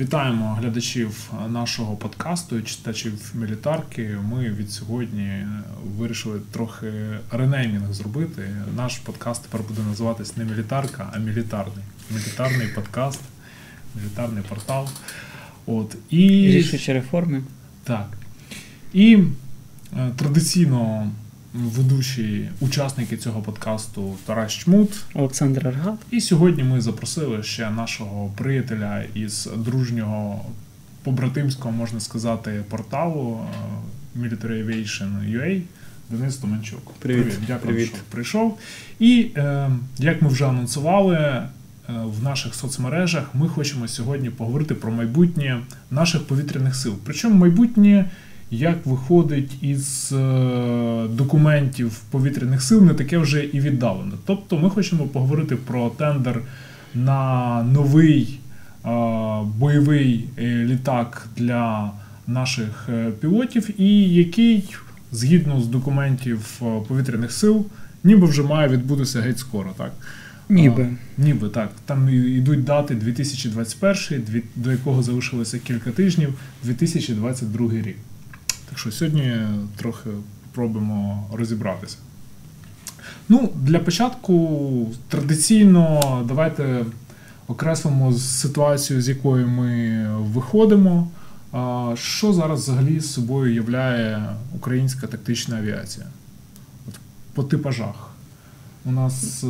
Вітаємо 0.00 0.54
глядачів 0.54 1.30
нашого 1.48 1.96
подкасту, 1.96 2.62
читачів 2.62 3.32
мілітарки. 3.34 4.16
Ми 4.30 4.50
від 4.50 4.70
сьогодні 4.70 5.46
вирішили 5.98 6.40
трохи 6.52 6.92
ренеймінг 7.30 7.92
зробити. 7.92 8.50
Наш 8.76 8.96
подкаст 8.96 9.42
тепер 9.42 9.60
буде 9.68 9.82
називатись 9.82 10.36
не 10.36 10.44
мілітарка, 10.44 11.12
а 11.14 11.18
мілітарний. 11.18 11.84
Мілітарний 12.10 12.68
подкаст, 12.74 13.20
мілітарний 13.94 14.42
портал. 14.48 14.88
От. 15.66 15.96
І... 16.10 16.28
Рішучі 16.28 16.92
реформи. 16.92 17.42
Так. 17.84 18.08
І 18.92 19.18
е, 19.96 20.10
традиційно 20.16 21.10
ведучі 21.56 22.48
учасники 22.60 23.16
цього 23.16 23.42
подкасту 23.42 24.16
Тарас 24.26 24.52
Чмут, 24.52 25.04
Олександр 25.14 25.68
Аргат. 25.68 25.98
І 26.10 26.20
сьогодні 26.20 26.62
ми 26.62 26.80
запросили 26.80 27.42
ще 27.42 27.70
нашого 27.70 28.32
приятеля 28.36 29.04
із 29.14 29.48
дружнього 29.56 30.44
побратимського, 31.02 31.72
можна 31.72 32.00
сказати, 32.00 32.64
порталу 32.68 33.40
е, 34.16 34.20
Military 34.20 34.66
Aviation 34.66 35.36
UA 35.36 35.62
Денис 36.10 36.36
Томенчук. 36.36 36.92
Привіт. 36.98 37.22
Привіт. 37.22 37.38
Дякую, 37.46 37.74
Привіт. 37.74 37.88
що 37.88 37.96
прийшов. 38.10 38.58
І 38.98 39.30
е, 39.36 39.70
як 39.98 40.22
ми 40.22 40.28
вже 40.28 40.46
анонсували 40.46 41.16
е, 41.16 41.48
в 41.88 42.22
наших 42.22 42.54
соцмережах, 42.54 43.34
ми 43.34 43.48
хочемо 43.48 43.88
сьогодні 43.88 44.30
поговорити 44.30 44.74
про 44.74 44.92
майбутнє 44.92 45.60
наших 45.90 46.26
повітряних 46.26 46.76
сил. 46.76 46.94
Причому 47.04 47.34
майбутнє 47.34 48.10
як 48.50 48.86
виходить 48.86 49.62
із 49.62 50.12
е, 50.12 51.06
документів 51.10 52.00
повітряних 52.10 52.62
сил, 52.62 52.84
не 52.84 52.94
таке 52.94 53.18
вже 53.18 53.44
і 53.44 53.60
віддалене. 53.60 54.12
Тобто 54.26 54.58
ми 54.58 54.70
хочемо 54.70 55.04
поговорити 55.04 55.56
про 55.56 55.90
тендер 55.90 56.42
на 56.94 57.62
новий 57.62 58.40
е, 58.84 58.88
бойовий 59.58 60.24
е, 60.38 60.42
літак 60.64 61.28
для 61.36 61.90
наших 62.26 62.88
пілотів, 63.20 63.80
і 63.80 64.14
який, 64.14 64.74
згідно 65.12 65.60
з 65.60 65.66
документів 65.66 66.60
повітряних 66.88 67.32
сил, 67.32 67.66
ніби 68.04 68.26
вже 68.26 68.42
має 68.42 68.68
відбутися 68.68 69.20
геть 69.20 69.38
скоро. 69.38 69.70
так? 69.78 69.92
Ніби. 70.48 70.82
А, 70.82 71.22
ніби 71.22 71.48
так. 71.48 71.70
Там 71.86 72.08
йдуть 72.08 72.64
дати 72.64 72.94
2021, 72.94 74.42
до 74.56 74.72
якого 74.72 75.02
залишилося 75.02 75.58
кілька 75.58 75.90
тижнів, 75.90 76.34
2022 76.64 77.72
рік. 77.72 77.96
Так 78.68 78.78
що 78.78 78.92
сьогодні 78.92 79.38
трохи 79.76 80.10
спробуємо 80.56 81.26
розібратися. 81.32 81.96
Ну, 83.28 83.52
Для 83.54 83.78
початку 83.78 84.92
традиційно 85.08 86.00
давайте 86.28 86.84
окреслимо 87.48 88.12
ситуацію, 88.12 89.02
з 89.02 89.08
якої 89.08 89.46
ми 89.46 90.06
виходимо. 90.18 91.08
Що 91.94 92.32
зараз 92.32 92.60
взагалі 92.62 93.00
з 93.00 93.12
собою 93.12 93.54
являє 93.54 94.22
українська 94.54 95.06
тактична 95.06 95.56
авіація? 95.56 96.06
От 96.88 96.94
По 97.34 97.42
типажах. 97.42 98.10
У 98.84 98.90
нас 98.90 99.44
е, 99.44 99.48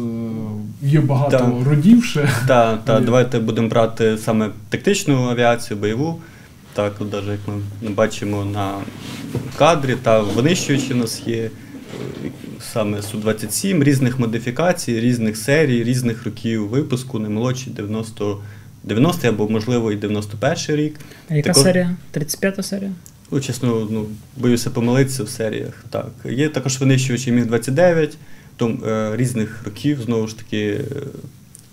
є 0.82 1.00
багато 1.00 1.38
да. 1.38 1.70
родів 1.70 2.04
ще. 2.04 2.28
Так, 2.46 2.84
та, 2.84 3.00
давайте 3.00 3.38
будемо 3.38 3.68
брати 3.68 4.18
саме 4.18 4.50
тактичну 4.68 5.30
авіацію, 5.30 5.80
бойову. 5.80 6.20
Так, 6.76 7.00
навіть 7.12 7.28
як 7.28 7.40
ми 7.82 7.90
бачимо 7.90 8.44
на 8.44 8.78
кадрі, 9.58 9.96
та 10.02 10.20
винищуючі 10.20 10.94
у 10.94 10.96
нас 10.96 11.22
є 11.26 11.50
саме 12.72 12.98
Су-27 12.98 13.84
різних 13.84 14.18
модифікацій, 14.18 15.00
різних 15.00 15.36
серій, 15.36 15.84
різних 15.84 16.24
років 16.24 16.68
випуску, 16.68 17.18
не 17.18 17.28
молодші 17.28 17.70
90 17.70 18.42
90 18.84 19.28
або, 19.28 19.48
можливо, 19.48 19.92
і 19.92 19.96
91 19.96 20.76
рік. 20.76 21.00
А 21.28 21.34
яка 21.34 21.48
також, 21.48 21.62
серія? 21.62 21.96
35-та 22.14 22.62
серія? 22.62 22.92
Ну, 23.30 23.40
чесно, 23.40 23.88
ну, 23.90 24.06
боюся 24.36 24.70
помилитися 24.70 25.24
в 25.24 25.28
серіях. 25.28 25.84
Так. 25.90 26.10
Є 26.24 26.48
також 26.48 26.80
винищувачі 26.80 27.32
Міг-29, 27.32 28.14
том, 28.56 28.82
е, 28.86 29.16
різних 29.16 29.62
років, 29.64 30.02
знову 30.02 30.26
ж 30.26 30.38
таки, 30.38 30.80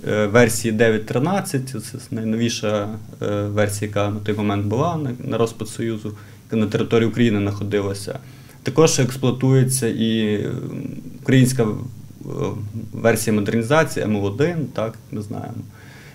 версії 0.06 0.74
9.13, 0.74 1.80
це 1.80 1.98
найновіша 2.12 2.90
е, 3.22 3.44
версія, 3.44 3.88
яка 3.88 4.10
на 4.10 4.20
той 4.20 4.36
момент 4.36 4.66
була 4.66 5.00
на 5.20 5.38
розпад 5.38 5.68
Союзу, 5.68 6.18
яка 6.48 6.56
на 6.66 6.68
території 6.72 7.10
України 7.10 7.40
знаходилася. 7.40 8.20
Також 8.64 9.00
експлуатується 9.00 9.88
і 9.88 10.40
українська 11.22 11.64
е, 11.64 11.68
версія 12.94 13.36
модернізації 13.36 14.06
МО1, 14.06 14.56
так 14.74 14.98
ми 15.12 15.22
знаємо. 15.22 15.58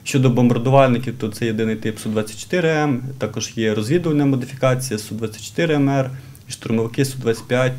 Щодо 0.05 0.31
бомбардувальників, 0.31 1.15
то 1.19 1.29
це 1.29 1.47
єдиний 1.47 1.77
тип 1.77 1.99
Су-24М, 2.07 2.99
також 3.19 3.53
є 3.57 3.75
розвідувальна 3.75 4.27
модифікація 4.27 4.99
Су-24МР 4.99 6.11
і 6.49 6.53
штурмовики 6.53 7.03
Су-25, 7.03 7.71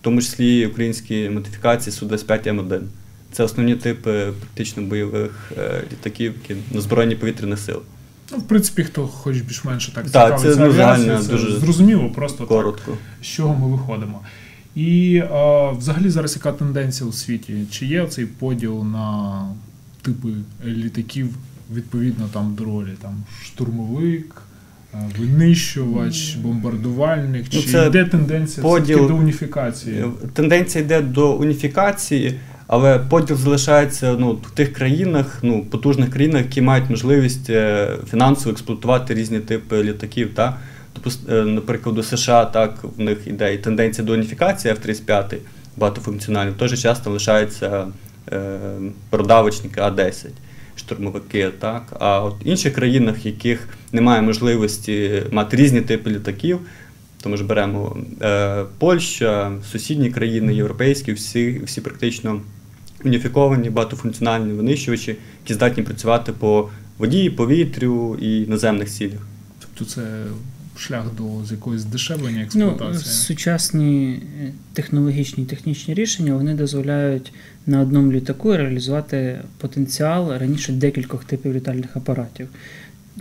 в 0.00 0.02
тому 0.02 0.20
числі 0.20 0.66
українські 0.66 1.30
модифікації 1.30 1.96
Су-25М1. 1.96 2.80
Це 3.32 3.42
основні 3.44 3.76
типи 3.76 4.32
практично 4.40 4.82
бойових 4.82 5.52
е, 5.58 5.82
літаків, 5.92 6.34
які 6.42 6.60
на 6.70 6.80
збройні 6.80 7.16
повітряних 7.16 7.58
сил. 7.58 7.82
Ну, 8.32 8.38
в 8.38 8.42
принципі, 8.42 8.84
хто 8.84 9.06
хоч 9.06 9.40
більш-менше 9.40 9.94
так 9.94 10.10
так, 10.10 10.40
це, 10.40 10.48
ну, 10.56 10.72
це 11.18 11.18
дуже 11.30 11.52
зрозуміло, 11.52 12.10
просто 12.14 12.46
коротко. 12.46 12.90
так, 12.90 13.00
з 13.22 13.26
чого 13.26 13.54
ми 13.54 13.76
виходимо. 13.76 14.20
І 14.74 15.22
а, 15.30 15.70
взагалі 15.70 16.10
зараз 16.10 16.36
яка 16.36 16.52
тенденція 16.52 17.08
у 17.08 17.12
світі? 17.12 17.54
Чи 17.70 17.86
є 17.86 18.06
цей 18.06 18.26
поділ 18.26 18.84
на 18.84 19.46
типи 20.02 20.28
літаків 20.64 21.28
відповідно 21.74 22.28
там 22.32 22.54
до 22.54 22.64
ролі? 22.64 22.90
Там 23.02 23.24
штурмовик, 23.44 24.42
винищувач, 25.18 26.34
бомбардувальник? 26.34 27.46
Ну, 27.52 27.62
Чи 27.62 27.86
йде 27.86 28.04
тенденція 28.04 28.62
поділ... 28.62 29.08
до 29.08 29.16
уніфікації? 29.16 30.04
Тенденція 30.32 30.84
йде 30.84 31.00
до 31.00 31.32
уніфікації. 31.32 32.40
Але 32.72 32.98
поділ 32.98 33.36
залишається 33.36 34.16
ну, 34.18 34.32
в 34.32 34.50
тих 34.50 34.72
країнах, 34.72 35.38
ну, 35.42 35.64
потужних 35.64 36.10
країнах, 36.10 36.42
які 36.42 36.62
мають 36.62 36.90
можливість 36.90 37.50
е, 37.50 37.88
фінансово 38.10 38.50
експлуатувати 38.50 39.14
різні 39.14 39.40
типи 39.40 39.82
літаків. 39.82 40.34
Та? 40.34 40.56
Тобто, 40.92 41.34
е, 41.34 41.44
наприклад, 41.44 41.98
у 41.98 42.02
США 42.02 42.44
так 42.44 42.84
в 42.96 43.00
них 43.00 43.18
іде 43.26 43.54
і 43.54 43.58
тенденція 43.58 44.06
до 44.06 44.12
уніфікації 44.12 44.74
F-35 44.74 45.36
багатофункціональних, 45.76 46.54
в 46.54 46.58
той 46.58 46.68
же 46.68 46.76
час 46.76 47.00
там 47.00 47.12
лишаються 47.12 47.86
е, 48.32 48.58
продавочники 49.10 49.80
А-10, 49.80 50.26
штурмовики. 50.76 51.50
Так? 51.58 51.82
А 51.98 52.20
от 52.20 52.44
в 52.44 52.46
інших 52.46 52.74
країнах, 52.74 53.24
в 53.24 53.26
яких 53.26 53.68
немає 53.92 54.22
можливості 54.22 55.22
мати 55.30 55.56
різні 55.56 55.80
типи 55.80 56.10
літаків, 56.10 56.60
то 57.22 57.28
ми 57.28 57.36
ж 57.36 57.44
беремо 57.44 57.96
е, 58.22 58.64
Польща, 58.78 59.52
сусідні 59.72 60.10
країни, 60.10 60.54
європейські, 60.54 61.12
всі, 61.12 61.60
всі 61.64 61.80
практично 61.80 62.40
уніфіковані, 63.04 63.70
багатофункціональні 63.70 64.52
винищувачі, 64.52 65.16
які 65.44 65.54
здатні 65.54 65.82
працювати 65.82 66.32
по 66.32 66.68
воді, 66.98 67.30
повітрю 67.30 68.16
і 68.20 68.46
наземних 68.46 68.90
цілях. 68.90 69.26
Тобто 69.60 69.84
це 69.84 70.02
шлях 70.76 71.04
до 71.18 71.44
з 71.44 71.52
якоїсь 71.52 71.84
дешевлення 71.84 72.42
експлуатації? 72.42 72.92
Ну, 72.92 73.00
Сучасні 73.00 74.22
е, 74.42 74.52
технологічні 74.72 75.44
і 75.44 75.46
технічні 75.46 75.94
рішення 75.94 76.34
вони 76.34 76.54
дозволяють 76.54 77.32
на 77.66 77.80
одному 77.80 78.12
літаку 78.12 78.56
реалізувати 78.56 79.40
потенціал 79.58 80.38
раніше 80.38 80.72
декількох 80.72 81.24
типів 81.24 81.54
літальних 81.54 81.96
апаратів. 81.96 82.48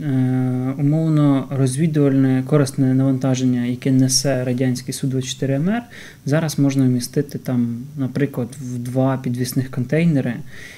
Е, 0.02 0.74
умовно 0.78 1.48
розвідувальне 1.50 2.44
корисне 2.48 2.94
навантаження, 2.94 3.66
яке 3.66 3.92
несе 3.92 4.44
радянський 4.44 4.94
Су-24МР, 4.94 5.82
зараз 6.26 6.60
можна 6.60 6.86
вмістити 6.86 7.38
там, 7.38 7.78
наприклад, 7.98 8.48
в 8.62 8.78
два 8.78 9.18
підвісних 9.18 9.72
контейнери, 9.72 10.34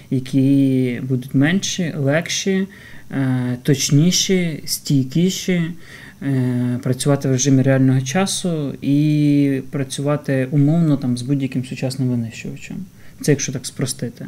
які 0.10 1.02
будуть 1.04 1.36
менші, 1.36 1.94
легші, 1.98 2.68
е, 3.12 3.58
точніші, 3.64 4.64
стійкіші, 4.66 5.62
е, 6.22 6.80
працювати 6.84 7.28
в 7.28 7.32
режимі 7.32 7.62
реального 7.62 8.02
часу 8.02 8.74
і 8.82 9.62
працювати 9.70 10.48
умовно 10.52 10.98
там 10.98 11.18
з 11.18 11.22
будь-яким 11.22 11.66
сучасним 11.66 12.10
винищувачем. 12.10 12.78
Це 13.22 13.32
якщо 13.32 13.52
так 13.52 13.66
спростити. 13.66 14.26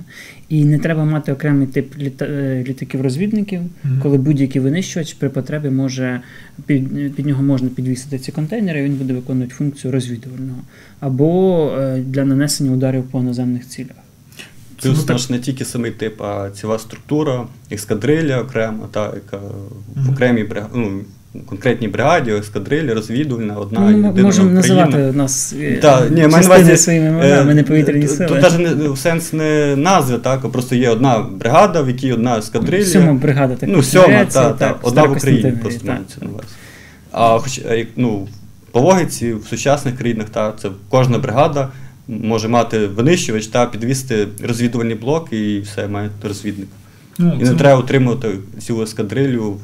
І 0.49 0.65
не 0.65 0.79
треба 0.79 1.05
мати 1.05 1.31
окремий 1.33 1.67
тип 1.67 1.97
літа... 1.97 2.25
Е, 2.25 2.63
літаків-розвідників, 2.67 3.61
mm-hmm. 3.61 4.01
коли 4.01 4.17
будь-який 4.17 4.61
винищувач 4.61 5.13
при 5.13 5.29
потребі 5.29 5.69
може 5.69 6.21
під 6.65 7.15
під 7.15 7.25
нього 7.25 7.43
можна 7.43 7.69
підвісити 7.69 8.19
ці 8.19 8.31
контейнери, 8.31 8.79
і 8.79 8.83
він 8.83 8.95
буде 8.95 9.13
виконувати 9.13 9.53
функцію 9.53 9.91
розвідувального 9.91 10.59
або 10.99 11.71
е, 11.79 12.03
для 12.07 12.25
нанесення 12.25 12.71
ударів 12.71 13.03
по 13.03 13.23
наземних 13.23 13.67
цілях. 13.67 13.97
Плюс 14.81 15.09
ну, 15.09 15.17
не 15.29 15.39
тільки 15.39 15.65
самий 15.65 15.91
тип, 15.91 16.21
а 16.21 16.49
ціла 16.49 16.79
структура, 16.79 17.47
ескадриля 17.71 18.41
окрема, 18.41 18.87
та, 18.91 19.05
яка 19.05 19.37
в 19.95 20.09
окремій 20.11 20.45
ну, 20.75 21.01
конкретній 21.45 21.87
бригаді, 21.87 22.31
ескадрилі, 22.31 22.93
розвідувальна, 22.93 23.55
одна 23.55 23.79
Ну, 23.79 23.85
Ми 23.85 24.07
єдина 24.07 24.23
можемо 24.27 24.59
Україна. 24.59 24.85
називати 24.85 25.17
нас 25.17 25.53
е, 25.61 25.77
Та, 25.81 26.09
ні, 26.09 26.27
маю 26.27 26.47
на 26.47 26.55
увазі, 26.55 26.77
своїми 26.77 27.07
іменами, 27.07 27.51
Е, 27.51 27.55
не 27.55 27.63
повітряні 27.63 28.07
сили. 28.07 28.29
Тут 28.29 28.41
навіть 28.41 28.77
не 28.89 28.95
сенс 28.97 29.33
не 29.33 29.75
назви, 29.75 30.17
так, 30.17 30.45
а 30.45 30.49
просто 30.49 30.75
є 30.75 30.89
одна 30.89 31.19
бригада, 31.19 31.81
в 31.81 31.87
якій 31.87 32.13
одна 32.13 32.37
ескадрилля. 32.37 32.85
Сьома 32.85 33.13
бригада 33.13 33.55
так 33.55 33.69
Ну, 33.73 33.83
сьома, 33.83 34.25
так, 34.25 34.57
так, 34.57 34.79
одна 34.81 35.03
в 35.03 35.11
Україні 35.11 35.51
просто 35.51 35.79
так. 35.79 35.89
мається 35.89 36.17
на 36.21 36.29
увазі. 36.29 36.47
А 37.11 37.39
хоч 37.39 37.59
е, 37.59 37.87
ну, 37.95 38.27
по 38.71 38.79
логіці 38.79 39.33
в 39.33 39.45
сучасних 39.47 39.97
країнах, 39.97 40.29
та, 40.29 40.53
це 40.61 40.69
кожна 40.89 41.17
бригада 41.17 41.69
може 42.07 42.47
мати 42.47 42.87
винищувач 42.87 43.47
та 43.47 43.65
підвісти 43.65 44.27
розвідувальний 44.43 44.95
блок 44.95 45.27
і 45.33 45.59
все, 45.59 45.87
має 45.87 46.09
розвідник. 46.27 46.67
Ну, 47.17 47.37
І 47.41 47.45
це, 47.45 47.51
не 47.51 47.57
треба 47.57 47.79
утримувати 47.79 48.29
цю 48.59 48.81
ескадрилю. 48.83 49.57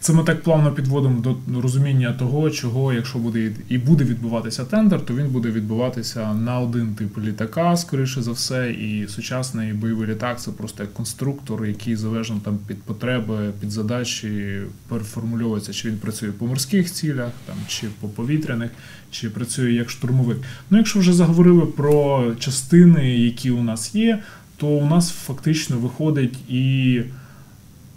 Це 0.00 0.12
ми 0.12 0.24
так 0.24 0.42
плавно 0.42 0.72
підводимо 0.72 1.20
до 1.20 1.60
розуміння 1.60 2.12
того, 2.12 2.50
чого, 2.50 2.92
якщо 2.92 3.18
буде 3.18 3.52
і 3.68 3.78
буде 3.78 4.04
відбуватися 4.04 4.64
тендер, 4.64 5.00
то 5.06 5.14
він 5.14 5.26
буде 5.26 5.50
відбуватися 5.50 6.34
на 6.34 6.60
один 6.60 6.94
тип 6.94 7.18
літака, 7.18 7.76
скоріше 7.76 8.22
за 8.22 8.32
все, 8.32 8.70
і 8.70 9.08
сучасний 9.08 9.72
бойовий 9.72 10.08
літак 10.08 10.40
це 10.40 10.50
просто 10.50 10.82
як 10.82 10.94
конструктор, 10.94 11.66
який 11.66 11.96
залежно 11.96 12.40
там 12.44 12.58
під 12.66 12.82
потреби, 12.82 13.52
під 13.60 13.70
задачі 13.70 14.60
переформульовується, 14.88 15.72
чи 15.72 15.88
він 15.88 15.98
працює 15.98 16.32
по 16.32 16.46
морських 16.46 16.92
цілях, 16.92 17.30
там 17.46 17.56
чи 17.68 17.86
по 18.00 18.08
повітряних, 18.08 18.70
чи 19.10 19.30
працює 19.30 19.72
як 19.72 19.90
штурмовик. 19.90 20.38
Ну, 20.70 20.78
якщо 20.78 20.98
вже 20.98 21.12
заговорили 21.12 21.66
про 21.66 22.24
частини, 22.38 23.18
які 23.18 23.50
у 23.50 23.62
нас 23.62 23.94
є, 23.94 24.18
то 24.56 24.66
у 24.66 24.86
нас 24.86 25.10
фактично 25.10 25.78
виходить 25.78 26.38
і 26.48 27.02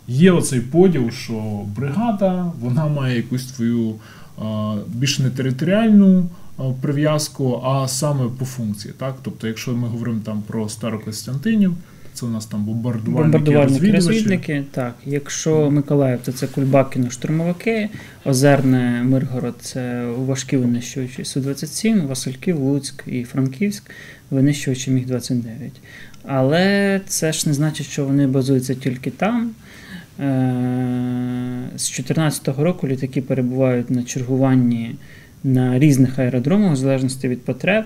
є 0.07 0.31
оцей 0.31 0.61
поділ, 0.61 1.11
що 1.11 1.61
бригада 1.75 2.51
вона 2.59 2.87
має 2.87 3.15
якусь 3.15 3.55
свою 3.55 3.95
а, 4.41 4.75
більш 4.87 5.19
не 5.19 5.29
територіальну 5.29 6.29
прив'язку, 6.81 7.61
а 7.63 7.87
саме 7.87 8.29
по 8.39 8.45
функції. 8.45 8.93
Так? 8.97 9.15
Тобто, 9.21 9.47
якщо 9.47 9.71
ми 9.71 9.87
говоримо 9.87 10.19
там 10.25 10.43
про 10.47 10.69
Старокостянтинів, 10.69 11.73
це 12.13 12.25
у 12.25 12.29
нас 12.29 12.45
там 12.45 12.63
бомбардувальники, 12.63 13.37
Бомбардувальники, 13.37 13.91
розвідники, 13.91 14.63
так. 14.71 14.95
Якщо 15.05 15.71
Миколаїв, 15.71 16.19
то 16.25 16.31
це 16.31 16.47
Кульбакіно 16.47 17.09
штурмовики, 17.09 17.89
Озерне, 18.25 19.03
Миргород 19.03 19.55
це 19.61 20.05
важкі 20.17 20.57
винищувачі 20.57 21.23
Су-27, 21.23 22.07
Васильків, 22.07 22.59
Луцьк 22.59 23.03
і 23.07 23.23
Франківськ 23.23 23.91
винищувачі 24.31 24.91
Міг-29. 24.91 25.69
Але 26.25 27.01
це 27.07 27.33
ж 27.33 27.49
не 27.49 27.53
значить, 27.53 27.87
що 27.87 28.05
вони 28.05 28.27
базуються 28.27 28.75
тільки 28.75 29.11
там. 29.11 29.51
Е, 30.19 31.69
З 31.75 31.89
2014 31.89 32.47
року 32.47 32.87
літаки 32.87 33.21
перебувають 33.21 33.89
на 33.91 34.03
чергуванні 34.03 34.95
на 35.43 35.79
різних 35.79 36.19
аеродромах, 36.19 36.73
в 36.73 36.75
залежності 36.75 37.27
від 37.27 37.45
потреб. 37.45 37.85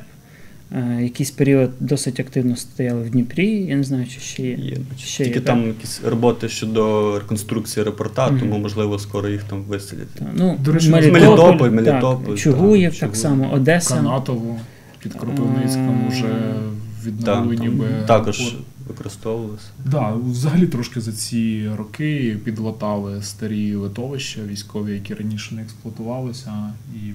Е, 0.71 0.99
Якийсь 1.03 1.31
період 1.31 1.71
досить 1.79 2.19
активно 2.19 2.55
стояли 2.55 3.01
в 3.03 3.09
Дніпрі. 3.09 3.47
Я 3.49 3.75
не 3.75 3.83
знаю, 3.83 4.05
чи 4.07 4.19
ще 4.19 4.43
є. 4.43 4.55
Є. 4.55 4.77
Ще 4.97 5.23
Тільки 5.23 5.39
є, 5.39 5.45
там 5.45 5.57
так? 5.59 5.67
якісь 5.67 6.01
роботи 6.05 6.49
щодо 6.49 7.13
реконструкції 7.19 7.81
аеропорта, 7.83 8.27
Мгм. 8.27 8.39
тому 8.39 8.57
можливо 8.57 8.99
скоро 8.99 9.29
їх 9.29 9.43
там 9.43 9.61
виселять. 9.63 10.07
Та, 10.19 10.25
Ну, 10.35 10.57
Мелітополь, 10.91 11.69
Мелітополь, 11.69 12.25
так, 12.29 12.37
Чугуєв 12.39 12.91
так, 12.91 12.99
так, 13.09 13.15
само, 13.15 13.51
Одеса. 13.53 13.95
Канатово 13.95 14.59
під 15.03 15.13
Кропивницьком 15.13 16.01
Е, 16.05 16.09
вже 16.09 16.21
Так, 16.21 17.05
відновили 17.05 17.55
там 17.57 17.65
ніби. 17.65 17.85
також 18.07 18.55
аеропорт. 18.87 19.59
Так, 19.83 19.91
Да, 19.91 20.13
взагалі 20.13 20.67
трошки 20.67 21.01
за 21.01 21.11
ці 21.11 21.69
роки 21.77 22.39
підлатали 22.43 23.21
старі 23.21 23.75
литовища 23.75 24.43
військові, 24.43 24.93
які 24.93 25.13
раніше 25.13 25.55
не 25.55 25.61
експлуатувалися, 25.61 26.73
і 26.95 27.13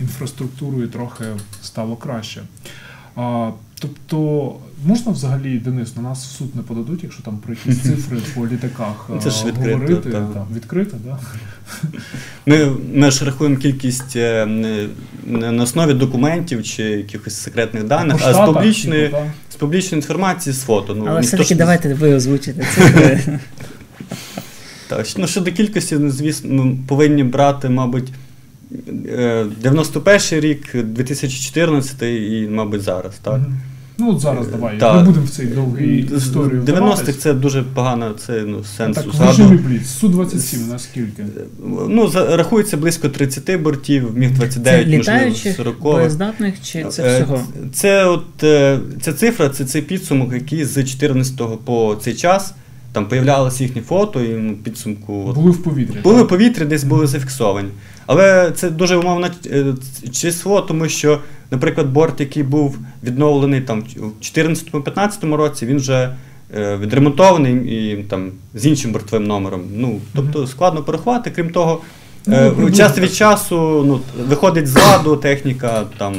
інфраструктурою 0.00 0.88
трохи 0.88 1.24
стало 1.62 1.96
краще. 1.96 2.42
А, 3.78 3.80
тобто, 3.80 4.54
можна 4.86 5.12
взагалі, 5.12 5.58
Денис, 5.58 5.96
на 5.96 6.02
нас 6.02 6.26
в 6.26 6.36
суд 6.36 6.56
не 6.56 6.62
подадуть, 6.62 7.02
якщо 7.02 7.22
там 7.22 7.38
про 7.38 7.54
якісь 7.54 7.82
цифри 7.82 8.18
по 8.34 8.46
літаках 8.46 9.10
Це 9.22 9.30
ж 9.30 9.46
відкрито, 9.46 9.78
говорити. 9.78 10.10
та. 10.10 10.20
Та, 10.20 10.46
відкрито, 10.54 10.96
да? 11.04 11.18
Ми, 12.46 12.72
ми 12.94 13.10
ж 13.10 13.24
рахуємо 13.24 13.56
кількість 13.56 14.16
е, 14.16 14.46
не, 14.46 14.88
не 15.26 15.52
на 15.52 15.62
основі 15.62 15.94
документів 15.94 16.62
чи 16.62 16.82
якихось 16.82 17.34
секретних 17.34 17.84
даних, 17.84 18.18
По 18.18 18.24
а 18.24 18.34
з 18.34 18.46
публічної, 18.46 19.04
типу, 19.04 19.22
з 19.50 19.56
публічної 19.56 19.98
інформації, 20.02 20.52
з 20.54 20.62
фото. 20.62 20.94
Ну, 20.94 21.04
Але 21.08 21.20
все-таки 21.20 21.54
ж 21.54 21.54
давайте 21.54 21.94
ви 21.94 22.14
озвучите 22.14 22.66
цифри. 22.74 23.38
Так, 24.88 25.06
ну, 25.16 25.26
щодо 25.26 25.52
кількості, 25.52 25.96
ну, 25.98 26.10
звісно, 26.10 26.64
ми 26.64 26.76
повинні 26.86 27.24
брати, 27.24 27.68
мабуть, 27.68 28.12
91 28.70 30.40
рік, 30.40 30.76
2014 30.84 32.02
і, 32.02 32.48
мабуть, 32.50 32.82
зараз. 32.82 33.12
Так? 33.22 33.40
Ну 34.00 34.10
от 34.10 34.20
зараз 34.20 34.48
Е, 34.48 34.50
давай. 34.50 34.78
та. 34.78 34.96
Не 34.96 35.02
будемо 35.02 35.26
в 35.26 35.30
цей 35.30 35.46
довгий 35.46 36.08
історію. 36.16 36.62
90-х 36.62 37.12
це 37.12 37.34
дуже 37.34 37.62
погано, 37.62 38.10
це 38.26 38.42
ну, 38.46 38.64
сенсу 38.64 39.02
Так, 39.02 39.12
згадувати. 39.14 39.56
режимі 39.56 39.80
Су-27 40.00 40.68
наскільки? 40.72 41.24
Ну, 41.88 42.08
за- 42.08 42.36
рахується 42.36 42.76
близько 42.76 43.08
30 43.08 43.56
бортів, 43.56 44.16
міг 44.16 44.28
Це 44.30 44.34
29, 44.36 44.86
можливо, 44.86 45.02
літаючих, 45.02 45.56
40. 45.56 45.80
боєздатних 45.82 46.54
чи 46.62 46.84
це 46.84 47.02
Е, 47.02 47.16
всього? 47.16 47.40
Це 47.72 48.04
от 48.04 48.42
е, 48.42 48.78
ця 49.02 49.12
цифра, 49.12 49.48
це 49.48 49.64
цей 49.64 49.82
підсумок, 49.82 50.32
який 50.32 50.64
з 50.64 50.76
14-го 50.78 51.56
по 51.56 51.96
цей 52.02 52.14
час 52.14 52.54
там 52.92 53.06
появлялися 53.08 53.64
їхні 53.64 53.82
фото, 53.82 54.20
і 54.20 54.28
ну, 54.28 54.54
підсумку 54.54 55.32
Були 55.32 55.50
в 55.50 55.62
повітрі. 55.62 56.00
були 56.02 56.16
так? 56.16 56.24
в 56.24 56.28
повітрі, 56.28 56.64
десь 56.64 56.84
були 56.84 57.06
зафіксовані. 57.06 57.68
Але 58.06 58.50
це 58.50 58.70
дуже 58.70 58.96
умовне 58.96 59.30
число, 60.12 60.60
тому 60.60 60.88
що, 60.88 61.20
наприклад, 61.50 61.88
борт, 61.88 62.20
який 62.20 62.42
був 62.42 62.78
відновлений 63.04 63.60
там 63.60 63.82
в 63.82 64.24
2014-2015 64.24 65.34
році, 65.34 65.66
він 65.66 65.76
вже 65.76 66.16
е, 66.56 66.76
відремонтований 66.76 67.54
і 67.54 68.02
там 68.02 68.30
з 68.54 68.66
іншим 68.66 68.92
бортовим 68.92 69.26
номером. 69.26 69.62
Ну, 69.74 70.00
тобто 70.14 70.46
складно 70.46 70.82
порахувати. 70.82 71.30
Крім 71.30 71.50
того, 71.50 71.80
е, 72.32 72.72
час 72.76 72.98
від 72.98 73.14
часу 73.14 73.84
ну, 73.86 74.00
виходить 74.28 74.66
з 74.66 74.76
ладу 74.76 75.16
техніка, 75.16 75.84
там, 75.98 76.14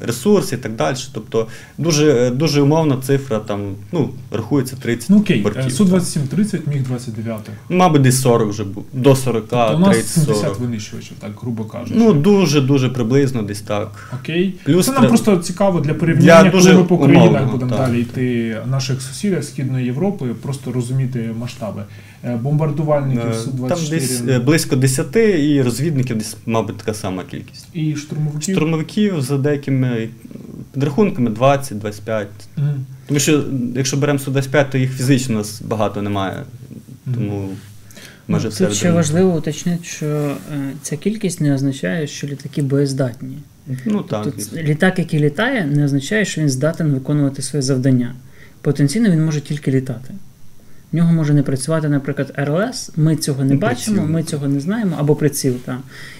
ресурси 0.00 0.54
і 0.54 0.58
так 0.58 0.72
далі. 0.72 0.96
Тобто 1.12 1.46
дуже, 1.78 2.30
дуже 2.30 2.60
умовна 2.62 2.96
цифра, 3.02 3.38
там, 3.38 3.60
ну, 3.92 4.10
рахується 4.32 4.76
30 4.76 5.10
Ну 5.10 5.18
окей, 5.18 5.40
бортів. 5.40 5.62
е, 5.62 5.68
Су-27 5.68 6.26
30, 6.28 6.66
міг 6.66 6.82
29. 6.82 7.38
Ну, 7.68 7.76
Мабуть, 7.76 8.02
десь 8.02 8.20
40 8.20 8.48
вже 8.50 8.64
був. 8.64 8.84
До 8.92 9.16
40, 9.16 9.44
Тобто 9.50 9.76
у 9.76 9.78
нас 9.78 10.06
70 10.06 10.36
40. 10.36 10.58
винищувачів, 10.60 11.16
так, 11.20 11.30
грубо 11.42 11.64
кажучи. 11.64 11.94
Ну, 11.96 12.12
дуже-дуже 12.12 12.88
приблизно 12.88 13.42
десь 13.42 13.60
так. 13.60 14.10
Окей. 14.22 14.54
Плюс 14.64 14.86
Це 14.86 14.92
нам 14.92 15.08
просто 15.08 15.36
цікаво 15.36 15.80
для 15.80 15.94
порівняння, 15.94 16.42
Для 16.42 16.50
коли 16.50 16.62
дуже 16.62 16.74
ми 16.74 16.84
по 16.84 16.98
країнах 16.98 17.50
будемо 17.50 17.70
так. 17.76 17.80
далі 17.86 18.00
йти 18.00 18.56
наших 18.66 19.02
сусідів 19.02 19.44
Східної 19.44 19.86
Європи, 19.86 20.26
просто 20.42 20.72
розуміти 20.72 21.30
масштаби. 21.40 21.82
Е, 22.26 22.36
Бомбардувальників 22.36 23.30
Е, 23.30 23.34
Су-24 23.34 23.68
Там 23.68 23.78
десь 23.90 24.22
е, 24.28 24.38
близько 24.38 24.76
10 24.76 25.16
і 25.16 25.62
розвідників 25.62 26.18
десь, 26.18 26.36
мабуть, 26.46 26.76
така 26.76 26.94
сама 26.94 27.24
кількість. 27.30 27.66
і 27.72 27.96
штурмовиків. 27.96 28.54
Штурмовиків 28.56 29.22
за 29.22 29.38
деякими 29.38 30.08
підрахунками 30.72 31.30
20-25. 31.30 32.26
Мгм. 32.56 32.86
Тому 33.06 33.20
що 33.20 33.44
якщо 33.74 33.96
беремо 33.96 34.18
Су-25, 34.18 34.70
то 34.70 34.78
їх 34.78 34.92
фізично 34.92 35.34
у 35.34 35.38
нас 35.38 35.62
багато 35.62 36.02
немає. 36.02 36.42
Тому 37.14 37.48
може 38.28 38.48
все 38.48 38.66
Тут 38.66 38.76
ще 38.76 38.90
важливо 38.90 39.36
уточнити, 39.36 39.84
що 39.84 40.36
ця 40.82 40.96
кількість 40.96 41.40
не 41.40 41.54
означає, 41.54 42.06
що 42.06 42.26
літаки 42.26 42.62
боєздатні. 42.62 43.38
Ну 43.84 44.02
так. 44.02 44.24
Тобто 44.24 44.62
літак, 44.62 44.98
який 44.98 45.20
літає, 45.20 45.66
не 45.66 45.84
означає, 45.84 46.24
що 46.24 46.40
він 46.40 46.50
здатен 46.50 46.92
виконувати 46.92 47.42
своє 47.42 47.62
завдання. 47.62 48.14
Потенційно 48.60 49.10
він 49.10 49.24
може 49.24 49.40
тільки 49.40 49.70
літати. 49.70 50.14
В 50.94 50.96
нього 50.96 51.12
може 51.12 51.34
не 51.34 51.42
працювати, 51.42 51.88
наприклад, 51.88 52.32
РЛС. 52.36 52.90
Ми 52.96 53.16
цього 53.16 53.44
не 53.44 53.54
Ну, 53.54 53.60
бачимо, 53.60 53.96
приціл. 53.96 54.12
ми 54.12 54.22
цього 54.22 54.48
не 54.48 54.60
знаємо, 54.60 54.96
або 54.98 55.16
приціл. 55.16 55.54
Та. 55.54 55.78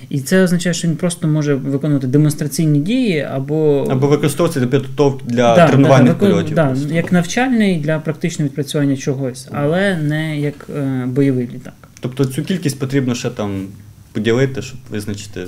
І 0.09 0.21
це 0.21 0.43
означає, 0.43 0.75
що 0.75 0.89
він 0.89 0.97
просто 0.97 1.29
може 1.29 1.55
виконувати 1.55 2.07
демонстраційні 2.07 2.79
дії, 2.81 3.21
або, 3.21 3.87
Або 3.91 4.07
використовується 4.07 4.61
для 4.61 4.67
підготовки 4.67 5.25
для 5.27 5.55
Да, 5.57 5.69
тренувальних 5.69 6.13
да, 6.13 6.19
польотів. 6.19 6.55
Да, 6.55 6.77
як 6.91 7.13
навчальний 7.13 7.81
для 7.81 7.99
практичного 7.99 8.49
відпрацювання 8.49 8.97
чогось, 8.97 9.49
але 9.53 9.97
не 9.97 10.41
як 10.41 10.55
е, 10.77 11.05
бойовий 11.07 11.49
літак. 11.55 11.75
Тобто 12.01 12.25
цю 12.25 12.43
кількість 12.45 12.79
потрібно 12.79 13.15
ще 13.15 13.31
там 13.31 13.67
поділити, 14.13 14.63
щоб 14.63 14.79
визначити 14.91 15.47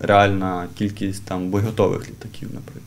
реальна 0.00 0.64
кількість 0.78 1.24
там 1.24 1.48
боєготових 1.50 2.08
літаків, 2.10 2.48
наприклад. 2.54 2.83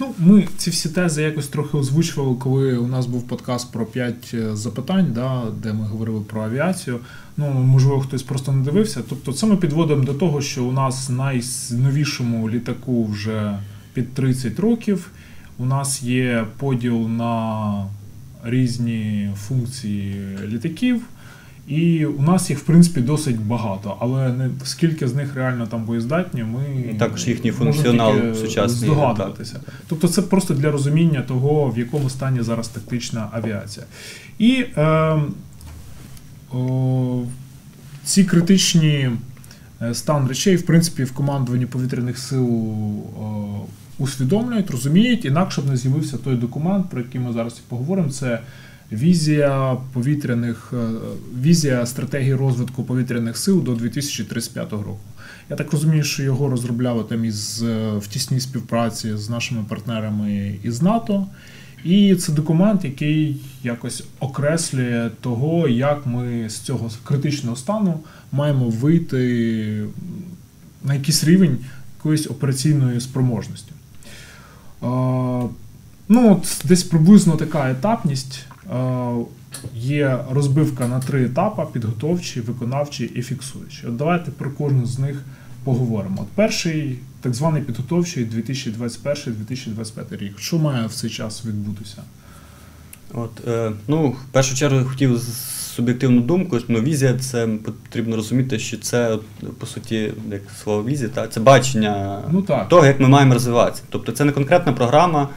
Ну, 0.00 0.14
ми 0.18 0.48
ці 0.56 0.70
всі 0.70 0.88
тези 0.88 1.22
якось 1.22 1.48
трохи 1.48 1.76
озвучували, 1.76 2.36
коли 2.36 2.76
у 2.76 2.86
нас 2.86 3.06
був 3.06 3.28
подкаст 3.28 3.72
про 3.72 3.86
5 3.86 4.34
запитань, 4.52 5.12
да, 5.14 5.42
де 5.62 5.72
ми 5.72 5.86
говорили 5.86 6.20
про 6.20 6.42
авіацію. 6.42 6.98
Ну, 7.36 7.50
можливо, 7.50 8.00
хтось 8.00 8.22
просто 8.22 8.52
не 8.52 8.64
дивився. 8.64 9.02
Тобто, 9.08 9.32
це 9.32 9.46
ми 9.46 9.56
підводимо 9.56 10.04
до 10.04 10.14
того, 10.14 10.40
що 10.40 10.64
у 10.64 10.72
нас 10.72 11.10
найновішому 11.10 12.50
літаку 12.50 13.06
вже 13.06 13.58
під 13.92 14.14
30 14.14 14.60
років. 14.60 15.10
У 15.58 15.66
нас 15.66 16.02
є 16.02 16.46
поділ 16.58 17.08
на 17.08 17.86
різні 18.44 19.30
функції 19.36 20.38
літаків. 20.46 21.02
І 21.68 22.06
у 22.06 22.22
нас 22.22 22.50
їх, 22.50 22.58
в 22.58 22.62
принципі, 22.62 23.00
досить 23.00 23.40
багато, 23.40 23.96
але 24.00 24.32
не 24.32 24.50
скільки 24.64 25.08
з 25.08 25.14
них 25.14 25.34
реально 25.34 25.66
там 25.66 25.84
боєздатні, 25.84 26.44
ми 26.44 26.94
Також 26.98 27.28
їхній 27.28 27.50
функціонал 27.50 28.34
сучасний, 28.34 28.90
здогадуватися. 28.90 29.60
Тобто 29.88 30.08
це 30.08 30.22
просто 30.22 30.54
для 30.54 30.70
розуміння 30.70 31.22
того, 31.22 31.70
в 31.70 31.78
якому 31.78 32.10
стані 32.10 32.42
зараз 32.42 32.68
тактична 32.68 33.28
авіація. 33.32 33.86
І 34.38 34.64
е, 34.76 35.18
о, 36.52 37.22
ці 38.04 38.24
критичні 38.24 39.10
е, 39.82 39.94
стан 39.94 40.28
речей, 40.28 40.56
в 40.56 40.66
принципі, 40.66 41.04
в 41.04 41.12
командуванні 41.12 41.66
повітряних 41.66 42.18
сил 42.18 42.46
о, 42.46 43.66
усвідомлюють, 43.98 44.70
розуміють, 44.70 45.24
інакше 45.24 45.60
б 45.60 45.66
не 45.66 45.76
з'явився 45.76 46.16
той 46.16 46.36
документ, 46.36 46.90
про 46.90 47.00
який 47.00 47.20
ми 47.20 47.32
зараз 47.32 47.52
і 47.52 47.70
поговоримо. 47.70 48.08
Це 48.08 48.40
візія 48.92 49.76
повітряних 49.92 50.72
е, 50.72 50.88
візія 51.42 51.86
стратегії 51.86 52.34
розвитку 52.34 52.84
повітряних 52.84 53.36
сил 53.36 53.62
до 53.62 53.74
2035 53.74 54.72
року. 54.72 54.98
Я 55.50 55.56
так 55.56 55.72
розумію, 55.72 56.04
що 56.04 56.22
його 56.22 56.48
розробляли 56.48 57.04
там 57.04 57.24
із 57.24 57.62
е, 57.62 57.92
в 57.98 58.06
тісній 58.06 58.40
співпраці 58.40 59.16
з 59.16 59.30
нашими 59.30 59.64
партнерами 59.68 60.58
із 60.62 60.82
НАТО. 60.82 61.26
І 61.84 62.14
це 62.14 62.32
документ, 62.32 62.84
який 62.84 63.36
якось 63.62 64.04
окреслює 64.20 65.10
того, 65.20 65.68
як 65.68 66.06
ми 66.06 66.48
з 66.50 66.58
цього 66.58 66.90
критичного 67.04 67.56
стану 67.56 68.00
маємо 68.32 68.68
вийти 68.68 69.84
на 70.84 70.94
якийсь 70.94 71.24
рівень 71.24 71.58
якоїсь 71.98 72.26
операційної 72.26 73.00
спроможності. 73.00 73.72
Е, 74.82 74.86
Ну, 76.08 76.32
от 76.32 76.62
десь 76.64 76.82
приблизно 76.82 77.36
така 77.36 77.70
етапність. 77.70 78.46
Е, 78.74 79.14
Є 79.74 80.18
розбивка 80.30 80.88
на 80.88 81.00
три 81.00 81.24
етапи: 81.24 81.62
підготовчий, 81.72 82.42
виконавчий 82.42 83.06
і 83.14 83.22
фіксуючий. 83.22 83.88
От 83.88 83.96
давайте 83.96 84.30
про 84.30 84.50
кожен 84.50 84.86
з 84.86 84.98
них 84.98 85.22
поговоримо. 85.64 86.16
От 86.22 86.28
перший, 86.34 86.98
так 87.20 87.34
званий 87.34 87.62
підготовчий 87.62 88.26
2021-2025 88.26 90.16
рік. 90.18 90.38
Що 90.38 90.58
має 90.58 90.86
в 90.86 90.92
цей 90.94 91.10
час 91.10 91.44
відбутися? 91.44 92.02
От, 93.14 93.48
е, 93.48 93.72
ну, 93.88 94.08
в 94.08 94.32
першу 94.32 94.54
чергу 94.54 94.84
хотів 94.88 95.20
суб'єктивну 95.76 96.20
думку. 96.20 96.58
Ну, 96.68 96.80
візія 96.80 97.18
це 97.18 97.46
потрібно 97.46 98.16
розуміти, 98.16 98.58
що 98.58 98.76
це 98.76 99.18
по 99.58 99.66
суті, 99.66 100.12
як 100.30 100.42
слово 100.62 100.84
візія, 100.84 101.08
та, 101.08 101.28
це 101.28 101.40
бачення 101.40 102.22
Ну 102.30 102.42
так. 102.42 102.68
того, 102.68 102.86
як 102.86 103.00
ми 103.00 103.08
маємо 103.08 103.34
розвиватися. 103.34 103.82
Тобто 103.88 104.12
це 104.12 104.24
не 104.24 104.32
конкретна 104.32 104.72
програма, 104.72 105.28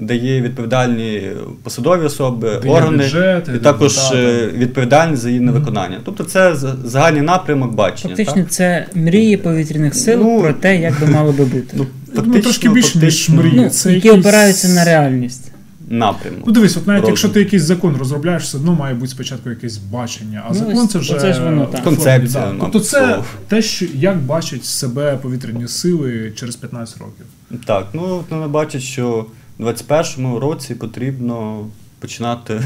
де 0.00 0.16
є 0.16 0.40
відповідальні 0.40 1.22
посадові 1.62 2.04
особи, 2.04 2.60
Де 2.62 2.68
органи, 2.68 2.96
бюджети, 3.04 3.52
і 3.56 3.58
також 3.58 3.96
депутати. 3.96 4.22
е, 4.22 4.46
відповідальність 4.58 5.22
за 5.22 5.28
її 5.28 5.40
невиконання. 5.40 6.00
Тобто 6.04 6.24
це 6.24 6.54
загальний 6.84 7.22
напрямок 7.22 7.74
бачення. 7.74 8.16
Фактично, 8.16 8.42
так? 8.42 8.50
це 8.52 8.86
мрії 8.94 9.36
повітряних 9.36 9.94
сил 9.94 10.18
Ну, 10.22 10.40
про 10.42 10.52
те, 10.52 10.80
як 10.80 11.00
би 11.00 11.06
мало 11.06 11.32
би 11.32 11.44
бути. 11.44 11.74
Ну, 11.76 11.86
Ну, 12.24 12.40
трошки 12.40 12.68
більше, 12.68 12.98
ніж 12.98 13.28
мрії. 13.28 13.52
Ну, 13.56 13.68
це 13.70 13.92
які 13.92 14.06
якийсь- 14.08 14.26
опираються 14.26 14.68
на 14.68 14.84
реальність. 14.84 15.50
напрямок. 15.88 16.40
Ну 16.46 16.52
дивись, 16.52 16.76
от 16.76 16.86
навіть 16.86 17.00
Розум. 17.00 17.10
якщо 17.12 17.28
ти 17.28 17.38
якийсь 17.40 17.62
закон 17.62 17.96
розробляєш, 17.96 18.42
все 18.42 18.56
одно 18.56 18.72
має 18.74 18.94
бути 18.94 19.08
спочатку 19.10 19.50
якесь 19.50 19.76
бачення. 19.78 20.42
А 20.48 20.52
Ну, 20.52 20.54
закон 20.58 20.88
це 20.88 20.98
вже 20.98 21.14
оце 21.14 21.32
ж 21.32 21.44
воно 21.44 21.66
так. 21.66 21.84
Концепція, 21.84 22.46
да. 22.46 22.54
Тобто 22.60 22.80
це 22.80 23.18
те, 23.48 23.62
що 23.62 23.86
як 23.94 24.16
бачать 24.18 24.64
себе 24.64 25.18
повітряні 25.22 25.68
сили 25.68 26.32
через 26.36 26.56
15 26.56 26.98
років. 26.98 27.24
Так, 27.66 27.86
ну 27.92 28.24
вони 28.30 28.46
бачать, 28.46 28.82
що 28.82 29.26
в 29.58 29.66
21-му 29.66 30.40
році 30.40 30.74
потрібно 30.74 31.66
починати 32.00 32.62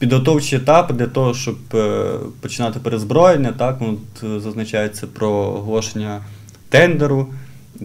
підготовчі 0.00 0.56
етапи 0.56 0.94
для 0.94 1.06
того, 1.06 1.34
щоб 1.34 1.56
е, 1.74 2.10
починати 2.40 2.78
перезброєння. 2.78 3.52
Так, 3.52 3.76
ну, 3.80 3.98
от, 3.98 4.24
е, 4.24 4.40
зазначається 4.40 5.06
про 5.06 5.30
оголошення 5.30 6.20
тендеру, 6.68 7.28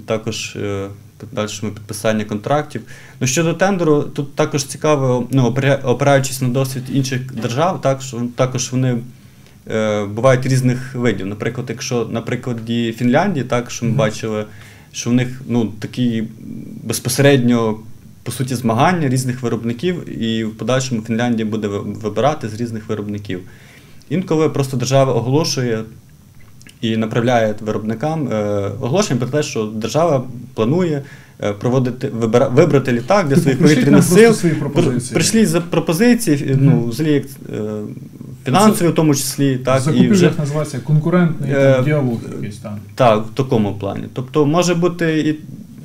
також 0.06 0.56
е, 0.56 0.88
подальшому 1.18 1.72
підписання 1.72 2.26
контрактів. 2.26 2.82
Ну, 3.20 3.28
щодо 3.28 3.54
тендеру, 3.54 4.02
тут 4.02 4.36
також 4.36 4.64
цікаво, 4.64 5.28
ну, 5.32 5.56
опираючись 5.84 6.42
на 6.42 6.50
досвід 6.50 6.84
інших 6.94 7.36
держав, 7.36 7.82
так, 7.82 8.02
що 8.02 8.22
також 8.36 8.72
вони. 8.72 8.98
Бувають 10.10 10.46
різних 10.46 10.96
видів. 10.96 11.26
Наприклад, 11.26 11.66
якщо 11.70 12.06
на 12.06 12.22
прикладі 12.22 12.92
Фінляндії, 12.98 13.46
так 13.46 13.72
що 13.72 13.86
ми 13.86 13.92
бачили, 13.92 14.46
що 14.96 15.10
в 15.10 15.14
них 15.14 15.42
ну, 15.48 15.72
такі 15.80 16.24
безпосередньо 16.84 17.78
по 18.24 18.32
суті 18.32 18.56
змагання 18.56 19.10
різних 19.10 19.42
виробників, 19.42 20.22
і 20.24 20.44
в 20.44 20.58
подальшому 20.58 21.02
Фінляндія 21.02 21.50
буде 21.50 21.68
вибирати 21.68 22.50
з 22.50 22.54
різних 22.54 22.90
виробників. 22.90 23.40
Інколи 24.10 24.50
просто 24.50 24.78
держава 24.78 25.14
оголошує 25.14 25.84
і 26.82 26.98
направляє 26.98 27.56
виробникам 27.62 28.28
е, 28.28 28.36
оголошення 28.82 29.20
про 29.20 29.30
те, 29.30 29.44
що 29.44 29.66
держава 29.66 30.24
планує 30.54 31.04
е, 31.44 31.54
проводити 31.54 32.08
вибира, 32.08 32.48
вибрати 32.48 32.92
літак 32.92 33.28
для 33.28 33.36
своїх 33.36 33.60
повітряних 33.60 34.04
сил. 34.04 34.34
свої 34.34 34.56
пропозиції. 34.56 35.14
Прийшли 35.14 35.46
за 35.46 35.62
пропозиції, 35.62 36.58
ну, 36.60 36.88
взагалі, 36.88 37.14
як, 37.14 37.26
е, 37.26 37.82
фінансові 38.46 38.90
в 38.90 38.96
тому 38.96 39.16
числі, 39.16 39.58
так, 39.58 39.84
і 39.96 40.08
вже 40.08 40.32
називається 40.40 40.80
конкурентний 40.80 41.52
Е, 41.54 41.82
діалог 41.86 42.20
якийсь 42.36 42.58
там. 42.58 42.78
так, 42.96 43.26
в 43.26 43.30
такому 43.30 43.74
плані. 43.74 44.04
Тобто 44.14 44.46
може 44.46 44.76
бути 44.76 45.20
і 45.20 45.36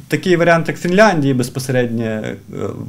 такий 0.08 0.36
варіант, 0.36 0.68
як 0.68 0.78
Фінляндії, 0.78 1.34
безпосередньо 1.34 2.04
е, 2.04 2.36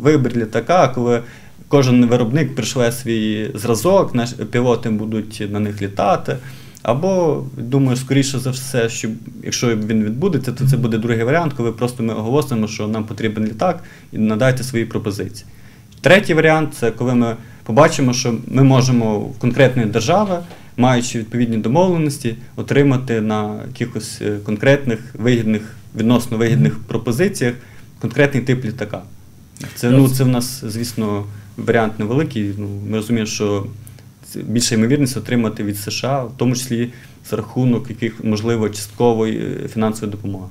вибір 0.01 0.35
літака, 0.35 0.87
коли 0.87 1.21
кожен 1.67 2.05
виробник 2.05 2.55
пришле 2.55 2.91
свій 2.91 3.51
зразок, 3.55 4.15
пілоти 4.51 4.89
будуть 4.89 5.47
на 5.51 5.59
них 5.59 5.81
літати. 5.81 6.37
Або, 6.83 7.43
думаю, 7.57 7.97
скоріше 7.97 8.39
за 8.39 8.49
все, 8.49 8.89
що 8.89 9.09
якщо 9.43 9.75
він 9.75 10.03
відбудеться, 10.03 10.51
то 10.51 10.67
це 10.67 10.77
буде 10.77 10.97
другий 10.97 11.23
варіант, 11.23 11.53
коли 11.57 11.71
просто 11.71 12.03
ми 12.03 12.13
оголосимо, 12.13 12.67
що 12.67 12.87
нам 12.87 13.03
потрібен 13.03 13.45
літак, 13.45 13.83
і 14.11 14.17
надайте 14.17 14.63
свої 14.63 14.85
пропозиції. 14.85 15.45
Третій 16.01 16.33
варіант 16.33 16.73
це 16.79 16.91
коли 16.91 17.15
ми 17.15 17.35
побачимо, 17.63 18.13
що 18.13 18.35
ми 18.47 18.63
можемо 18.63 19.19
в 19.19 19.39
конкретної 19.39 19.87
держави, 19.87 20.39
маючи 20.77 21.19
відповідні 21.19 21.57
домовленості, 21.57 22.35
отримати 22.55 23.21
на 23.21 23.59
якихось 23.67 24.21
е, 24.21 24.37
конкретних 24.43 24.99
вигідних, 25.13 25.75
відносно 25.95 26.37
вигідних 26.37 26.79
пропозиціях 26.79 27.53
конкретний 28.01 28.43
тип 28.43 28.65
літака. 28.65 29.01
Це, 29.75 29.89
ну, 29.89 30.09
це 30.09 30.23
в 30.23 30.27
нас, 30.27 30.63
звісно, 30.67 31.25
варіант 31.57 31.99
невеликий. 31.99 32.53
Ну, 32.57 32.67
ми 32.89 32.97
розуміємо, 32.97 33.27
що 33.27 33.65
більша 34.35 34.75
ймовірність 34.75 35.17
отримати 35.17 35.63
від 35.63 35.77
США, 35.77 36.23
в 36.23 36.31
тому 36.37 36.55
числі 36.55 36.89
за 37.29 37.35
рахунок 37.35 37.89
яких, 37.89 38.23
можливо, 38.23 38.69
часткової 38.69 39.37
е, 39.37 39.67
фінансової 39.67 40.11
допомоги. 40.11 40.47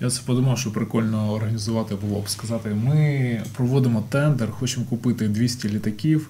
Я 0.00 0.10
це 0.10 0.20
подумав, 0.26 0.58
що 0.58 0.70
прикольно 0.72 1.32
організувати 1.32 1.94
було 1.94 2.20
б 2.20 2.28
сказати: 2.28 2.68
ми 2.84 3.42
проводимо 3.56 4.04
тендер, 4.10 4.50
хочемо 4.50 4.86
купити 4.86 5.28
200 5.28 5.68
літаків. 5.68 6.28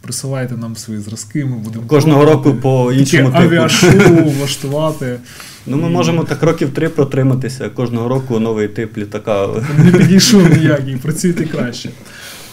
Присилайте 0.00 0.56
нам 0.56 0.76
свої 0.76 1.00
зразки, 1.00 1.44
ми 1.44 1.56
будемо 1.56 1.86
Кожного 1.86 2.24
року 2.24 2.54
по 2.54 2.92
іншому 2.92 3.30
типу. 3.30 3.42
авіашоу 3.42 3.90
влаштувати. 4.38 5.18
Ну, 5.66 5.76
ми 5.76 5.88
можемо 5.88 6.24
так 6.24 6.42
років 6.42 6.70
три 6.70 6.88
протриматися. 6.88 7.68
Кожного 7.68 8.08
року 8.08 8.38
новий 8.40 8.68
тип 8.68 8.98
літака. 8.98 9.48
Не 9.78 9.92
підійшов 9.92 10.56
ніякий, 10.56 10.96
працюйте 10.96 11.44
краще. 11.44 11.90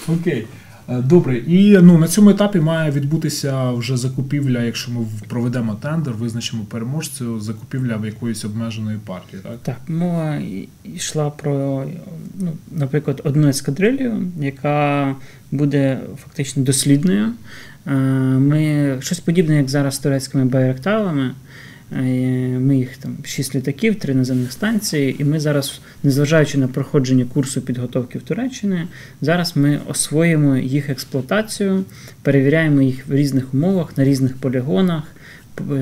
Окей. 0.08 0.48
Е, 0.90 1.02
Добре, 1.02 1.38
і 1.38 1.78
ну 1.82 1.98
на 1.98 2.08
цьому 2.08 2.30
етапі 2.30 2.60
має 2.60 2.92
відбутися 2.92 3.72
вже 3.72 3.98
закупівля, 3.98 4.62
якщо 4.62 4.92
ми 4.92 5.06
проведемо 5.28 5.76
тендер, 5.76 6.14
визначимо 6.14 6.64
переможцю, 6.64 7.40
закупівля 7.40 7.98
в 7.98 8.06
якоїсь 8.06 8.46
обмеженої 8.46 8.98
партії, 9.06 9.42
так? 9.44 9.60
Так, 9.64 9.78
мова 9.88 10.40
йшла 10.84 11.30
про, 11.30 11.86
ну, 12.40 12.52
наприклад, 12.72 13.22
одну 13.24 13.48
ескадрилью, 13.48 14.28
яка 14.40 15.16
буде 15.52 16.00
фактично 16.24 16.64
дослідною. 16.64 17.34
Е, 17.88 17.92
Ми 18.40 18.96
щось 19.00 19.20
подібне, 19.20 19.56
як 19.58 19.70
зараз 19.70 19.96
з 19.96 20.00
турецькими 20.00 20.46
байракталами. 20.46 21.32
Е, 21.98 22.60
Ми 22.60 22.78
їх 22.78 22.98
там 22.98 23.18
шість 23.24 23.56
літаків, 23.56 23.96
три 23.96 24.14
наземних 24.14 24.52
станції, 24.52 25.16
і 25.20 25.24
ми 25.24 25.40
зараз, 25.40 25.82
незважаючи 26.04 26.58
на 26.58 26.68
проходження 26.68 27.26
курсу 27.34 27.62
підготовки 27.62 28.18
в 28.20 28.22
Туреччини, 28.22 28.88
зараз 29.22 29.56
ми 29.56 29.80
освоїмо 29.88 30.58
їх 30.58 30.90
експлуатацію, 30.90 31.84
перевіряємо 32.22 32.82
їх 32.82 33.08
в 33.08 33.14
різних 33.14 33.54
умовах, 33.54 33.98
на 33.98 34.04
різних 34.04 34.38
полігонах, 34.38 35.04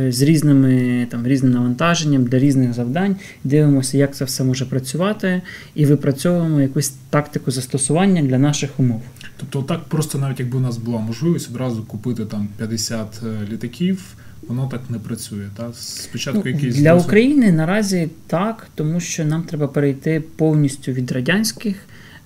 з 0.10 0.22
різними 0.22 1.08
там 1.12 1.28
різним 1.28 1.52
навантаженням 1.52 2.24
для 2.24 2.40
різних 2.40 2.74
завдань, 2.74 3.16
дивимося, 3.44 3.98
як 3.98 4.16
це 4.16 4.26
все 4.26 4.44
може 4.44 4.66
працювати, 4.66 5.42
і 5.76 5.86
випрацьовуємо 5.86 6.62
якусь 6.62 6.94
тактику 7.10 7.52
застосування 7.52 8.22
для 8.22 8.38
наших 8.38 8.80
умов. 8.80 9.02
Тобто, 9.38 9.62
так 9.62 9.84
просто 9.84 10.18
навіть 10.18 10.40
якби 10.40 10.58
у 10.58 10.62
нас 10.62 10.78
була 10.78 11.00
можливість 11.00 11.50
одразу 11.50 11.84
купити 11.84 12.26
там 12.26 12.48
50 12.58 13.22
е, 13.24 13.52
літаків, 13.52 14.16
воно 14.48 14.68
так 14.68 14.82
не 14.90 15.00
працює. 15.00 15.46
Так? 15.58 15.70
Спочатку 15.76 16.42
Ну, 16.46 16.52
якийсь 16.52 16.76
для 16.76 16.94
досвід. 16.94 17.08
України 17.08 17.52
наразі 17.52 18.10
так, 18.28 18.68
тому 18.76 19.00
що 19.00 19.26
нам 19.26 19.44
треба 19.44 19.68
перейти 19.68 20.24
повністю 20.36 20.92
від 20.92 21.12
радянських. 21.12 21.76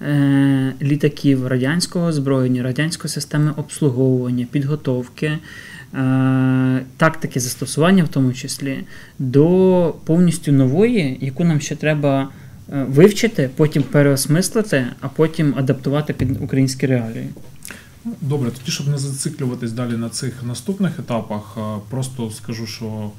е, 0.01 0.73
Літаків 0.81 1.47
радянського 1.47 2.05
озброєння, 2.05 2.63
радянської 2.63 3.09
системи 3.11 3.51
обслуговування, 3.57 4.47
підготовки 4.51 5.37
тактики 6.97 7.39
застосування, 7.39 8.03
в 8.03 8.07
тому 8.07 8.33
числі, 8.33 8.79
до 9.19 9.95
повністю 10.05 10.51
нової, 10.51 11.17
яку 11.21 11.43
нам 11.43 11.59
ще 11.59 11.75
треба 11.75 12.29
вивчити, 12.69 13.49
потім 13.55 13.83
переосмислити, 13.83 14.85
а 15.01 15.07
потім 15.07 15.53
адаптувати 15.57 16.13
під 16.13 16.41
українські 16.41 16.85
реалії. 16.87 17.25
Добре, 18.21 18.51
тоді, 18.51 18.71
щоб 18.71 18.87
не 18.87 18.97
зациклюватись 18.97 19.71
далі 19.71 19.97
на 19.97 20.09
цих 20.09 20.43
наступних 20.43 20.99
етапах, 20.99 21.57
просто 21.89 22.31
скажу, 22.31 22.67
що 22.67 23.11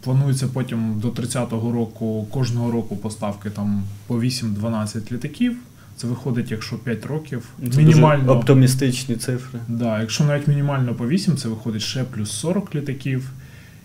планується 0.00 0.48
потім 0.52 1.00
до 1.00 1.08
30-го 1.08 1.72
року 1.72 2.26
кожного 2.30 2.70
року 2.70 2.96
поставки 2.96 3.50
там 3.50 3.82
по 4.06 4.16
8-12 4.16 5.12
літаків. 5.12 5.56
Це 5.96 6.06
виходить, 6.06 6.50
якщо 6.50 6.76
5 6.76 7.06
років. 7.06 7.48
Це 7.72 7.78
мінімально 7.78 8.24
дуже 8.24 8.38
оптимістичні 8.38 9.16
цифри. 9.16 9.60
Да, 9.68 10.00
Якщо 10.00 10.24
навіть 10.24 10.48
мінімально 10.48 10.94
по 10.94 11.08
8, 11.08 11.36
це 11.36 11.48
виходить 11.48 11.82
ще 11.82 12.04
плюс 12.04 12.30
40 12.30 12.74
літаків. 12.74 13.30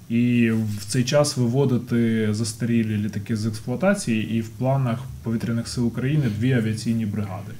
І 0.10 0.52
в 0.52 0.86
цей 0.88 1.04
час 1.04 1.38
виводити 1.38 2.28
застарілі 2.34 2.98
літаки 2.98 3.36
з 3.36 3.46
експлуатації, 3.46 4.36
і 4.36 4.42
в 4.42 4.50
планах 4.50 5.00
повітряних 5.24 5.68
сил 5.68 5.88
України 5.88 6.26
дві 6.40 6.54
авіаційні 6.54 7.06
бригади. 7.06 7.52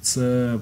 Це 0.00 0.54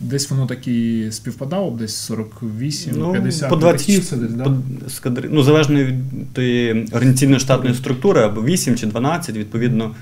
Десь 0.00 0.30
воно 0.30 0.46
так 0.46 0.68
і 0.68 1.08
співпадало, 1.10 1.70
десь 1.70 1.96
48, 1.96 2.94
ну, 2.96 3.12
50 3.12 3.50
по 3.50 3.56
20, 3.56 3.86
десь, 4.20 4.32
да? 4.32 4.44
по, 4.44 4.56
скадри, 4.90 5.28
ну, 5.32 5.42
залежно 5.42 5.84
від 5.84 6.32
тої 6.32 6.88
організаційно 6.92 7.38
штатної 7.38 7.74
структури, 7.74 8.20
або 8.20 8.42
8 8.42 8.76
чи 8.76 8.86
12, 8.86 9.36
відповідно, 9.36 9.94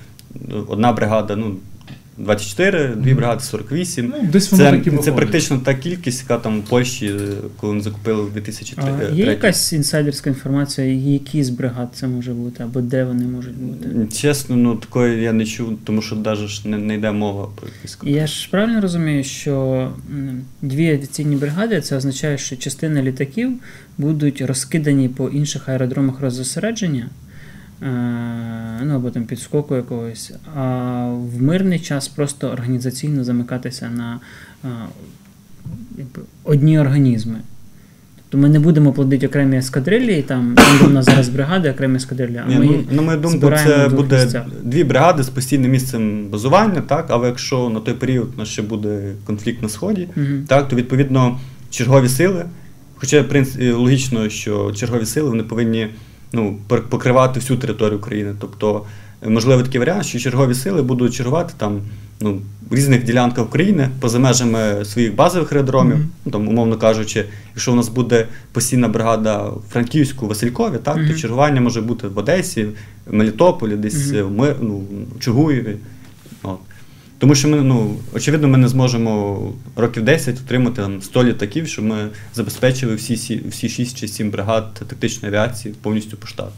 одна 0.67 0.91
бригада, 0.91 1.35
ну, 1.35 1.55
24, 2.17 2.95
дві 2.95 3.13
бригади 3.13 3.43
48. 3.43 4.13
Ну, 4.17 4.29
десь 4.31 4.51
воно 4.51 4.81
це, 4.83 4.91
це 5.03 5.11
практично 5.11 5.57
та 5.57 5.73
кількість, 5.73 6.21
яка 6.21 6.37
там 6.37 6.59
в 6.61 6.63
Польщі, 6.63 7.15
коли 7.57 7.73
ми 7.73 7.81
закупили 7.81 8.21
в 8.21 8.33
2003 8.33 8.93
А 9.11 9.13
Є 9.13 9.25
якась 9.25 9.73
інсайдерська 9.73 10.29
інформація, 10.29 10.87
які 10.87 11.43
з 11.43 11.49
бригад 11.49 11.89
це 11.93 12.07
може 12.07 12.33
бути, 12.33 12.63
або 12.63 12.81
де 12.81 13.03
вони 13.03 13.25
можуть 13.25 13.55
бути? 13.55 14.07
Чесно, 14.15 14.55
ну 14.55 14.75
такої 14.75 15.23
я 15.23 15.33
не 15.33 15.45
чув, 15.45 15.79
тому 15.83 16.01
що 16.01 16.15
навіть 16.15 16.61
не, 16.65 16.77
не 16.77 16.95
йде 16.95 17.11
мова 17.11 17.47
про 17.55 17.67
якісь 17.67 17.97
Я 18.03 18.27
ж 18.27 18.47
правильно 18.51 18.81
розумію, 18.81 19.23
що 19.23 19.87
дві 20.61 20.89
авіаційні 20.89 21.35
бригади 21.35 21.81
це 21.81 21.97
означає, 21.97 22.37
що 22.37 22.55
частина 22.55 23.03
літаків 23.03 23.51
будуть 23.97 24.41
розкидані 24.41 25.09
по 25.09 25.29
інших 25.29 25.69
аеродромах 25.69 26.19
роззосередження. 26.19 27.09
Е, 27.81 28.81
ну 28.83 28.95
або 28.95 29.09
там 29.09 29.23
підскоку 29.23 29.75
якогось, 29.75 30.33
а 30.55 31.05
в 31.07 31.41
мирний 31.41 31.79
час 31.79 32.07
просто 32.07 32.47
організаційно 32.47 33.23
замикатися 33.23 33.89
на 33.89 34.19
е, 34.65 34.67
якби, 35.97 36.21
одні 36.43 36.79
організми. 36.79 37.35
Тобто 38.29 38.47
ми 38.47 38.49
не 38.49 38.59
будемо 38.59 38.93
плодити 38.93 39.27
окремі 39.27 39.57
ескадрилі, 39.57 40.21
там 40.21 40.55
у 40.85 40.89
нас 40.89 41.05
зараз 41.05 41.29
бригади, 41.29 41.71
окремі 41.71 41.95
ескадрилі, 41.95 42.41
а 42.45 42.49
Ні, 42.49 42.55
ми 42.55 42.65
ну, 42.65 42.83
На 42.91 43.01
мою 43.01 43.17
думку, 43.17 43.51
це 43.65 43.89
буде 43.89 44.23
місцях. 44.23 44.45
дві 44.63 44.83
бригади 44.83 45.23
з 45.23 45.29
постійним 45.29 45.71
місцем 45.71 46.27
базування, 46.27 46.81
так, 46.81 47.05
але 47.09 47.27
якщо 47.27 47.69
на 47.69 47.79
той 47.79 47.93
період 47.93 48.29
у 48.35 48.39
нас 48.39 48.47
ще 48.47 48.61
буде 48.61 49.11
конфлікт 49.25 49.63
на 49.63 49.69
Сході, 49.69 50.07
угу. 50.17 50.27
так, 50.47 50.67
то 50.67 50.75
відповідно 50.75 51.39
чергові 51.69 52.09
сили, 52.09 52.45
хоча 52.95 53.21
в 53.21 53.29
принципі, 53.29 53.71
логічно, 53.71 54.29
що 54.29 54.71
чергові 54.71 55.05
сили 55.05 55.29
вони 55.29 55.43
повинні 55.43 55.87
ну, 56.33 56.57
покривати 56.67 57.39
всю 57.39 57.59
територію 57.59 57.99
України. 57.99 58.35
Тобто, 58.39 58.85
можливо, 59.27 59.63
такий 59.63 59.79
варіант, 59.79 60.05
що 60.05 60.19
чергові 60.19 60.53
сили 60.53 60.81
будуть 60.81 61.13
чергувати 61.13 61.53
там 61.57 61.81
ну, 62.19 62.41
в 62.69 62.75
різних 62.75 63.03
ділянках 63.03 63.45
України 63.45 63.89
поза 63.99 64.19
межами 64.19 64.85
своїх 64.85 65.15
базових 65.15 65.51
аеродромів. 65.51 65.95
Mm-hmm. 65.95 66.25
Ну, 66.25 66.31
там, 66.31 66.47
умовно 66.47 66.77
кажучи, 66.77 67.25
якщо 67.55 67.71
у 67.71 67.75
нас 67.75 67.89
буде 67.89 68.27
постійна 68.51 68.87
бригада 68.87 69.37
в 69.37 69.63
Франківську, 69.69 70.27
Василькові, 70.27 70.77
так, 70.83 70.97
mm-hmm. 70.97 71.07
то 71.07 71.17
чергування 71.17 71.61
може 71.61 71.81
бути 71.81 72.07
в 72.07 72.17
Одесі, 72.17 72.67
в 73.05 73.13
Мелітополі, 73.13 73.75
десь 73.75 73.95
mm-hmm. 73.95 74.23
в 74.23 74.31
Ми, 74.31 74.55
ну, 74.61 74.83
Чугуєві. 75.19 75.75
От. 76.43 76.59
Тому 77.21 77.35
що 77.35 77.47
ми, 77.47 77.61
ну, 77.61 77.95
очевидно, 78.13 78.47
ми 78.47 78.57
не 78.57 78.67
зможемо 78.67 79.53
років 79.75 80.03
10 80.03 80.37
отримати 80.45 80.81
там, 80.81 81.01
100 81.01 81.23
літаків, 81.23 81.67
щоб 81.67 81.85
ми 81.85 82.09
забезпечили 82.33 82.95
всі 82.95 83.41
всі 83.49 83.69
6 83.69 83.97
чи 83.97 84.07
7 84.07 84.31
бригад 84.31 84.73
тактичної 84.73 85.35
авіації 85.35 85.75
повністю 85.81 86.17
по 86.17 86.27
штату. 86.27 86.51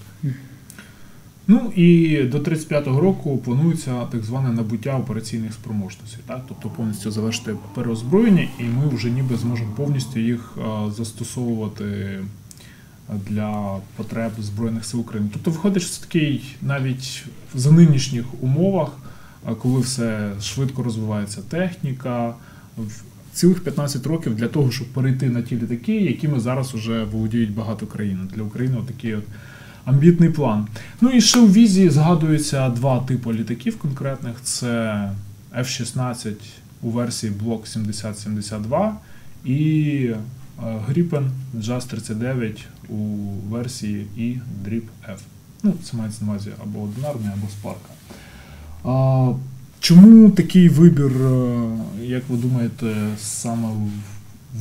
Ну 1.48 1.72
і 1.76 2.18
до 2.24 2.40
35-го 2.40 3.02
року 3.02 3.38
планується 3.38 4.06
так 4.12 4.24
зване 4.24 4.50
набуття 4.50 4.98
операційних 4.98 5.54
спроможностей, 5.54 6.20
так? 6.28 6.42
тобто 6.48 6.70
повністю 6.70 7.12
завершити 7.12 7.56
переозброєння, 7.76 8.48
і 8.60 8.64
ми 8.64 8.88
вже 8.96 9.10
ніби 9.10 9.36
зможемо 9.36 9.72
повністю 9.76 10.20
їх 10.20 10.58
застосовувати 10.98 12.20
для 13.30 13.78
потреб 13.96 14.32
Збройних 14.40 14.86
сил 14.86 15.00
України. 15.00 15.30
Тобто, 15.34 15.52
виходить, 15.52 15.84
що 15.84 15.92
це 15.92 16.02
такий 16.02 16.44
навіть 16.62 17.26
за 17.56 17.72
нинішніх 17.72 18.26
умовах 18.42 18.90
коли 19.62 19.82
все 19.82 20.32
швидко 20.42 20.84
розвивається 20.84 21.42
техніка. 21.50 22.34
Цілих 23.34 23.64
15 23.64 24.08
років 24.08 24.36
для 24.36 24.48
того, 24.48 24.72
щоб 24.72 24.88
перейти 24.88 25.30
на 25.30 25.42
ті 25.42 25.56
літаки, 25.56 26.02
якими 26.02 26.40
зараз 26.40 26.74
вже 26.74 27.04
володіють 27.04 27.54
багато 27.54 27.88
країн. 27.88 28.30
Для 28.36 28.44
України 28.44 28.78
такий 28.88 29.16
от 29.16 29.24
амбітний 29.86 30.30
план. 30.30 30.68
Ну 31.02 31.10
і 31.10 31.22
ще 31.22 31.40
у 31.40 31.48
візії 31.48 31.90
згадуються 31.90 32.70
два 32.70 33.00
типи 33.00 33.34
літаків 33.34 33.80
конкретних: 33.80 34.36
це 34.44 35.12
F-16 35.58 36.34
у 36.82 36.90
версії 36.90 37.34
Block 37.44 37.66
7072 37.66 38.98
і 39.46 40.10
Gripen 40.62 41.30
JAS 41.58 41.88
39 41.88 42.66
у 42.90 42.96
версії 43.50 44.08
і 44.18 44.38
Drip 44.66 44.84
F. 45.10 45.18
Ну, 45.64 45.74
це 45.84 45.98
мається 45.98 46.26
на 46.26 46.32
увазі 46.32 46.50
або 46.64 46.82
одинарний, 46.82 47.30
або 47.34 47.48
Spark. 47.48 47.80
А, 48.86 49.32
Чому 49.84 50.30
такий 50.30 50.70
вибір, 50.70 51.12
е, 51.12 51.68
як 52.02 52.24
ви 52.30 52.38
думаєте, 52.38 52.96
саме 53.20 53.68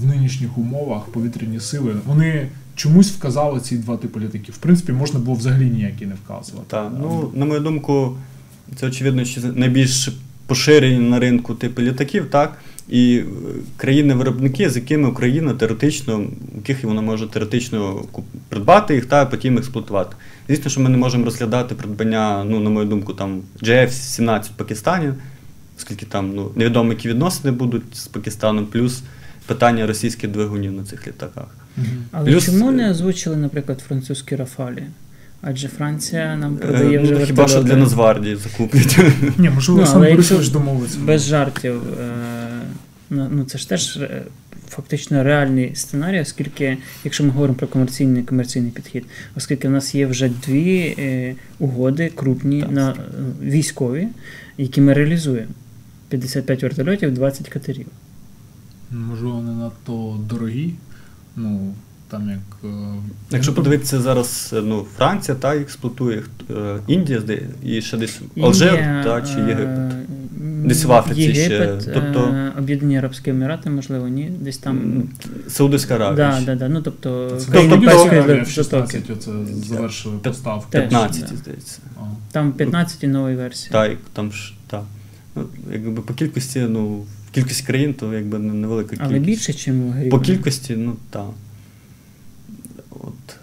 в 0.00 0.06
нинішніх 0.06 0.58
умовах 0.58 1.04
повітряні 1.04 1.61
сили? 1.61 1.94
Вони 2.06 2.48
чомусь 2.74 3.11
вказали 3.11 3.61
ці 3.61 3.76
два 3.76 3.96
типи 3.96 4.20
літаків. 4.20 4.54
В 4.54 4.58
принципі, 4.58 4.92
можна 4.92 5.20
було 5.20 5.37
взагалі 5.37 5.70
ніякі 5.70 6.06
не 6.06 6.14
вказувати. 6.14 6.66
Так, 6.68 6.92
ну, 7.00 7.30
на 7.35 7.44
мою 7.46 7.61
думку, 7.61 8.16
це 8.76 8.87
очевидно, 8.87 9.24
що 9.24 9.40
найбільш 9.40 10.08
поширені 10.46 10.98
на 10.98 11.18
ринку 11.18 11.54
типи 11.54 11.82
літаків, 11.82 12.26
так? 12.30 12.58
І 12.88 13.16
е, 13.16 13.25
країни-виробники, 13.77 14.71
з 14.71 14.77
якими 14.77 15.09
Україна 15.09 15.55
теоретично, 15.55 16.27
яких 16.57 16.85
вона 16.85 17.01
може 17.01 17.27
теоретично 17.27 18.05
придбати 18.49 18.95
їх 18.95 19.07
та 19.07 19.27
потім 19.27 19.59
експлуатувати. 19.59 20.16
Звісно, 20.49 20.71
що 20.71 20.81
ми 20.81 20.88
не 20.88 20.97
можемо 20.97 21.25
розглядати 21.25 21.75
придбання, 21.75 22.45
ну, 22.45 22.61
на 22.61 22.71
мою 22.71 22.87
думку, 22.87 23.12
там 23.14 23.42
JF-17 23.62 24.42
в 24.42 24.49
Пакистані, 24.49 25.12
оскільки 25.79 26.07
там 26.07 26.35
ну, 26.35 26.51
невідомо, 26.57 26.92
які 26.92 27.09
відносини 27.09 27.53
будуть 27.53 27.97
з 27.97 28.07
Пакистаном, 28.07 28.66
плюс 28.66 29.03
питання 29.47 29.87
російських 29.87 30.31
двигунів 30.31 30.73
на 30.73 30.85
цих 30.85 31.07
літаках. 31.07 31.47
Угу. 31.77 31.87
Але 32.12 32.31
плюс, 32.31 32.47
чому 32.47 32.71
не 32.71 32.90
озвучили, 32.90 33.37
наприклад, 33.37 33.81
французькі 33.88 34.37
Рафалі? 34.37 34.83
Адже 35.42 35.68
Франція 35.68 36.37
нам 36.37 36.55
е, 36.55 36.66
продає 36.66 36.99
вже 36.99 37.12
ну, 37.12 37.27
Хіба 37.27 37.49
що 37.49 37.62
для 37.62 37.77
Нацгвардії 37.77 38.37
закуплять. 38.37 38.99
Ні, 39.38 39.51
можливо, 39.51 39.81
ну, 39.81 39.87
сам 39.87 40.01
Борисович 40.01 40.49
домовиться. 40.49 40.99
Без 41.05 41.23
жартів. 41.23 41.83
Е, 42.01 42.41
ну, 43.12 43.29
ну 43.31 43.44
це 43.44 43.59
ж 43.59 43.68
теж 43.68 43.96
е, 43.96 44.22
фактично 44.68 45.22
реальний 45.22 45.75
сценарій, 45.75 46.20
оскільки, 46.20 46.79
якщо 47.05 47.25
ми 47.25 47.31
говоримо 47.31 47.59
про 47.59 47.68
комерційний 47.68 48.22
комерційний 48.22 48.70
підхід, 48.70 49.05
оскільки 49.37 49.68
в 49.68 49.70
нас 49.70 49.94
є 49.94 50.07
вже 50.07 50.29
дві 50.46 50.94
е, 50.98 51.35
угоди 51.59 52.12
крупні 52.14 52.62
так. 52.62 52.70
на 52.70 52.94
військові, 53.42 54.09
які 54.59 54.81
ми 54.81 54.92
реалізуємо: 54.92 55.48
55 56.09 56.62
вертольотів, 56.62 57.14
20 57.14 57.48
катерів. 57.48 57.87
Можливо, 58.90 59.42
не 59.42 59.53
надто 59.53 60.20
дорогі. 60.29 60.75
Ну, 61.37 61.75
там 62.09 62.31
як. 62.31 62.72
Е, 62.72 62.94
Якщо 63.31 63.55
подивитися 63.55 64.01
зараз, 64.01 64.55
ну, 64.62 64.87
Франція 64.96 65.37
та 65.37 65.57
експлуатує 65.57 66.22
е, 66.51 66.79
Індія 66.87 67.22
і 67.64 67.83
ще 67.83 67.96
десь 67.96 68.20
Алжир 68.42 69.05
та 69.05 69.22
чи 69.22 69.38
Єгипет. 69.38 69.92
Десь 70.42 70.85
в 70.85 70.92
Африці 70.92 71.20
Єгипет, 71.20 71.83
ще. 71.83 71.92
Тобто... 71.92 72.35
Об'єднані 72.59 72.98
Арабські 72.98 73.31
Емірати, 73.31 73.70
можливо, 73.70 74.09
ні. 74.09 74.33
Десь 74.40 74.59
там. 74.59 75.02
Саудовська 75.48 75.94
Аравія. 75.94 76.14
Да, 76.14 76.40
да, 76.46 76.55
да. 76.55 76.68
Ну, 76.68 76.83
тобто, 76.83 77.38
тобто 77.52 77.81
Перської 77.81 78.44
16 78.46 79.11
оце 79.11 79.31
завершили 79.68 80.18
поставку. 80.18 80.70
15, 80.70 81.20
да. 81.31 81.37
здається. 81.37 81.78
Там 82.33 82.52
15 82.52 83.05
і 83.05 83.07
нової 83.07 83.37
версії. 83.37 83.72
Так, 83.72 83.98
там 84.12 84.33
ж, 84.33 84.55
так. 84.66 84.83
Ну, 85.37 85.44
якби 85.72 86.02
по 86.02 86.14
кількості, 86.14 86.61
ну, 86.61 87.05
кількість 87.33 87.66
країн, 87.66 87.94
то 87.94 88.14
якби 88.14 88.38
невелика 88.38 88.90
кількість. 88.90 89.11
Але 89.11 89.18
більше, 89.18 89.52
ніж 89.52 89.68
в 89.68 89.90
Грі. 89.90 90.09
По 90.09 90.20
кількості, 90.20 90.76
ну 90.76 90.96
так. 91.11 91.31
От. 92.90 93.37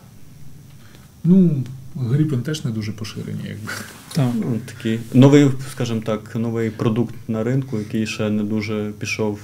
Ну, 1.24 1.64
Гріпен 2.00 2.42
теж 2.42 2.66
не 2.66 2.72
дуже 2.72 2.92
поширені, 2.92 3.40
якби. 3.48 3.72
Так. 4.14 4.32
Ну, 4.36 4.60
такий 4.66 5.00
новий, 5.14 5.52
скажімо 5.72 6.02
так, 6.06 6.36
новий 6.36 6.70
продукт 6.70 7.16
на 7.28 7.44
ринку, 7.44 7.80
який 7.80 8.08
ще 8.08 8.30
не 8.30 8.44
дуже 8.44 8.92
пішов 9.00 9.40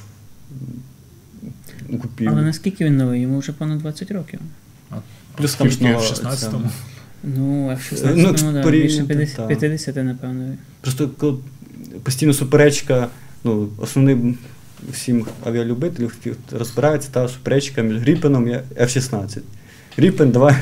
купівлі. 2.01 2.31
Але 2.31 2.41
наскільки 2.41 2.85
він 2.85 2.97
новий? 2.97 3.21
Йому 3.21 3.39
вже 3.39 3.51
понад 3.51 3.79
20 3.79 4.11
років. 4.11 4.39
Плюс 5.37 5.55
там 5.55 5.67
в 5.67 5.71
16-му. 5.71 6.69
Ну, 7.23 7.69
а 7.69 7.73
в 7.73 7.91
Ну, 8.15 8.27
16-му, 8.27 8.51
да, 8.51 8.71
більше 8.71 9.03
50, 9.03 9.35
так. 9.37 9.47
50, 9.47 9.95
напевно. 9.95 10.55
Просто 10.81 11.09
коли 11.09 11.37
постійно 12.03 12.33
суперечка, 12.33 13.07
ну, 13.43 13.69
основним 13.77 14.37
всім 14.91 15.25
авіалюбителям 15.45 16.11
розбирається 16.51 17.09
та 17.11 17.27
суперечка 17.27 17.81
між 17.81 17.97
Гріпеном 17.97 18.47
і 18.47 18.51
F-16. 18.79 19.39
Гріпен, 19.97 20.31
давай. 20.31 20.55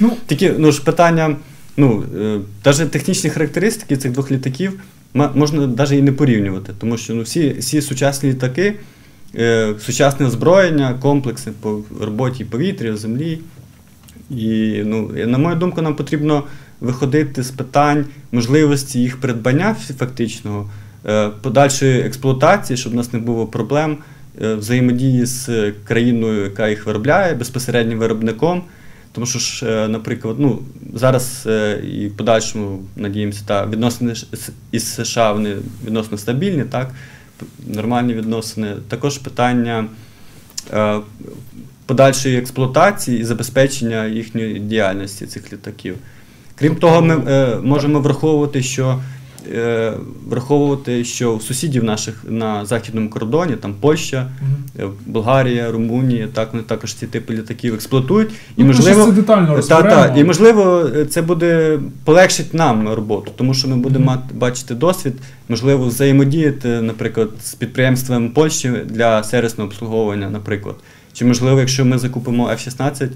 Ну, 0.00 0.16
Такі, 0.26 0.52
ну 0.58 0.72
ж 0.72 0.84
питання, 0.84 1.36
ну, 1.76 2.04
е, 2.20 2.40
навіть 2.64 2.90
технічні 2.90 3.30
характеристики 3.30 3.96
цих 3.96 4.12
двох 4.12 4.30
літаків 4.30 4.80
можна 5.14 5.66
навіть 5.66 5.92
і 5.92 6.02
не 6.02 6.12
порівнювати, 6.12 6.72
тому 6.78 6.96
що 6.96 7.14
ну, 7.14 7.22
всі, 7.22 7.56
всі 7.58 7.82
сучасні 7.82 8.30
літаки, 8.30 8.74
е, 9.34 9.74
сучасне 9.80 10.26
озброєння, 10.26 10.94
комплекси 11.00 11.50
по 11.60 11.80
роботі 12.00 12.44
повітря, 12.44 12.96
землі. 12.96 13.38
І, 14.30 14.82
ну, 14.84 15.10
на 15.26 15.38
мою 15.38 15.56
думку, 15.56 15.82
нам 15.82 15.96
потрібно 15.96 16.44
виходити 16.80 17.42
з 17.42 17.50
питань 17.50 18.04
можливості 18.32 19.00
їх 19.00 19.20
придбання 19.20 19.76
фактичного, 19.98 20.70
е, 21.06 21.30
подальшої 21.42 22.00
експлуатації, 22.00 22.76
щоб 22.76 22.92
у 22.92 22.96
нас 22.96 23.12
не 23.12 23.18
було 23.18 23.46
проблем 23.46 23.96
е, 24.42 24.54
взаємодії 24.54 25.26
з 25.26 25.48
е, 25.48 25.72
країною, 25.84 26.44
яка 26.44 26.68
їх 26.68 26.86
виробляє, 26.86 27.34
безпосереднім 27.34 27.98
виробником. 27.98 28.62
Тому 29.12 29.26
що 29.26 29.38
ж, 29.38 29.66
е, 29.66 29.88
наприклад, 29.88 30.36
ну, 30.38 30.58
зараз 30.94 31.44
е, 31.46 31.80
і 31.92 32.06
в 32.06 32.16
подальшому, 32.16 32.82
надіємося, 32.96 33.42
та, 33.46 33.66
відносини 33.66 34.14
із 34.72 34.94
США 34.94 35.32
вони 35.32 35.56
відносно 35.86 36.18
стабільні, 36.18 36.64
так, 36.64 36.90
нормальні 37.66 38.14
відносини. 38.14 38.76
Також 38.88 39.18
питання 39.18 39.86
е, 40.72 41.00
подальшої 41.86 42.38
експлуатації 42.38 43.20
і 43.20 43.24
забезпечення 43.24 44.06
їхньої 44.06 44.58
діяльності 44.58 45.26
цих 45.26 45.52
літаків. 45.52 45.96
Крім 46.54 46.76
того, 46.76 47.02
ми 47.02 47.16
можемо 47.62 48.00
враховувати, 48.00 48.62
що 48.62 49.02
враховувати, 50.28 51.04
що 51.04 51.32
у 51.32 51.40
сусідів 51.40 51.84
наших 51.84 52.24
на 52.28 52.66
західному 52.66 53.10
кордоні, 53.10 53.56
там 53.56 53.74
Польща, 53.80 54.26
е, 54.78 54.84
Болгарія, 55.06 55.70
Румунія, 55.70 56.28
так 56.32 56.52
вони 56.52 56.64
також 56.64 56.94
ці 56.94 57.06
типи 57.06 57.34
літаків 57.34 57.74
експлуатують. 57.74 58.30
І 58.30 58.34
Ну, 58.56 58.66
можливо, 58.66 59.04
це 59.04 59.12
детально 59.12 59.62
та, 59.62 59.82
та, 59.82 60.14
і 60.16 60.24
можливо, 60.24 60.90
е, 60.96 61.04
це 61.04 61.22
буде 61.22 61.78
полегшить 62.04 62.54
нам 62.54 62.88
роботу, 62.88 63.32
тому 63.36 63.54
що 63.54 63.68
ми 63.68 63.76
будемо 63.76 64.04
мати 64.04 64.34
бачити 64.34 64.74
досвід, 64.74 65.14
можливо, 65.48 65.86
взаємодіяти, 65.86 66.68
наприклад, 66.68 67.28
з 67.42 67.54
підприємством 67.54 68.30
Польщі 68.30 68.72
для 68.86 69.22
сервісного 69.22 69.68
обслуговування, 69.68 70.30
наприклад. 70.30 70.76
Чи 71.12 71.24
можливо, 71.24 71.60
якщо 71.60 71.84
ми 71.84 71.98
закупимо 71.98 72.48
F-16, 72.48 73.04
е, 73.04 73.08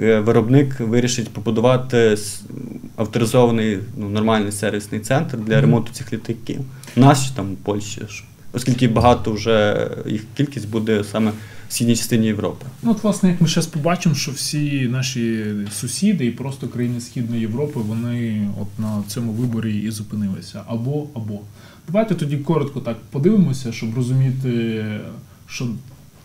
виробник 0.00 0.80
вирішить 0.80 1.28
побудувати 1.28 2.16
авторизований 2.96 3.78
ну, 3.96 4.08
нормальний 4.08 4.52
сервісний 4.52 5.00
центр 5.00 5.38
для 5.38 5.60
ремонту 5.60 5.92
цих 5.92 6.12
літаків. 6.12 6.60
У 6.96 7.00
нас 7.00 7.26
чи 7.26 7.34
там 7.34 7.52
в 7.52 7.56
Польщі, 7.56 8.02
оскільки 8.52 8.88
багато 8.88 9.32
вже 9.32 9.88
їх 10.06 10.24
кількість 10.36 10.68
буде 10.68 11.04
саме 11.04 11.32
в 11.68 11.72
східній 11.74 11.96
частині 11.96 12.26
Європи. 12.26 12.66
Ну, 12.82 12.90
от, 12.90 13.02
власне, 13.02 13.28
як 13.28 13.40
ми 13.40 13.48
зараз 13.48 13.66
побачимо, 13.66 14.14
що 14.14 14.32
всі 14.32 14.88
наші 14.88 15.44
сусіди 15.72 16.26
і 16.26 16.30
просто 16.30 16.68
країни 16.68 17.00
Східної 17.00 17.40
Європи, 17.40 17.80
вони 17.80 18.48
от 18.60 18.78
на 18.78 19.02
цьому 19.08 19.32
виборі 19.32 19.78
і 19.78 19.90
зупинилися. 19.90 20.62
Або, 20.66 21.06
або. 21.14 21.40
Давайте 21.86 22.14
тоді 22.14 22.36
коротко 22.36 22.80
так 22.80 22.96
подивимося, 23.10 23.72
щоб 23.72 23.94
розуміти, 23.94 24.84
що 25.46 25.68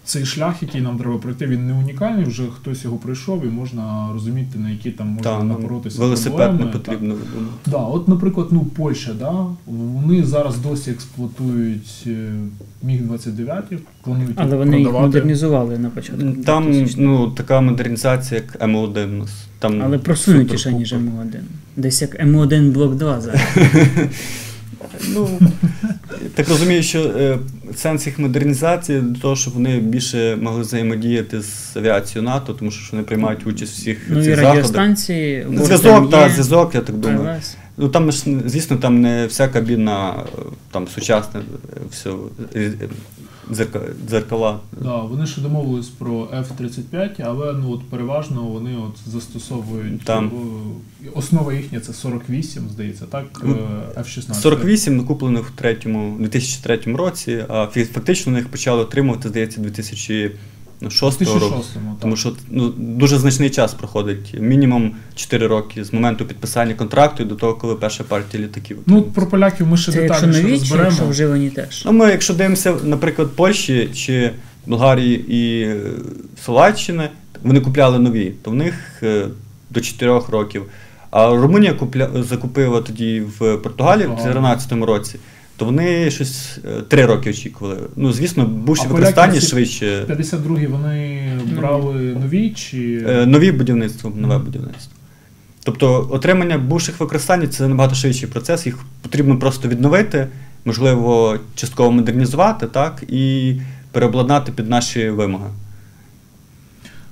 цей 0.07 0.25
шлях, 0.25 0.61
який 0.61 0.81
нам 0.81 0.97
треба 0.97 1.17
пройти, 1.17 1.47
він 1.47 1.67
не 1.67 1.73
унікальний, 1.73 2.25
вже 2.25 2.43
хтось 2.55 2.83
його 2.83 2.97
пройшов, 2.97 3.45
і 3.45 3.47
можна 3.47 4.09
розуміти, 4.13 4.59
на 4.59 4.69
які 4.69 4.91
там 4.91 5.07
можна 5.07 5.37
Та, 5.37 5.43
напоротися 5.43 5.99
велосипед 5.99 6.37
проблеми. 6.37 6.65
не 6.65 6.71
потрібно. 6.71 7.15
думаю. 7.33 7.47
Да, 7.65 7.77
от, 7.77 8.07
наприклад, 8.07 8.47
ну, 8.51 8.59
Польща, 8.59 9.13
да, 9.19 9.45
вони 9.65 10.23
зараз 10.23 10.57
досі 10.57 10.91
експлуатують 10.91 12.03
е, 12.07 12.31
Міг-29, 12.83 13.61
планують 14.03 14.33
Але 14.35 14.49
їх 14.49 14.57
вони 14.57 14.79
їх 14.79 14.91
модернізували 14.91 15.77
на 15.77 15.89
початку. 15.89 16.23
Там 16.45 16.85
ну, 16.97 17.31
така 17.31 17.61
модернізація, 17.61 18.41
як 18.41 18.61
М1 18.61 19.15
у 19.15 19.17
нас. 19.17 19.47
Там 19.59 19.81
Але 19.81 19.97
просунутіше, 19.97 20.73
ніж 20.73 20.93
М1. 20.93 21.39
Десь 21.75 22.01
як 22.01 22.25
М1 22.25 22.71
блок 22.71 22.95
2 22.95 23.21
зараз. 23.21 23.41
Ну, 25.13 25.29
так 26.35 26.49
розумію, 26.49 26.83
що 26.83 26.99
е, 26.99 27.37
сенс 27.75 28.05
їх 28.07 28.19
модернізації 28.19 29.01
до 29.01 29.19
того, 29.19 29.35
щоб 29.35 29.53
вони 29.53 29.79
більше 29.79 30.35
могли 30.41 30.61
взаємодіяти 30.61 31.41
з 31.41 31.77
авіацією 31.77 32.29
НАТО, 32.29 32.53
тому 32.53 32.71
що 32.71 32.89
вони 32.91 33.03
приймають 33.03 33.47
участь 33.47 33.77
у 33.77 33.81
всіх 33.81 33.97
Ну 34.09 34.23
цих 34.23 34.37
і 34.37 34.41
радіостанції. 34.41 35.41
заходах. 35.43 35.65
Зв'язок, 35.65 36.11
так, 36.11 36.31
зв'язок, 36.31 36.75
я 36.75 36.81
так 36.81 36.95
думаю. 36.95 37.29
АВС. 37.29 37.57
Ну 37.77 37.89
там 37.89 38.11
ж, 38.11 38.23
звісно, 38.45 38.77
там 38.77 39.01
не 39.01 39.25
вся 39.27 39.47
кабіна, 39.47 40.13
там 40.71 40.87
сучасне, 40.87 41.39
е, 41.39 41.79
все, 41.91 42.09
дзеркала. 44.07 44.59
Да, 44.81 44.95
вони 44.97 45.27
ще 45.27 45.41
домовились 45.41 45.87
про 45.87 46.11
F-35, 46.25 47.21
але 47.25 47.53
ну 47.53 47.71
от 47.71 47.89
переважно 47.89 48.43
вони 48.43 48.75
от 48.75 49.11
застосовують 49.11 50.01
Там. 50.03 50.31
основа 51.15 51.53
їхня 51.53 51.79
це 51.79 51.93
48, 51.93 52.63
здається, 52.73 53.05
так? 53.05 53.25
Ну, 53.43 53.57
Е, 53.95 53.99
F-16. 53.99 54.33
48 54.33 54.97
накуплених 54.97 55.47
в 55.47 55.51
третьому, 55.51 56.17
2003 56.19 56.95
році, 56.95 57.45
а 57.49 57.67
фактично 57.93 58.29
вони 58.31 58.39
їх 58.39 58.49
почали 58.49 58.81
отримувати, 58.81 59.29
здається, 59.29 59.61
2006 60.81 61.41
року. 61.41 61.63
Тому 62.01 62.15
що 62.15 62.33
ну, 62.49 62.69
дуже 62.77 63.17
значний 63.17 63.49
час 63.49 63.73
проходить, 63.73 64.35
мінімум 64.39 64.95
4 65.15 65.47
роки 65.47 65.83
з 65.83 65.93
моменту 65.93 66.25
підписання 66.25 66.73
контракту 66.73 67.23
і 67.23 67.25
до 67.25 67.35
того, 67.35 67.53
коли 67.53 67.75
перша 67.75 68.03
партія 68.03 68.43
літаків. 68.43 68.77
Ну, 68.85 69.01
про 69.01 69.27
поляків 69.27 69.67
ми 69.67 69.77
ще 69.77 69.91
Це 69.91 70.03
якщо 70.03 70.13
детальніше 70.21 70.43
нові, 70.43 70.51
розберемо. 70.51 70.87
якщо 70.89 71.07
вживані 71.07 71.49
теж. 71.49 71.83
Ну, 71.85 71.91
ми, 71.91 72.05
якщо 72.05 72.33
дивимося, 72.33 72.75
наприклад, 72.83 73.29
Польщі 73.35 73.89
чи 73.95 74.31
Болгарії 74.65 75.25
і 75.35 75.61
е, 75.61 75.81
Словаччини, 76.45 77.09
вони 77.43 77.59
купляли 77.59 77.99
нові, 77.99 78.33
то 78.43 78.51
в 78.51 78.55
них 78.55 78.75
е, 79.03 79.27
до 79.69 79.81
4 79.81 80.21
років. 80.29 80.63
А 81.11 81.29
Румунія 81.29 81.73
купля... 81.73 82.09
закупила 82.29 82.81
тоді 82.81 83.23
в 83.39 83.57
Португалії 83.57 84.07
в 84.07 84.11
Ага. 84.11 84.21
2014 84.23 84.71
році, 84.71 85.19
то 85.57 85.65
вони 85.65 86.11
щось 86.11 86.59
3 86.87 87.05
роки 87.05 87.29
очікували. 87.29 87.77
Ну, 87.95 88.13
звісно, 88.13 88.45
бувші 88.45 88.83
А 88.85 88.87
використання 88.87 89.41
швидше. 89.41 90.05
52-гі 90.09 90.67
вони 90.67 91.29
брали 91.57 91.93
нові 91.93 92.49
чи. 92.49 93.05
Е, 93.07 93.25
Нові 93.25 93.51
будівництво, 93.51 94.13
нове 94.15 94.37
будівництво. 94.37 94.93
Тобто 95.63 96.07
отримання 96.11 96.57
бувших 96.57 96.99
використань 96.99 97.49
це 97.49 97.67
набагато 97.67 97.95
швидший 97.95 98.29
процес, 98.29 98.65
їх 98.65 98.77
потрібно 99.01 99.39
просто 99.39 99.67
відновити, 99.67 100.27
можливо, 100.65 101.37
частково 101.55 101.91
модернізувати, 101.91 102.67
так, 102.67 103.03
і 103.07 103.55
переобладнати 103.91 104.51
під 104.51 104.69
наші 104.69 105.09
вимоги. 105.09 105.49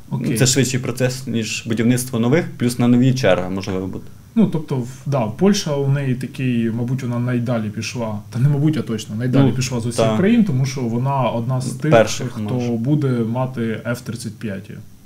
Окей. 0.09 0.37
Це 0.37 0.47
швидший 0.47 0.79
процес, 0.79 1.27
ніж 1.27 1.63
будівництво 1.67 2.19
нових, 2.19 2.45
плюс 2.57 2.79
на 2.79 2.87
нові 2.87 3.13
черга 3.13 3.49
можливо 3.49 3.87
буде. 3.87 4.05
Ну, 4.37 4.47
тобто, 4.47 4.83
да, 5.05 5.27
Польща 5.27 5.75
у 5.75 5.87
неї 5.87 6.15
такий, 6.15 6.71
мабуть, 6.71 7.03
вона 7.03 7.19
найдалі 7.19 7.69
пішла. 7.69 8.19
Та 8.29 8.39
не 8.39 8.49
мабуть, 8.49 8.77
а 8.77 8.81
точно, 8.81 9.15
найдалі 9.15 9.45
Ну, 9.49 9.53
пішла 9.53 9.79
з 9.79 9.85
усіх 9.85 10.05
та. 10.05 10.17
країн, 10.17 10.43
тому 10.43 10.65
що 10.65 10.81
вона 10.81 11.21
одна 11.29 11.61
з 11.61 11.69
тих, 11.71 11.91
Перших, 11.91 12.31
хто 12.31 12.41
може. 12.53 12.71
буде 12.71 13.07
мати 13.09 13.61
F-35 13.85 14.59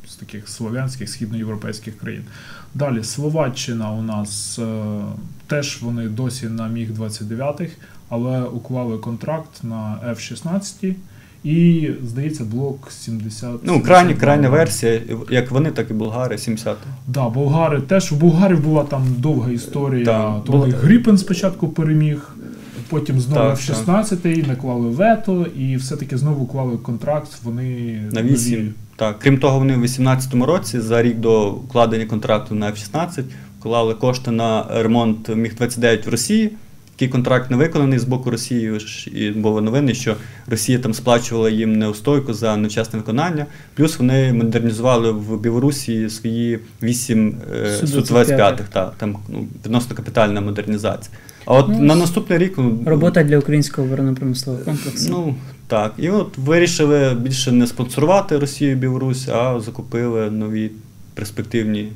з 0.08 0.15
таких 0.15 0.50
слов'янських, 0.50 1.10
східноєвропейських 1.10 1.98
країн. 1.98 2.24
Далі, 2.76 3.04
Словаччина 3.04 3.92
у 3.92 4.02
нас 4.02 4.60
е, 4.60 5.02
теж 5.48 5.82
вони 5.82 6.08
досі 6.08 6.46
на 6.48 6.68
Міг-29, 6.68 7.70
але 8.10 8.42
уклали 8.44 8.98
контракт 8.98 9.63
на 9.63 10.00
F-16. 10.10 10.94
І, 11.43 11.89
здається, 12.08 12.43
блок 12.43 12.88
70. 12.91 13.49
Ну, 13.63 13.82
крайня, 13.82 14.13
крайня 14.13 14.49
версія, 14.49 15.02
як 15.30 15.52
вони, 15.52 15.71
так 15.71 15.89
і 15.89 15.93
болгари, 15.93 16.38
70. 16.38 16.78
Да, 17.08 17.30
болгари 17.30 17.82
теж. 17.82 18.12
У 18.12 18.15
болгарів 18.15 18.63
була 18.63 18.84
там 18.84 19.04
довга 19.17 19.52
історія. 19.52 20.06
Так, 20.06 20.43
То 20.45 20.52
була- 20.52 20.65
вони 20.65 20.73
Гріпен 20.78 21.17
спочатку 21.17 21.67
переміг, 21.67 22.30
потім 22.89 23.19
знову 23.19 23.39
Так, 23.41 23.58
в 23.58 23.62
16-й 23.62 24.43
наклали 24.47 24.89
вето, 24.89 25.45
і 25.58 25.75
все-таки 25.75 26.17
знову 26.17 26.43
уклали 26.43 26.78
контракт. 26.78 27.30
Вони 27.43 28.02
На 28.13 28.21
нові. 28.21 28.34
8. 28.34 28.73
Так, 28.95 29.19
крім 29.19 29.38
того, 29.38 29.60
вони 29.60 29.73
в 29.73 29.78
2018 29.80 30.45
році, 30.45 30.80
за 30.80 31.02
рік 31.02 31.17
до 31.17 31.52
укладення 31.52 32.06
контракту 32.06 32.56
на 32.56 32.71
F-16, 32.71 33.23
вклали 33.60 33.93
кошти 33.93 34.32
на 34.32 34.65
ремонт 34.82 35.30
Міг-29 35.30 36.06
в 36.06 36.10
Росії. 36.10 36.52
Такий 37.00 37.12
контракт 37.12 37.52
не 37.52 37.58
виконаний 37.58 38.00
з 38.00 38.04
боку 38.04 38.32
Росії, 38.32 38.80
і 39.14 39.30
були 39.32 39.62
новини, 39.62 39.94
що 39.94 40.16
Росія 40.48 40.80
там 40.80 40.94
сплачувала 40.94 41.50
їм 41.50 41.74
неустойку 41.74 42.34
за 42.34 42.58
невчасне 42.58 43.00
виконання. 43.00 43.46
Плюс 43.76 44.00
вони 44.00 44.34
модернізували 44.34 45.12
в 45.12 45.40
Білорусі 45.40 46.10
свої 46.10 46.60
8 46.84 47.36
Су- 47.82 47.88
Су-25, 47.88 48.60
так, 48.74 48.94
там 48.98 49.18
ну, 49.30 49.48
відносно 49.66 49.96
капітальна 49.96 50.42
модернізація. 50.42 51.18
А 51.46 51.54
от 51.54 51.68
Ну, 51.70 51.80
на 51.80 51.96
наступний 51.96 52.40
рік 52.40 52.54
ну, 52.58 52.84
Робота 52.86 53.24
для 53.24 53.38
українського 53.38 53.88
оборонно-промислового 53.88 54.64
комплексу. 54.66 55.08
Ну, 55.10 55.36
Так, 55.68 55.94
і 55.98 56.10
от 56.10 56.38
вирішили 56.38 57.14
більше 57.14 57.52
не 57.52 57.68
спонсорувати 57.68 58.38
Росію 58.38 58.72
і 58.72 58.76
Білорусь, 58.76 59.28
а 59.28 59.60
закупили 59.60 60.32
нові 60.32 60.72
перспективні 61.14 61.92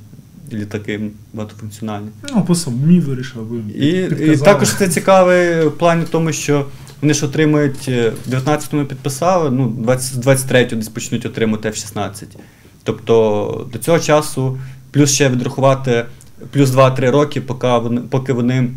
літаки 0.58 1.02
багатофункціональні. 1.34 2.08
Ну, 2.36 2.44
по 2.44 2.56
самі 2.56 3.00
вирішили, 3.00 3.46
ви 3.46 3.58
І, 3.74 3.90
і 4.34 4.38
також 4.38 4.76
це 4.76 4.90
цікавий 4.90 5.68
в 5.68 5.72
плані 5.72 6.06
тому, 6.12 6.34
що 6.34 6.66
вони 7.02 7.14
ж 7.14 7.26
отримують 7.26 7.86
е, 7.88 8.12
в 8.28 8.34
19-му 8.34 8.86
підписали, 8.86 9.52
ну, 9.52 9.68
20, 9.68 10.26
23-го 10.26 10.76
десь 10.76 10.90
почнуть 10.90 11.26
отримати 11.26 11.70
F-16. 11.70 12.24
Тобто 12.84 13.68
до 13.74 13.80
цього 13.80 14.00
часу, 14.00 14.60
плюс 14.92 15.12
ще 15.12 15.30
відрахувати 15.30 16.06
плюс 16.52 16.70
2-3 16.70 17.12
роки, 17.12 17.42
поки 17.42 17.68
вони, 17.68 18.02
поки 18.02 18.34
вони 18.34 18.70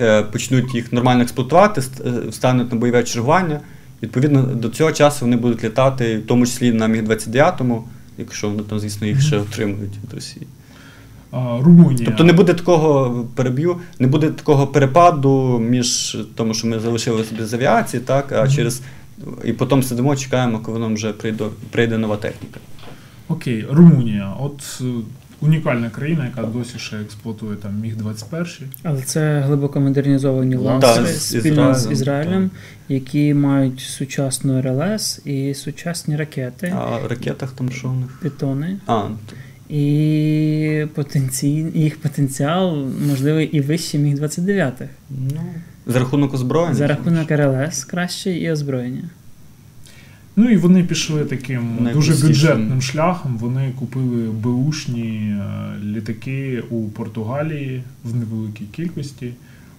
е, 0.00 0.22
почнуть 0.22 0.74
їх 0.74 0.92
нормально 0.92 1.22
експлуатувати, 1.22 1.82
е, 2.06 2.32
стануть 2.32 2.72
на 2.72 2.78
бойове 2.78 3.02
чергування. 3.02 3.60
Відповідно, 4.02 4.42
до 4.42 4.68
цього 4.68 4.92
часу 4.92 5.24
вони 5.24 5.36
будуть 5.36 5.64
літати, 5.64 6.18
в 6.18 6.26
тому 6.26 6.46
числі 6.46 6.72
на 6.72 6.86
Міг-29, 6.86 7.80
якщо 8.18 8.48
вони 8.48 8.62
там, 8.62 8.80
звісно, 8.80 9.06
їх 9.06 9.20
ще 9.20 9.38
отримують 9.38 9.92
від 10.04 10.14
Росії. 10.14 10.46
Румунія. 11.62 12.04
Тобто 12.06 12.24
не 12.24 12.32
буде 12.32 12.54
такого 12.54 13.10
переб'ю, 13.34 13.76
не 13.98 14.06
буде 14.06 14.30
такого 14.30 14.66
перепаду 14.66 15.58
між 15.58 16.18
тому, 16.34 16.54
що 16.54 16.66
ми 16.66 16.80
залишилися 16.80 17.34
без 17.38 17.54
авіації, 17.54 18.02
так, 18.02 18.32
а 18.32 18.42
Мгм. 18.42 18.50
через 18.52 18.82
і 19.44 19.52
потім 19.52 19.82
сидимо, 19.82 20.16
чекаємо, 20.16 20.58
коли 20.58 20.78
нам 20.78 20.94
вже 20.94 21.12
прийде, 21.12 21.44
прийде 21.70 21.98
нова 21.98 22.16
техніка. 22.16 22.60
Окей, 23.28 23.66
Румунія. 23.70 24.34
От 24.40 24.80
е, 24.80 24.84
унікальна 25.40 25.90
країна, 25.90 26.24
яка 26.24 26.42
досі 26.48 26.78
ще 26.78 26.96
експлуатує 26.96 27.56
там 27.56 27.72
Міг-21. 27.80 28.46
Але 28.82 29.02
це 29.02 29.40
глибоко 29.40 29.80
модернізовані 29.80 30.54
Так, 30.54 30.62
ланцери 30.64 31.06
з 31.06 31.28
спільно 31.40 31.74
з 31.74 31.78
Ізраїлем, 31.78 31.92
Ізраїлем, 31.92 32.50
які 32.88 33.34
мають 33.34 33.80
сучасну 33.80 34.62
РЛС 34.62 35.20
і 35.24 35.54
сучасні 35.54 36.16
ракети, 36.16 36.74
А 36.78 37.08
ракетах 37.08 37.52
там 37.52 37.70
що 37.70 37.88
у 37.88 37.92
них? 37.92 38.18
питони. 38.22 38.76
А, 38.86 38.92
то- 39.00 39.36
І 39.74 40.86
потенцій, 40.94 41.66
їх 41.74 41.96
потенціал 41.96 42.86
можливий 43.08 43.46
і 43.46 43.60
вище 43.60 43.98
міг 43.98 44.14
29 44.14 44.74
ну, 45.10 45.40
за 45.86 45.98
рахунок 45.98 46.34
озброєння. 46.34 46.74
за 46.74 46.86
рахунок 46.86 47.30
РЛС 47.30 47.84
краще 47.84 48.30
і 48.30 48.50
озброєння. 48.50 49.02
Ну 50.36 50.50
і 50.50 50.56
вони 50.56 50.84
пішли 50.84 51.24
таким 51.24 51.88
дуже 51.92 52.26
бюджетним 52.26 52.82
шляхом. 52.82 53.38
Вони 53.38 53.72
купили 53.78 54.30
беушні 54.30 55.36
е, 55.40 55.44
літаки 55.84 56.62
у 56.70 56.88
Португалії 56.88 57.82
в 58.04 58.16
невеликій 58.16 58.64
кількості. 58.72 59.32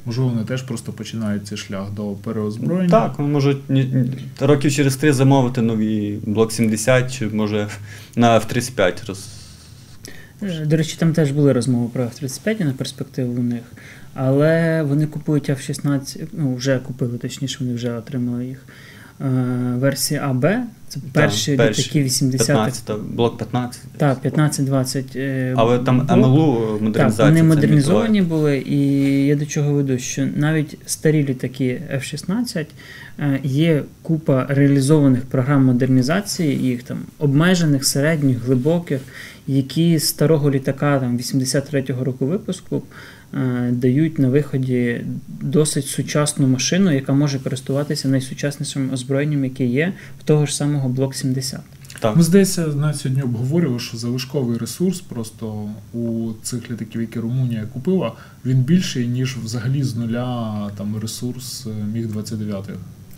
Можливо, 0.06 0.30
вони 0.30 0.44
теж 0.44 0.62
просто 0.62 0.92
починають 0.92 1.48
цей 1.48 1.58
шлях 1.58 1.92
до 1.92 2.04
переозброєння. 2.04 2.90
Так, 2.90 3.20
вони 3.20 3.30
можуть 3.30 3.58
років 4.40 4.72
через 4.72 4.96
три 4.96 5.14
замовити 5.14 5.62
нові 5.62 6.18
блок 6.26 6.52
70, 6.52 7.14
чи 7.18 7.28
може 7.28 7.68
на 8.16 8.40
F-35 8.40 9.08
роз. 9.08 9.45
Е, 10.46 10.66
До 10.66 10.78
речі, 10.78 10.96
там 11.00 11.14
теж 11.14 11.32
були 11.32 11.54
розмови 11.54 11.90
про 11.94 12.04
F-35 12.04 12.66
на 12.66 12.74
перспективу 12.74 13.34
у 13.34 13.44
них, 13.44 13.64
але 14.14 14.84
вони 14.84 15.08
купують 15.08 15.50
F-16, 15.50 16.24
ну 16.34 16.56
вже 16.56 16.80
купили, 16.80 17.18
точніше, 17.18 17.58
вони 17.60 17.74
вже 17.74 17.92
отримали 17.94 18.46
їх. 18.46 18.66
Е, 19.22 19.26
Версії 19.78 20.20
АБ, 20.20 20.46
це 20.88 21.00
перші 21.14 21.56
перші. 21.56 21.82
літаки 21.82 22.04
80 22.04 22.78
х 22.88 22.96
блок 23.10 23.38
15. 23.38 23.82
Так, 23.98 24.26
15-20. 24.26 25.04
е, 25.16 25.54
Але 25.58 25.80
там. 25.80 26.08
МЛУ 26.16 26.92
Так, 26.94 27.12
вони 27.18 27.44
модернізовані 27.44 28.22
були, 28.22 28.58
і 28.58 28.80
я 29.26 29.36
до 29.36 29.46
чого 29.46 29.74
веду, 29.74 29.98
що 29.98 30.28
навіть 30.36 30.78
старі 30.86 31.24
літаки 31.24 31.82
F-16 31.94 32.66
е, 33.20 33.40
є 33.44 33.84
купа 34.02 34.46
реалізованих 34.50 35.22
програм 35.22 35.66
модернізації, 35.66 36.58
їх 36.58 36.84
там 36.84 36.98
обмежених, 37.20 37.86
середніх, 37.86 38.44
глибоких, 38.44 39.02
які 39.48 40.00
з 40.00 40.08
старого 40.08 40.52
літака 40.52 41.00
там 41.00 41.18
83-го 41.18 42.04
року 42.04 42.26
випуску 42.26 42.84
е, 43.34 43.70
дають 43.72 44.20
на 44.20 44.30
виході 44.30 45.02
досить 45.28 45.88
сучасну 45.88 46.48
машину, 46.48 46.92
яка 46.92 47.14
може 47.14 47.40
користуватися 47.40 48.08
найсучаснішим 48.08 48.94
озброєнням, 48.94 49.44
яке 49.44 49.66
є 49.66 49.94
в 50.20 50.24
того 50.24 50.46
ж 50.46 50.56
самого 50.56 50.90
Блок 50.90 51.16
70. 51.16 51.60
Так. 52.00 52.16
Ми, 52.16 52.24
здається, 52.24 52.68
навіть 52.68 52.98
сьогодні 52.98 53.24
обговорювали, 53.24 53.80
що 53.80 53.98
залишковий 53.98 54.58
ресурс 54.58 55.02
просто 55.02 55.70
у 55.94 56.32
цих 56.44 56.72
літаків, 56.72 57.02
які 57.02 57.20
Румунія 57.20 57.68
купила, 57.74 58.12
він 58.46 58.58
більший, 58.58 59.08
ніж 59.08 59.38
взагалі 59.38 59.84
з 59.84 59.96
нуля 59.96 60.72
там 60.78 60.98
ресурс 60.98 61.68
е, 61.68 61.86
Міг-29. 61.94 62.64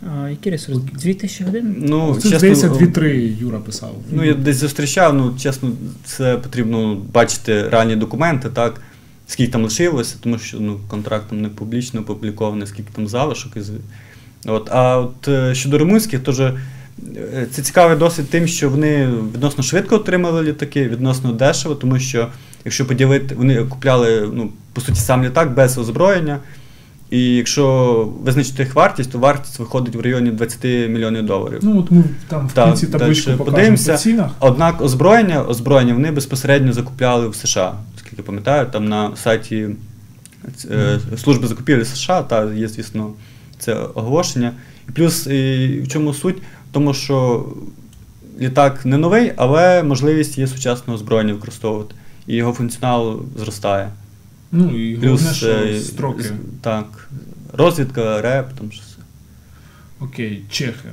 А 0.02 0.28
який 0.28 0.52
ресурс? 0.52 0.78
2000 0.78 1.44
годин? 1.44 1.76
Ну, 1.78 2.14
Це, 2.14 2.22
чесно, 2.22 2.38
здається, 2.38 2.68
2-3 2.68 3.38
Юра 3.40 3.58
писав. 3.58 3.94
Ну, 4.12 4.24
я 4.24 4.34
десь 4.34 4.56
зустрічав, 4.56 5.14
ну, 5.14 5.34
чесно, 5.38 5.70
це 6.04 6.36
потрібно 6.36 6.94
бачити 7.12 7.68
реальні 7.68 7.96
документи, 7.96 8.48
так, 8.48 8.80
скільки 9.26 9.52
там 9.52 9.62
лишилося, 9.62 10.16
тому 10.20 10.38
що 10.38 10.60
ну, 10.60 10.80
контракт 10.88 11.24
там 11.28 11.40
не 11.40 11.48
публічно 11.48 12.00
опублікований, 12.00 12.66
скільки 12.66 12.90
там 12.94 13.08
залишок. 13.08 13.56
Із... 13.56 13.70
От, 14.46 14.68
а 14.70 14.98
от 14.98 15.28
е, 15.28 15.54
щодо 15.54 15.78
румунських, 15.78 16.20
теж 16.20 16.40
е, 16.40 16.54
це 17.50 17.62
цікавий 17.62 17.96
досвід 17.96 18.30
тим, 18.30 18.46
що 18.46 18.70
вони 18.70 19.06
відносно 19.34 19.64
швидко 19.64 19.96
отримали 19.96 20.42
літаки, 20.42 20.88
відносно 20.88 21.32
дешево, 21.32 21.74
тому 21.74 21.98
що 21.98 22.28
якщо 22.64 22.86
поділити, 22.86 23.34
вони 23.34 23.64
купляли, 23.64 24.30
ну, 24.32 24.52
по 24.72 24.80
суті, 24.80 25.00
сам 25.00 25.24
літак 25.24 25.54
без 25.54 25.78
озброєння. 25.78 26.38
І 27.10 27.36
якщо 27.36 28.08
визначити 28.22 28.62
їх 28.62 28.74
вартість, 28.74 29.12
то 29.12 29.18
вартість 29.18 29.58
виходить 29.58 29.96
в 29.96 30.00
районі 30.00 30.30
20 30.30 30.64
мільйонів 30.64 31.26
доларів. 31.26 31.58
Ну, 31.62 31.78
от 31.78 31.90
ми 31.90 32.04
там 32.28 32.48
в 32.48 32.52
Так, 32.52 32.66
кінці 32.68 32.86
табличку 32.86 33.30
дальше 33.30 33.44
подивимося. 33.44 33.92
по 33.92 33.98
цінах. 33.98 34.30
Однак 34.40 34.80
озброєння, 34.80 35.44
озброєння 35.44 35.94
вони 35.94 36.10
безпосередньо 36.10 36.72
закупляли 36.72 37.28
в 37.28 37.34
США, 37.34 37.74
оскільки 37.96 38.22
пам'ятаю, 38.22 38.66
там 38.72 38.88
на 38.88 39.16
сайті 39.16 39.68
е, 40.70 40.98
служби 41.16 41.46
закупівлі 41.48 41.84
США, 41.84 42.22
та 42.22 42.52
є, 42.52 42.68
звісно, 42.68 43.10
це 43.58 43.74
оголошення. 43.74 44.52
І 44.88 44.92
плюс 44.92 45.26
і 45.26 45.66
в 45.84 45.88
чому 45.88 46.14
суть? 46.14 46.36
Тому, 46.72 46.94
що 46.94 47.46
літак 48.40 48.86
не 48.86 48.98
новий, 48.98 49.32
але 49.36 49.82
можливість 49.82 50.38
є 50.38 50.46
сучасного 50.46 50.94
озброєння 50.94 51.32
використовувати. 51.32 51.94
І 52.26 52.36
його 52.36 52.52
функціонал 52.52 53.20
зростає. 53.38 53.88
Ну 54.52 54.76
і 54.78 54.96
головне, 54.96 55.34
що 55.34 55.48
е, 55.48 55.80
строки. 55.80 56.24
так, 56.60 57.08
розвідка, 57.52 58.22
реп, 58.22 58.52
там 58.58 58.72
щось. 58.72 58.96
Окей, 60.00 60.42
чехи. 60.50 60.88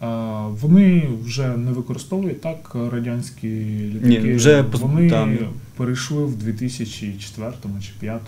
А, 0.00 0.46
вони 0.60 1.08
вже 1.24 1.48
не 1.56 1.72
використовують 1.72 2.40
так 2.40 2.76
радянські 2.92 3.48
літаки. 3.94 4.08
Ні, 4.20 4.32
вже 4.34 4.62
вони 4.62 5.10
там. 5.10 5.38
перейшли 5.76 6.24
в 6.24 6.36
2004 6.36 7.52
чи 7.62 7.68
2005 7.68 8.20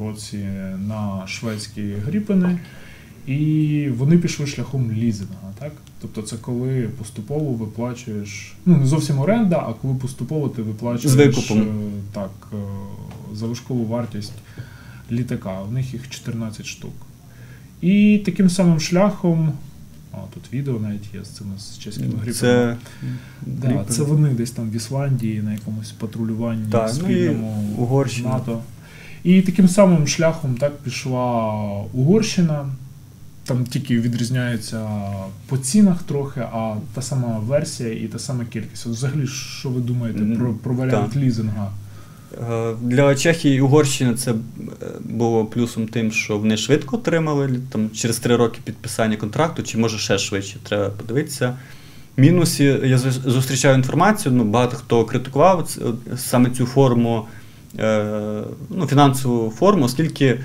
році 0.00 0.38
на 0.88 1.26
шведські 1.26 1.92
гріпени, 2.06 2.58
і 3.26 3.88
вони 3.96 4.18
пішли 4.18 4.46
шляхом 4.46 4.92
лізинга, 4.92 5.52
так? 5.58 5.72
Тобто 6.00 6.22
це 6.22 6.36
коли 6.36 6.88
поступово 6.98 7.52
виплачуєш, 7.52 8.54
ну 8.66 8.76
не 8.76 8.86
зовсім 8.86 9.18
оренда, 9.18 9.56
а 9.68 9.72
коли 9.72 9.94
поступово 9.94 10.48
ти 10.48 10.62
виплачуєш 10.62 11.12
З 11.12 11.14
викупом. 11.14 11.58
е, 11.60 11.64
так, 12.12 12.30
е, 12.52 12.56
залишкову 13.34 13.84
вартість 13.84 14.32
літака. 15.12 15.60
У 15.68 15.70
них 15.70 15.92
їх 15.92 16.10
14 16.10 16.66
штук. 16.66 16.92
І 17.80 18.22
таким 18.24 18.50
самим 18.50 18.80
шляхом. 18.80 19.52
А, 20.12 20.16
тут 20.34 20.52
відео 20.52 20.78
навіть 20.80 21.14
є 21.14 21.24
з 21.24 21.28
цими 21.28 21.50
з 21.58 21.78
чеськими 21.78 22.08
гріпами. 22.08 22.32
Це, 22.32 22.76
Да, 23.46 23.84
це 23.88 24.02
вони 24.02 24.28
десь 24.30 24.50
там 24.50 24.70
в 24.70 24.76
Ісландії 24.76 25.42
на 25.42 25.52
якомусь 25.52 25.92
патрулюванні 25.92 26.70
Так, 26.72 26.90
ну 26.94 26.98
і 26.98 27.02
спільному 27.02 27.74
Угорщина. 27.78 28.28
НАТО. 28.28 28.62
І 29.24 29.42
таким 29.42 29.68
самим 29.68 30.06
шляхом 30.06 30.54
так 30.54 30.78
пішла 30.78 31.52
Угорщина. 31.92 32.68
Там 33.44 33.66
тільки 33.66 34.00
відрізняється 34.00 34.88
по 35.46 35.58
цінах 35.58 36.02
трохи, 36.02 36.40
а 36.40 36.76
та 36.94 37.02
сама 37.02 37.38
версія 37.38 37.92
і 37.92 38.06
та 38.06 38.18
сама 38.18 38.44
кількість. 38.44 38.86
От 38.86 38.92
взагалі, 38.92 39.26
що 39.26 39.68
ви 39.68 39.80
думаєте 39.80 40.24
про, 40.38 40.54
про 40.54 40.74
варіант 40.74 41.16
лізинга? 41.16 41.72
Е, 42.32 42.74
Для 42.82 43.14
Чехії 43.14 43.56
і 43.56 43.60
Угорщини 43.60 44.14
це 44.14 44.30
е, 44.30 44.34
було 45.00 45.44
плюсом 45.44 45.88
тим, 45.88 46.12
що 46.12 46.38
вони 46.38 46.56
швидко 46.56 46.96
отримали 46.96 47.60
там, 47.72 47.90
через 47.90 48.18
три 48.18 48.36
роки 48.36 48.60
підписання 48.64 49.16
контракту, 49.16 49.62
чи 49.62 49.78
може 49.78 49.98
ще 49.98 50.18
швидше, 50.18 50.56
треба 50.62 50.88
подивитися. 50.90 51.56
Мінусі, 52.16 52.64
я 52.84 52.98
зустрічаю 53.26 53.74
інформацію, 53.74 54.34
ну, 54.34 54.44
багато 54.44 54.76
хто 54.76 55.04
критикував 55.04 55.76
саме 56.16 56.50
цю 56.50 56.66
форму, 56.66 57.26
е, 57.78 58.42
ну, 58.70 58.86
фінансову 58.86 59.50
форму, 59.50 59.84
оскільки 59.84 60.24
е, 60.26 60.38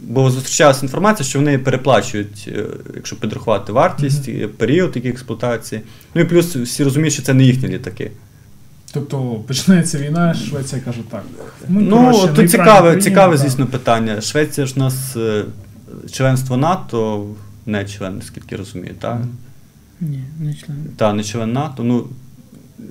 бо 0.00 0.30
зустрічалася 0.30 0.80
інформація, 0.82 1.28
що 1.28 1.38
вони 1.38 1.58
переплачують, 1.58 2.48
е, 2.48 2.64
якщо 2.94 3.16
підрахувати 3.16 3.72
вартість, 3.72 4.28
е, 4.28 4.48
період 4.48 4.92
таких 4.92 5.12
експлуатації. 5.12 5.80
Ну 6.14 6.22
і 6.22 6.24
плюс 6.24 6.56
всі 6.56 6.84
розуміють, 6.84 7.14
що 7.14 7.22
це 7.22 7.34
не 7.34 7.44
їхні 7.44 7.68
літаки. 7.68 8.10
Тобто 8.96 9.34
починається 9.46 9.98
війна, 9.98 10.34
Швеція 10.34 10.82
каже 10.82 10.98
так. 11.10 11.24
Ми, 11.68 11.82
ну, 11.82 11.96
коротше, 11.96 12.28
тут 12.28 12.50
цікаве, 12.50 12.80
країна, 12.80 13.02
цікаве, 13.02 13.36
так. 13.36 13.46
звісно, 13.46 13.66
питання. 13.66 14.20
Швеція 14.20 14.66
ж 14.66 14.72
у 14.76 14.78
нас 14.78 15.16
е, 15.16 15.44
членство 16.10 16.56
НАТО, 16.56 17.26
не 17.66 17.84
член, 17.84 18.16
наскільки 18.16 18.56
розумію, 18.56 18.94
так? 19.00 19.20
Ні, 20.00 20.22
не 20.40 20.54
член. 20.54 20.76
та 20.96 21.12
не 21.12 21.24
член 21.24 21.52
НАТО. 21.52 21.82
Ну, 21.84 22.06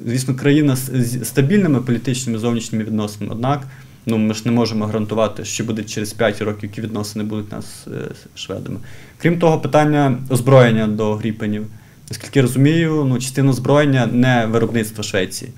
звісно, 0.08 0.36
країна 0.36 0.76
з 0.76 1.26
стабільними 1.26 1.82
політичними 1.82 2.40
зовнішніми 2.40 2.84
відносинами, 2.84 3.36
однак 3.36 3.68
ну, 4.06 4.18
ми 4.18 4.34
ж 4.34 4.42
не 4.46 4.52
можемо 4.52 4.86
гарантувати, 4.86 5.46
що 5.46 5.64
буде 5.64 5.84
через 5.84 6.14
5 6.14 6.42
років, 6.42 6.70
які 6.70 6.82
відносини 6.82 7.26
будуть 7.26 7.54
у 7.54 7.56
нас 7.56 7.88
е, 7.88 7.92
з 8.36 8.40
шведами. 8.40 8.80
Крім 9.18 9.40
того, 9.40 9.60
питання 9.60 10.18
озброєння 10.30 10.88
до 10.88 11.16
гріпенів. 11.16 11.66
Наскільки 12.10 12.40
я 12.40 12.44
розумію, 12.44 13.06
ну, 13.10 13.20
частина 13.20 13.50
озброєння 13.50 14.08
не 14.12 14.46
виробництво 14.46 15.04
Швеції. 15.04 15.52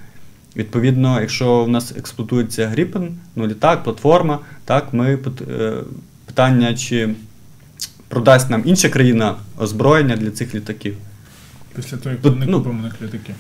Відповідно, 0.58 1.22
якщо 1.22 1.64
в 1.64 1.70
нас 1.70 1.94
експлуатується 1.98 2.68
Гріпен, 2.68 3.18
ну 3.36 3.48
літак, 3.48 3.84
платформа, 3.84 4.40
так, 4.66 4.94
ми 4.94 5.20
е, 5.50 5.74
питання, 6.26 6.76
чи 6.76 7.10
продасть 8.08 8.50
нам 8.50 8.62
інша 8.66 8.90
країна 8.90 9.36
озброєння 9.60 10.16
для 10.16 10.32
цих 10.32 10.56
літаків. 10.56 10.96
Після 11.76 11.98
того, 11.98 12.10
як 12.12 12.22
Тут, 12.22 12.34
вони 12.34 12.46
ну, 12.46 12.58
купимо 12.58 12.82
на 12.82 13.08
літаки. 13.08 13.34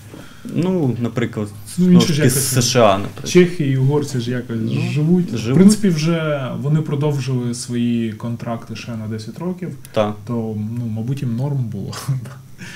Ну, 0.45 0.97
наприклад, 1.01 1.47
Ну, 1.77 2.01
з 2.01 2.61
США, 2.61 2.97
наприклад. 2.97 3.29
Чехи 3.29 3.65
і 3.65 3.77
угорці 3.77 4.19
ж 4.19 4.31
якось 4.31 4.57
Ну, 4.61 4.81
живуть. 4.91 5.31
В 5.33 5.53
принципі, 5.53 5.89
вже 5.89 6.51
вони 6.59 6.81
продовжили 6.81 7.53
свої 7.53 8.13
контракти 8.13 8.75
ще 8.75 8.91
на 8.91 9.07
10 9.07 9.39
років, 9.39 9.69
Так. 9.91 10.15
то, 10.27 10.33
ну, 10.77 10.85
мабуть, 10.85 11.21
їм 11.21 11.35
норм 11.35 11.57
було. 11.57 11.95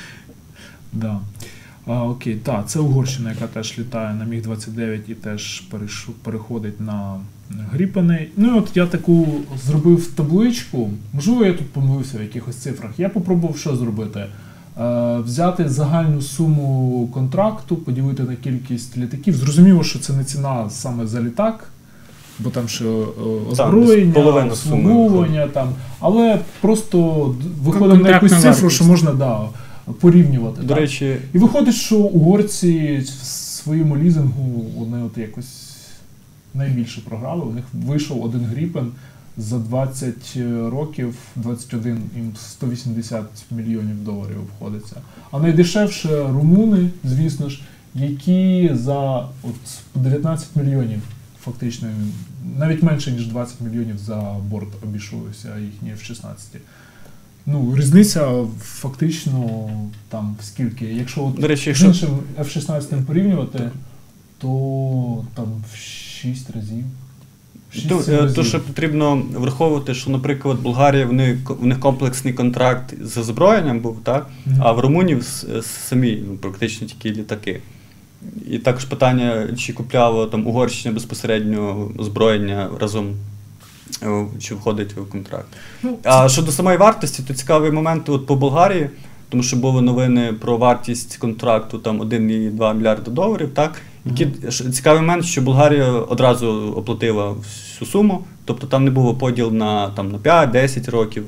да. 0.94 1.20
А, 1.92 2.04
окей, 2.04 2.36
так, 2.36 2.70
це 2.70 2.80
Угорщина, 2.80 3.30
яка 3.30 3.48
теж 3.48 3.80
літає 3.80 4.14
на 4.14 4.26
Міг-29 4.26 5.00
і 5.08 5.14
теж 5.14 5.64
переходить 6.24 6.82
на 6.82 7.16
Гріпени. 7.72 8.28
Ну 8.38 8.56
і 8.56 8.60
от 8.60 8.78
я 8.78 8.86
таку 8.86 9.28
зробив 9.66 10.08
табличку. 10.08 10.90
Можливо, 11.14 11.46
я 11.46 11.54
тут 11.54 11.70
помилився 11.70 12.18
в 12.18 12.22
якихось 12.22 12.56
цифрах. 12.56 12.92
Я 12.98 13.10
попробував 13.10 13.58
що 13.58 13.76
зробити? 13.76 14.26
Е, 14.80 15.18
взяти 15.18 15.70
загальну 15.70 16.22
суму 16.22 17.10
контракту, 17.14 17.76
поділити 17.76 18.24
на 18.24 18.36
кількість 18.36 18.98
літаків. 18.98 19.36
Зрозуміло, 19.36 19.84
що 19.84 20.00
це 20.00 20.14
не 20.14 20.24
ціна 20.24 20.70
саме 20.70 21.08
за 21.08 21.22
літак, 21.22 21.68
бо 22.40 22.50
там 22.50 22.68
ще 22.68 22.86
е, 22.86 23.04
озброєння, 23.52 24.24
обслуговування 24.24 25.48
там. 25.48 25.70
Але 26.00 26.40
просто 26.62 27.26
виходимо 27.64 28.04
на 28.04 28.10
якусь 28.10 28.42
цифру, 28.42 28.70
що 28.70 28.84
можна 28.84 29.12
да, 29.12 29.40
порівнювати. 30.00 30.62
До 30.62 30.68
так. 30.68 30.78
речі, 30.78 31.18
І 31.34 31.38
виходить, 31.38 31.76
що 31.76 32.00
угорці 32.00 32.98
в 32.98 33.26
своєму 33.26 33.98
лізингу 33.98 34.66
вони 34.78 35.04
от 35.04 35.18
якось 35.18 35.72
найбільше 36.54 37.02
програли. 37.02 37.42
У 37.42 37.52
них 37.52 37.66
вийшов 37.74 38.24
один 38.24 38.42
гріпен 38.42 38.92
за 39.38 39.58
20 39.58 40.16
років, 40.72 41.16
21 41.36 42.02
їм 42.16 42.34
180 42.40 43.24
мільйонів 43.52 44.04
доларів 44.04 44.38
обходиться. 44.40 44.96
А 45.32 45.40
найдешевше 45.40 46.28
румуни, 46.28 46.90
звісно 47.04 47.50
ж, 47.50 47.62
які 47.96 48.70
за 48.74 49.20
от 49.44 49.56
19 49.96 50.56
мільйонів. 50.56 51.02
Фактично, 51.44 51.88
навіть 52.58 52.84
менше, 52.84 53.12
ніж 53.12 53.28
20 53.28 53.62
мільйонів 53.62 53.98
за 53.98 54.36
борт 54.50 54.84
обійшлося 54.84 55.58
їхні 55.60 55.90
F-16. 55.90 56.36
Ну, 57.46 57.76
різниця 57.78 58.32
фактично 58.62 59.70
там 60.10 60.36
скільки. 60.44 60.86
Якщо 60.86 61.24
от 61.26 61.34
до 61.36 61.48
речі, 61.48 61.74
з 61.74 61.82
іншим 61.84 62.10
F-16 62.40 63.04
порівнювати, 63.06 63.70
то 64.38 65.26
там 65.36 65.46
в 65.74 65.78
6 65.78 66.52
разів. 66.56 66.84
То, 67.90 68.04
е, 68.12 68.32
то, 68.34 68.44
що 68.44 68.60
потрібно 68.62 69.24
враховувати, 69.36 69.94
що, 69.94 70.10
наприклад, 70.10 70.60
Болгарія 70.62 71.06
вони, 71.06 71.38
в 71.50 71.66
них 71.66 71.80
комплексний 71.80 72.34
контракт 72.34 72.94
з 73.04 73.18
озброєнням 73.18 73.80
був, 73.80 74.00
так? 74.04 74.30
Мгм. 74.46 74.58
а 74.64 74.72
в 74.72 74.80
Румунії 74.80 75.20
с- 75.22 75.48
самі 75.90 76.24
ну, 76.28 76.36
практично 76.38 76.88
тільки 76.88 77.20
літаки. 77.20 77.62
І 78.50 78.58
також 78.60 78.86
питання, 78.86 79.48
чи 79.58 79.74
купляла 79.74 80.26
там 80.26 80.48
Угорщина 80.48 80.94
безпосередньо 80.94 81.92
озброєння 81.98 82.70
разом, 82.80 83.08
е, 83.10 83.14
чи 84.40 84.56
входить 84.56 84.94
в 84.94 85.10
контракт. 85.10 85.48
Ну, 85.84 85.98
А 86.04 86.30
щодо 86.30 86.52
самої 86.52 86.78
вартості, 86.78 87.24
то 87.28 87.34
цікавий 87.34 87.72
момент 87.72 88.10
от 88.10 88.28
по 88.28 88.36
Болгарії, 88.36 88.90
тому 89.30 89.44
що 89.44 89.58
були 89.58 89.82
новини 89.82 90.34
про 90.42 90.58
вартість 90.58 91.18
контракту 91.18 91.80
там 91.80 92.02
1,2 92.02 92.74
мільярда 92.74 93.12
доларів. 93.12 93.50
Так? 93.54 93.82
Які, 94.06 94.28
цікавий 94.72 95.02
момент, 95.02 95.26
що 95.26 95.42
Болгарія 95.42 95.86
одразу 95.86 96.74
оплатила 96.78 97.32
всю 97.32 97.92
суму, 97.92 98.24
тобто 98.46 98.68
там 98.68 98.86
не 98.86 98.92
було 98.92 99.16
поділ 99.16 99.54
на, 99.54 99.90
там, 99.90 100.12
на 100.12 100.18
5-10 100.18 100.92
років. 100.92 101.26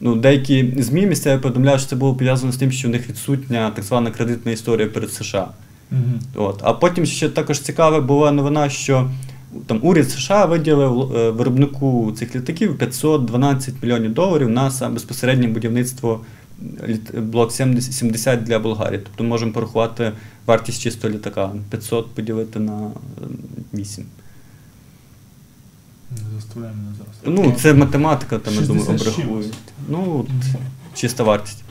Ну, 0.00 0.14
деякі 0.14 0.74
ЗМІ 0.78 1.06
місцеві 1.06 1.40
повідомляють, 1.40 1.80
що 1.80 1.90
це 1.90 1.96
було 1.96 2.14
пов'язано 2.14 2.52
з 2.52 2.56
тим, 2.56 2.72
що 2.72 2.88
в 2.88 2.90
них 2.90 3.08
відсутня 3.08 3.70
так 3.70 3.84
звана 3.84 4.10
кредитна 4.10 4.52
історія 4.52 4.88
перед 4.88 5.12
США. 5.12 5.48
Мгм. 5.90 6.20
От. 6.34 6.60
А 6.62 6.72
потім 6.72 7.06
ще 7.06 7.28
також 7.28 7.60
цікава 7.60 8.00
була 8.00 8.32
новина, 8.32 8.68
що 8.68 9.10
там 9.66 9.80
уряд 9.82 10.10
США 10.10 10.44
виділив 10.44 11.16
е, 11.16 11.30
виробнику 11.30 12.12
цих 12.18 12.36
літаків 12.36 12.78
512 12.78 13.74
мільйонів 13.82 14.14
доларів 14.14 14.48
на 14.48 14.70
саме 14.70 14.94
безпосереднє 14.94 15.48
будівництво 15.48 16.20
літ- 16.88 17.20
блок 17.20 17.52
70, 17.52 17.92
70 17.94 18.42
для 18.44 18.58
Болгарії. 18.58 19.00
Тобто 19.04 19.24
можемо 19.24 19.52
порахувати 19.52 20.12
вартість 20.46 20.80
чистого 20.82 21.14
літака. 21.14 21.50
500 21.70 22.10
поділити 22.14 22.58
на 22.60 22.90
8. 23.74 24.04
Не 26.10 26.16
заставляй 26.40 26.70
мене 26.70 26.92
зараз. 26.98 27.44
Ну, 27.46 27.52
це 27.60 27.74
математика, 27.74 28.38
там, 28.38 28.54
я 28.54 28.60
думаю, 28.60 28.84
60 28.86 28.98
з 28.98 29.18
обрахують. 29.18 29.54
Ну, 29.88 30.16
от, 30.20 30.28
чиста 30.94 31.24
вартість. 31.24 31.62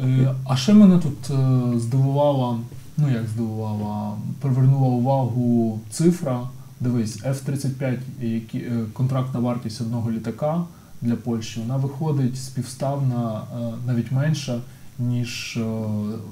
Е, 0.00 0.34
А 0.48 0.56
ще 0.56 0.72
мене 0.74 0.98
тут 0.98 1.30
е, 1.30 1.78
здивувала, 1.78 2.58
ну 2.96 3.10
як 3.12 3.28
здивувала, 3.28 4.12
привернула 4.40 4.88
увагу 4.88 5.80
цифра. 5.90 6.40
Дивись, 6.80 7.22
F-35, 7.22 7.98
які, 8.20 8.58
е, 8.58 8.72
контрактна 8.92 9.40
вартість 9.40 9.80
одного 9.80 10.10
літака 10.10 10.64
для 11.02 11.16
Польщі, 11.16 11.60
вона 11.60 11.76
виходить 11.76 12.36
співставна 12.36 13.42
е, 13.42 13.72
навіть 13.86 14.12
менша, 14.12 14.60
ніж 14.98 15.56
е, 15.56 15.64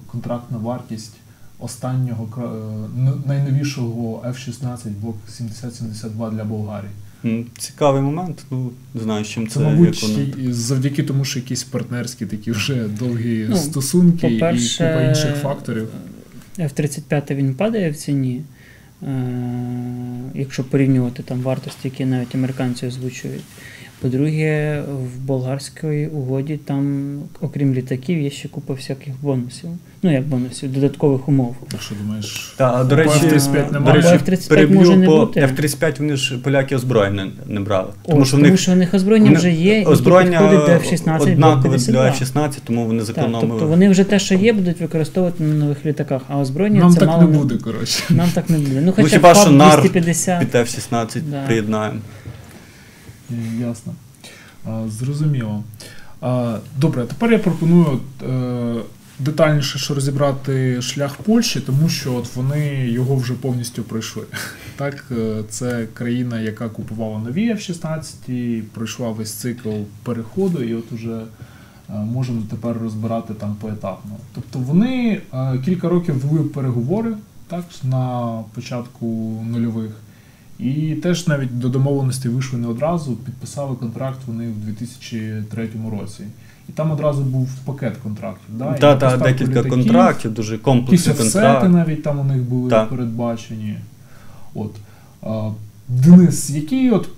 контрактна 0.07 0.59
вартість 0.59 1.13
останнього 1.59 2.29
найновішого 3.27 4.23
F-16 4.27 4.91
блок 5.01 5.17
70-72 5.31 6.31
для 6.31 6.45
Болгарії. 6.45 6.91
Цікавий 7.59 8.03
момент. 8.03 8.45
Ну, 8.51 8.71
не 8.95 9.01
знаю, 9.03 9.25
з 9.25 9.29
чим 9.29 9.49
це, 9.49 9.55
Це, 9.55 9.61
мабуть, 9.61 10.03
як 10.03 10.37
воно. 10.37 10.53
завдяки 10.53 11.03
тому, 11.03 11.25
що 11.25 11.39
якісь 11.39 11.65
партнерські 11.65 12.27
такі 12.27 12.51
вже 12.51 12.89
довгі 12.89 13.47
Ну, 13.51 13.57
стосунки 13.57 14.27
і 14.27 14.35
купа 14.35 14.51
інших 14.51 15.37
факторів. 15.43 15.89
F-35 16.59 17.35
він 17.35 17.55
падає 17.55 17.91
в 17.91 17.97
ціні. 17.97 18.43
Якщо 20.35 20.65
порівнювати 20.65 21.23
там 21.23 21.41
вартості, 21.41 21.81
які 21.85 22.05
навіть 22.05 22.35
американці 22.35 22.87
озвучують. 22.87 23.43
По-друге, 24.03 24.83
в 24.89 25.27
болгарській 25.27 26.07
угоді 26.07 26.57
там, 26.65 27.15
окрім 27.41 27.75
літаків, 27.75 28.23
є 28.23 28.31
ще 28.31 28.49
купа 28.49 28.75
всяких 28.75 29.15
бонусів. 29.23 29.71
Ну, 30.03 30.13
як 30.13 30.27
бонусів, 30.29 30.73
додаткових 30.73 31.29
умов. 31.29 31.57
А 31.79 31.81
що 31.81 31.95
думаєш? 32.03 32.55
Та, 32.57 32.85
до 32.85 32.97
речі, 32.97 33.11
F-35 33.11 33.67
до 33.67 33.73
немає? 33.73 34.01
речі, 34.01 34.09
F-35 34.25 34.49
переб'ю 34.49 34.79
може 34.79 34.97
не 34.97 35.07
по 35.07 35.17
бути. 35.21 35.41
F-35 35.41 35.99
вони 35.99 36.17
ж 36.17 36.39
поляки 36.39 36.77
озброєння 36.77 37.29
не 37.47 37.61
брали. 37.61 37.89
Тому, 38.09 38.25
що, 38.25 38.37
тому 38.39 38.57
що 38.57 38.73
в 38.73 38.77
них 38.77 38.95
озброєння 38.95 39.27
вони- 39.27 39.39
вже 39.39 39.51
є, 39.51 39.85
озброєння 39.85 40.39
підходить 40.41 40.67
до 40.67 40.73
F-16 40.73 41.19
Block 41.19 41.33
однакове 41.33 41.77
для 41.77 42.01
F-16, 42.11 42.51
тому 42.65 42.87
вони 42.87 42.99
Так, 42.99 43.07
зекономили. 43.07 43.47
тобто 43.51 43.67
вони 43.67 43.89
вже 43.89 44.05
те, 44.05 44.19
що 44.19 44.35
є, 44.35 44.53
будуть 44.53 44.81
використовувати 44.81 45.45
на 45.45 45.55
нових 45.55 45.87
літаках, 45.87 46.23
а 46.29 46.39
озброєння 46.39 46.81
Нам 46.81 46.93
це 46.93 47.01
так 47.01 47.09
мало 47.09 47.23
не 47.23 47.39
буде, 47.39 47.55
коротше. 47.57 48.03
Нам 48.11 48.29
так 48.35 48.51
не 48.51 48.59
буде. 48.59 48.71
Ну, 48.75 48.81
Ну, 48.87 48.93
хоча 48.97 49.09
хіба 49.09 49.33
б 49.33 49.37
що 49.37 49.51
нар 49.51 49.81
250. 49.81 50.41
Під 50.41 50.55
F-16 50.55 51.23
Да. 51.31 51.43
приєднаємо. 51.47 51.99
Е, 53.33 53.61
Ясно. 53.61 53.95
Зрозуміло. 54.89 55.65
Добре, 56.77 57.07
тепер 57.07 57.33
я 57.33 57.39
пропоную 57.39 58.01
е, 58.23 58.75
детальніше 59.19 59.79
що 59.79 59.95
розібрати 59.95 60.83
шлях 60.83 61.17
Польщі, 61.17 61.61
тому 61.61 61.89
що 61.89 62.15
от 62.15 62.37
вони 62.37 62.89
його 62.89 63.17
вже 63.17 63.35
повністю 63.35 63.83
пройшли. 63.83 64.23
Так, 64.77 65.05
е, 65.11 65.43
це 65.49 65.87
країна, 65.95 66.41
яка 66.41 66.69
купувала 66.69 67.19
нові 67.19 67.53
F-16, 67.53 68.63
пройшла 68.63 69.11
весь 69.11 69.33
цикл 69.33 69.71
переходу, 70.03 70.63
і 70.63 70.75
от 70.75 70.93
уже 70.93 71.21
можемо 71.89 72.43
тепер 72.51 72.79
розбирати 72.79 73.35
там 73.35 73.57
поетапно. 73.61 74.11
Тобто 74.35 74.59
вони 74.59 75.21
кілька 75.65 75.89
років 75.89 76.19
вели 76.19 76.45
переговори 76.45 77.15
так, 77.49 77.65
на 77.85 78.39
початку 78.55 79.07
нульових. 79.51 79.93
І 80.59 80.95
теж 80.95 81.27
навіть 81.27 81.59
до 81.59 81.69
домовленості 81.69 82.29
вийшли 82.29 82.59
не 82.59 82.67
одразу, 82.67 83.13
підписали 83.13 83.77
контракт 83.77 84.19
вони 84.27 84.49
в 84.49 84.57
2003 84.57 85.69
році. 86.01 86.25
І 86.69 86.73
там 86.73 86.91
одразу 86.91 87.23
був 87.23 87.51
пакет 87.65 87.97
контрактів. 87.97 88.59
Да? 88.59 88.73
Так, 88.73 88.99
поставку 88.99 89.25
декілька 89.25 89.51
літаків, 89.53 89.71
контрактів, 89.71 90.35
дуже 90.35 90.59
комплексний 90.59 91.17
офсети 91.17 91.69
навіть 91.69 92.03
там 92.03 92.21
у 92.21 92.25
них 92.25 92.43
були 92.43 92.71
Так. 92.71 92.89
передбачені. 92.89 93.77
От. 94.55 94.73
А, 95.23 95.51
Денис, 95.89 96.51
який 96.51 96.91
от 96.91 97.09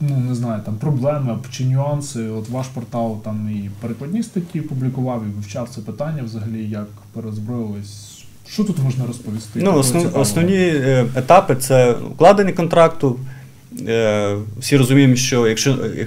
ну 0.00 0.16
не 0.16 0.34
знаю, 0.34 0.62
там 0.64 0.74
проблеми 0.74 1.38
чи 1.50 1.64
нюанси. 1.64 2.28
От 2.28 2.48
ваш 2.48 2.66
портал 2.66 3.22
там 3.22 3.50
і 3.50 3.70
перекладні 3.80 4.22
статті 4.22 4.60
публікував, 4.60 5.24
і 5.24 5.30
вивчав 5.30 5.68
це 5.68 5.80
питання 5.80 6.22
взагалі, 6.22 6.70
як 6.70 6.88
перезброїлись. 7.12 8.15
Що 8.48 8.64
тут 8.64 8.78
можна 8.78 9.06
розповісти? 9.06 9.60
Ну, 9.62 9.74
основ, 9.74 10.18
основні 10.18 10.56
е, 10.56 11.06
етапи 11.16 11.56
це 11.56 11.92
укладення 11.92 12.52
контракту. 12.52 13.18
Е, 13.88 14.36
всі 14.58 14.76
розуміємо, 14.76 15.16
що 15.16 15.48
якщо 15.48 15.70
е, 15.70 16.06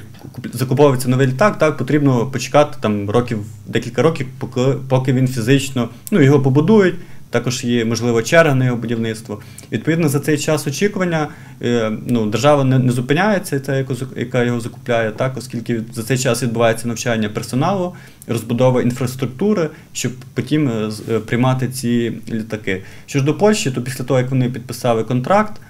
закуповується 0.54 1.10
новий 1.10 1.28
літак, 1.28 1.58
так 1.58 1.78
потрібно 1.78 2.26
почекати 2.26 2.78
там 2.82 3.10
років, 3.10 3.40
декілька 3.68 4.02
років, 4.02 4.28
поки, 4.40 4.62
поки 4.90 5.14
він 5.14 5.28
фізично 5.28 5.90
ну, 6.12 6.22
його 6.22 6.40
побудують. 6.40 6.96
Також 7.30 7.64
є 7.64 7.86
можливо 7.86 8.22
черга 8.22 8.56
на 8.56 8.66
його 8.66 8.78
будівництво. 8.78 9.40
Відповідно, 9.72 10.10
за 10.10 10.20
цей 10.20 10.38
час 10.38 10.68
очікування 10.68 11.28
е, 11.62 11.92
ну, 12.08 12.26
держава 12.26 12.64
не, 12.64 12.80
не 12.80 12.92
зупиняється, 12.92 13.60
та, 13.60 13.86
яка 14.16 14.44
його 14.44 14.60
закупляє, 14.60 15.12
так, 15.12 15.38
оскільки 15.38 15.82
за 15.94 16.04
цей 16.04 16.18
час 16.18 16.44
відбувається 16.44 16.88
навчання 16.88 17.30
персоналу, 17.30 17.94
розбудова 18.28 18.82
інфраструктури, 18.82 19.70
щоб 19.94 20.12
потім 20.34 20.68
е, 20.68 20.90
е, 21.10 21.20
приймати 21.20 21.68
ці 21.68 22.14
літаки. 22.32 22.84
Що 23.06 23.20
ж 23.20 23.26
до 23.26 23.34
Польщі, 23.34 23.72
то 23.72 23.82
після 23.82 24.04
того, 24.04 24.20
як 24.20 24.30
вони 24.30 24.50
підписали 24.50 25.04
контракт, 25.04 25.62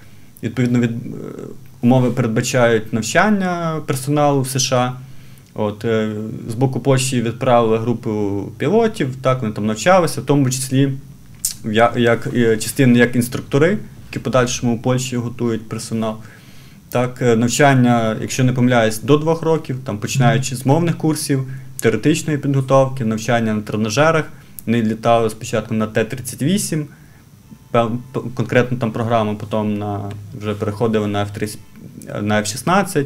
відповідно 0.43 0.79
від 0.79 0.91
умови 1.81 2.11
передбачають 2.11 2.93
навчання 2.93 3.81
персоналу 3.85 4.41
в 4.41 4.49
США. 4.49 4.93
От, 5.53 5.85
з 6.47 6.53
боку 6.53 6.79
Польщі 6.79 7.21
відправили 7.21 7.77
групу 7.77 8.41
пілотів, 8.57 9.15
так, 9.21 9.41
вони 9.41 9.53
там 9.53 9.65
навчалися, 9.65 10.21
в 10.21 10.25
тому 10.25 10.49
числі 10.49 10.91
як 11.95 12.27
е, 12.33 12.57
частини 12.57 12.99
як 12.99 13.15
інструктори, 13.15 13.77
які 14.09 14.19
подальшому 14.19 14.75
у 14.75 14.79
Польщі 14.79 15.17
готують 15.17 15.69
персонал. 15.69 16.15
Так, 16.89 17.21
е, 17.21 17.35
навчання, 17.35 18.17
якщо 18.21 18.43
не 18.43 18.53
помиляюсь, 18.53 18.99
до 18.99 19.17
двох 19.17 19.41
років, 19.41 19.77
там 19.85 19.97
починаючи 19.97 20.55
з 20.55 20.65
мовних 20.65 20.97
курсів, 20.97 21.47
теоретичної 21.79 22.39
підготовки, 22.39 23.05
навчання 23.05 23.53
на 23.53 23.61
тренажерах. 23.61 24.25
Вони 24.65 24.81
літали 24.81 25.29
спочатку 25.29 25.73
на 25.73 25.87
Т-38, 25.87 26.85
конкретно 28.35 28.77
там 28.77 28.91
програму, 28.91 29.35
потім 29.35 29.77
на, 29.77 30.11
вже 30.41 30.53
переходили 30.53 31.07
на 31.07 31.25
F-30, 31.25 31.57
на 32.21 32.41
F-16. 32.41 33.05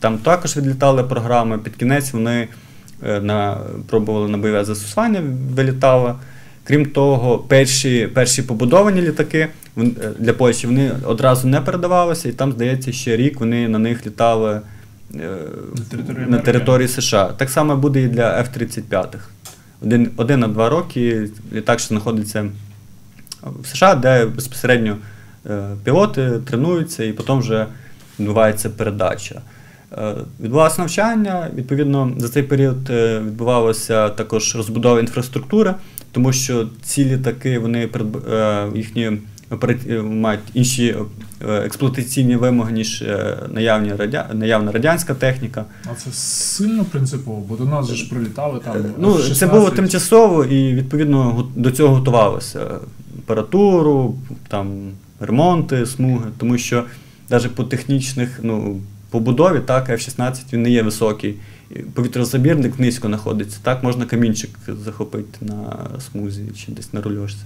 Там 0.00 0.18
також 0.18 0.56
відлітали 0.56 1.04
програми. 1.04 1.58
Під 1.58 1.76
кінець 1.76 2.12
вони 2.12 2.48
е, 3.06 3.20
на, 3.20 3.58
пробували 3.88 4.28
на 4.28 4.38
бойове 4.38 4.64
застосування, 4.64 5.22
вилітали. 5.54 6.14
Крім 6.66 6.86
того, 6.86 7.38
перші, 7.38 8.06
перші 8.06 8.42
побудовані 8.42 9.02
літаки 9.02 9.48
е, 9.78 9.82
для 10.18 10.32
Польщі 10.32 10.66
вони 10.66 10.92
одразу 11.04 11.48
не 11.48 11.60
передавалися, 11.60 12.28
і 12.28 12.32
там, 12.32 12.52
здається, 12.52 12.92
ще 12.92 13.16
рік 13.16 13.40
вони 13.40 13.68
на 13.68 13.78
них 13.78 14.06
літали 14.06 14.60
е, 15.14 15.18
На 15.74 15.84
території 15.90 16.26
на 16.26 16.38
території 16.38 16.88
США. 16.88 17.32
Так 17.36 17.50
само 17.50 17.76
буде 17.76 18.02
і 18.02 18.08
для 18.08 18.42
F-35. 18.42 19.06
Один, 19.82 20.10
один 20.16 20.40
на 20.40 20.48
два 20.48 20.68
роки 20.68 21.28
літак 21.52 21.80
ще 21.80 21.88
знаходиться 21.88 22.46
в 23.42 23.66
США, 23.66 23.94
де 23.94 24.26
безпосередньо 24.26 24.96
е, 25.50 25.68
пілоти 25.84 26.30
тренуються 26.50 27.04
і 27.04 27.12
потім 27.12 27.38
вже 27.38 27.66
відбувається 28.20 28.70
передача. 28.70 29.40
Відбувалося 30.40 30.80
навчання, 30.80 31.50
відповідно, 31.54 32.12
за 32.16 32.28
цей 32.28 32.42
період 32.42 32.90
відбувалася 33.26 34.08
також 34.08 34.56
розбудова 34.56 35.00
інфраструктури, 35.00 35.74
тому 36.16 36.32
що 36.32 36.68
ці 36.82 37.04
літаки 37.04 37.58
вони 37.58 37.88
е, 38.32 38.66
їхні 38.74 39.12
е, 39.88 40.02
мають 40.02 40.40
інші 40.54 40.96
е, 41.48 41.52
експлуатаційні 41.52 42.36
вимоги, 42.36 42.72
ніж 42.72 43.04
наявні 43.48 43.92
радя... 43.92 44.30
наявна 44.32 44.72
радянська 44.72 45.14
техніка. 45.14 45.64
А 45.84 45.94
це 45.94 46.12
сильно 46.12 46.84
принципово, 46.84 47.44
бо 47.48 47.56
до 47.56 47.64
нас 47.64 47.90
ж 47.90 48.10
прилітали 48.10 48.60
там. 48.64 48.74
Ну, 48.98 49.14
F-16. 49.14 49.34
це 49.34 49.46
було 49.46 49.70
тимчасово 49.70 50.44
і 50.44 50.74
відповідно 50.74 51.48
до 51.56 51.70
цього 51.70 51.94
готувалося. 51.94 52.60
Апаратуру, 53.18 54.14
там, 54.48 54.90
ремонти, 55.20 55.86
смуги, 55.86 56.26
тому 56.38 56.58
що 56.58 56.84
навіть 57.30 57.54
по 57.54 57.64
технічних, 57.64 58.40
ну, 58.42 58.80
побудові, 59.10 59.60
так, 59.66 59.88
F-16 59.88 60.34
він 60.52 60.62
не 60.62 60.70
є 60.70 60.82
високий. 60.82 61.34
Повітрозабірник 61.94 62.78
низько 62.78 63.08
знаходиться. 63.08 63.58
Так, 63.62 63.82
можна 63.84 64.04
камінчик 64.06 64.50
захопити 64.84 65.44
на 65.44 65.76
смузі 66.10 66.42
чи 66.56 66.72
десь 66.72 66.92
на 66.92 67.00
рульошці. 67.02 67.40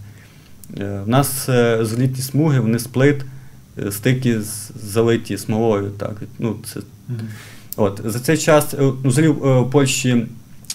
Е, 0.81 1.01
В 1.05 1.09
нас 1.09 1.49
е, 1.49 1.79
злітні 1.85 2.23
смуги, 2.23 2.61
вони 2.61 2.79
сплит, 2.79 3.25
е, 3.79 3.93
стики 3.93 4.41
з- 4.41 4.71
залиті 4.83 5.39
смолою. 5.39 5.91
Так. 5.91 6.17
Ну, 6.39 6.57
це 6.65 6.81
Мгм. 7.09 7.19
От, 7.77 8.01
за 8.05 8.21
цей 8.21 8.39
час 8.39 8.75
е, 8.75 8.77
ну, 8.81 8.97
взагалі 9.05 9.31
е, 9.33 9.55
у 9.55 9.67
Польщі 9.71 10.27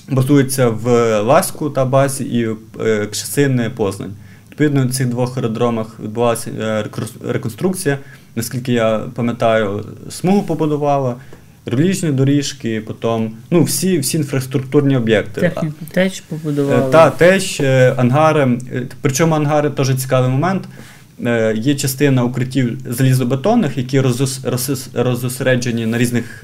базується 0.09 0.69
в 0.69 0.87
Лаську 1.21 1.69
та 1.69 1.85
базі 1.85 2.23
і 2.23 2.49
е, 2.81 3.05
Кшесини 3.07 3.69
Познань. 3.69 4.13
Відповідно, 4.51 4.85
на 4.85 4.91
цих 4.91 5.07
двох 5.07 5.37
аеродромах 5.37 5.99
відбувалася 5.99 6.51
е, 6.51 6.85
реконструкція. 7.27 7.97
Наскільки 8.35 8.73
я 8.73 8.99
пам'ятаю, 9.15 9.85
смугу 10.09 10.43
побудувала, 10.43 11.15
релігійні 11.65 12.11
доріжки, 12.11 12.81
потім 12.81 13.31
ну, 13.51 13.63
всі, 13.63 13.99
всі 13.99 14.17
інфраструктурні 14.17 14.97
об'єкти. 14.97 15.41
Техніку 15.41 15.75
теж 15.91 16.21
побудували. 16.21 16.87
Е, 16.87 16.91
Та, 16.91 17.09
теж 17.09 17.59
е, 17.61 17.93
ангари. 17.97 18.41
Е, 18.73 18.87
Причому 19.01 19.35
ангари 19.35 19.69
теж 19.69 19.95
цікавий 19.95 20.29
момент. 20.29 20.63
Є 21.55 21.75
частина 21.75 22.23
укриттів 22.23 22.77
залізобетонних, 22.89 23.77
які 23.77 24.01
розос- 24.01 24.51
розос- 24.51 25.03
розосереджені 25.03 25.85
на 25.85 25.97
різних 25.97 26.43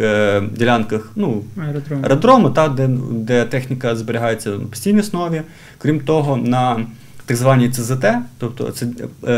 ділянках 0.57 1.11
ну, 1.15 1.43
Аеродром. 1.67 2.03
аеродрому, 2.03 2.49
та, 2.49 2.67
де, 2.67 2.89
де 3.11 3.45
техніка 3.45 3.95
зберігається 3.95 4.49
на 4.49 4.65
постійній 4.65 4.99
основі. 4.99 5.41
Крім 5.77 5.99
того, 5.99 6.37
на 6.37 6.85
так 7.25 7.37
званій 7.37 7.69
ЦЗТ, 7.69 8.05
тобто 8.37 8.71
це 8.71 8.87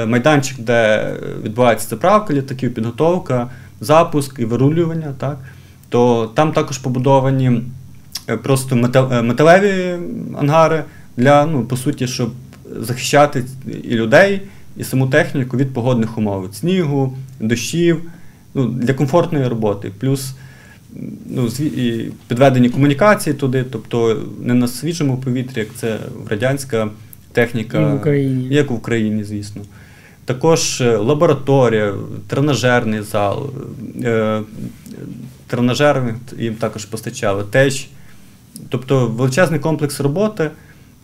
майданчик, 0.06 0.60
де 0.60 1.10
відбувається 1.44 1.88
заправка 1.90 2.34
літаків, 2.34 2.74
підготовка, 2.74 3.50
запуск 3.82 4.40
і 4.40 4.46
вирулювання, 4.46 5.14
так, 5.18 5.38
то 5.94 6.32
там 6.34 6.52
також 6.52 6.78
побудовані 6.78 7.62
е, 8.30 8.38
просто 8.38 8.76
е, 9.12 9.22
металеві 9.22 9.98
ангари 10.40 10.84
для, 11.18 11.46
ну, 11.46 11.66
по 11.66 11.78
суті, 11.78 12.08
щоб 12.08 12.32
захищати 12.80 13.44
і 13.84 13.96
людей, 13.96 14.42
і 14.78 14.84
саму 14.84 15.08
техніку 15.08 15.58
від 15.58 15.74
погодних 15.74 16.18
умов, 16.18 16.46
від 16.46 16.56
снігу, 16.56 17.18
дощів, 17.40 18.02
ну, 18.54 18.68
для 18.68 18.94
комфортної 18.94 19.48
роботи. 19.48 19.92
Плюс 20.00 20.34
ну, 21.26 21.48
і 21.60 22.12
підведені 22.28 22.70
комунікації 22.70 23.34
туди, 23.34 23.66
тобто 23.72 24.22
не 24.42 24.54
на 24.54 24.68
свіжому 24.68 25.18
повітрі, 25.18 25.60
як 25.60 25.68
це 25.76 26.00
радянська 26.30 26.90
техніка, 27.32 27.82
І 27.82 27.86
в 27.86 27.96
Україні. 27.96 28.48
як 28.50 28.72
в 28.72 28.74
Україні, 28.74 29.24
звісно. 29.24 29.62
Також 30.26 30.82
е, 30.82 30.98
лабораторія, 30.98 31.94
тренажерний 32.28 33.02
зал, 33.02 33.50
е, 35.54 35.56
тренажер 35.56 36.16
їм 36.38 36.56
також 36.56 36.86
постачали, 36.86 37.44
теж. 37.44 37.88
Тобто 38.70 39.08
величезний 39.08 39.60
комплекс 39.60 40.00
роботи, 40.00 40.52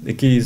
який 0.06 0.44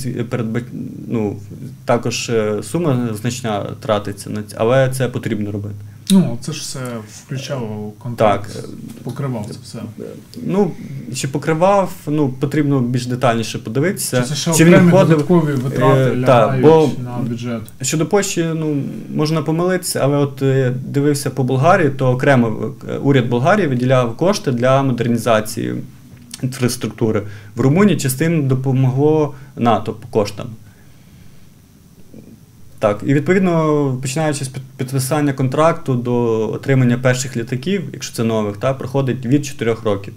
ну, 1.08 1.39
також 1.86 2.30
е, 2.30 2.64
сума 2.64 3.10
значна 3.22 3.64
тратиться, 3.80 4.43
але 4.56 4.89
це 4.89 5.08
потрібно 5.08 5.51
робити. 5.51 5.76
Ну, 6.14 6.38
це 6.41 6.51
ж 6.51 6.61
все 6.61 6.80
включало 7.24 7.91
контракт, 7.99 8.53
Так. 8.55 8.66
покривав 9.03 9.45
це 9.51 9.57
все. 9.64 9.80
Ну, 10.45 10.72
чи 11.16 11.28
покривав, 11.28 11.91
ну, 12.07 12.30
потрібно 12.30 12.80
більш 12.80 13.05
детальніше 13.05 13.59
подивитися. 13.59 14.22
Чи 14.22 14.28
це 14.28 14.36
ще 14.36 14.53
чи 14.53 14.66
окремі 14.66 14.88
входив. 14.88 15.09
додаткові 15.09 15.51
витрати 15.53 15.99
Е, 16.01 16.16
лягають 16.16 16.61
бо- 16.66 16.89
на 17.03 17.18
бюджет? 17.30 17.61
Щодо 17.82 18.05
Польщі, 18.05 18.45
ну, 18.55 18.84
можна 19.16 19.41
помилитися, 19.41 19.99
але 20.03 20.18
от 20.18 20.41
е, 20.41 20.74
дивився 20.86 21.30
по 21.30 21.43
Болгарії, 21.43 21.89
то 21.89 22.11
окремо 22.11 22.74
е, 22.89 22.97
уряд 22.97 23.30
Болгарії 23.30 23.68
виділяв 23.68 24.18
кошти 24.18 24.51
для 24.51 24.84
модернізації 24.84 25.74
інфраструктури. 26.43 27.24
В 27.55 27.59
Румунії 27.61 27.97
частину 27.97 28.41
допомогло 28.43 29.34
НАТО 29.55 29.93
по 29.93 30.07
коштам. 30.20 30.47
Так, 32.84 32.99
і 33.05 33.13
відповідно, 33.13 33.97
починаючи 34.01 34.45
з 34.45 34.47
підписання 34.77 35.34
контракту 35.34 35.95
до 35.95 36.49
отримання 36.51 36.97
перших 36.97 37.38
літаків, 37.38 37.84
якщо 37.93 38.15
це 38.15 38.23
нових, 38.23 38.57
та, 38.57 38.73
проходить 38.73 39.25
від 39.25 39.45
4 39.45 39.75
років. 39.84 40.13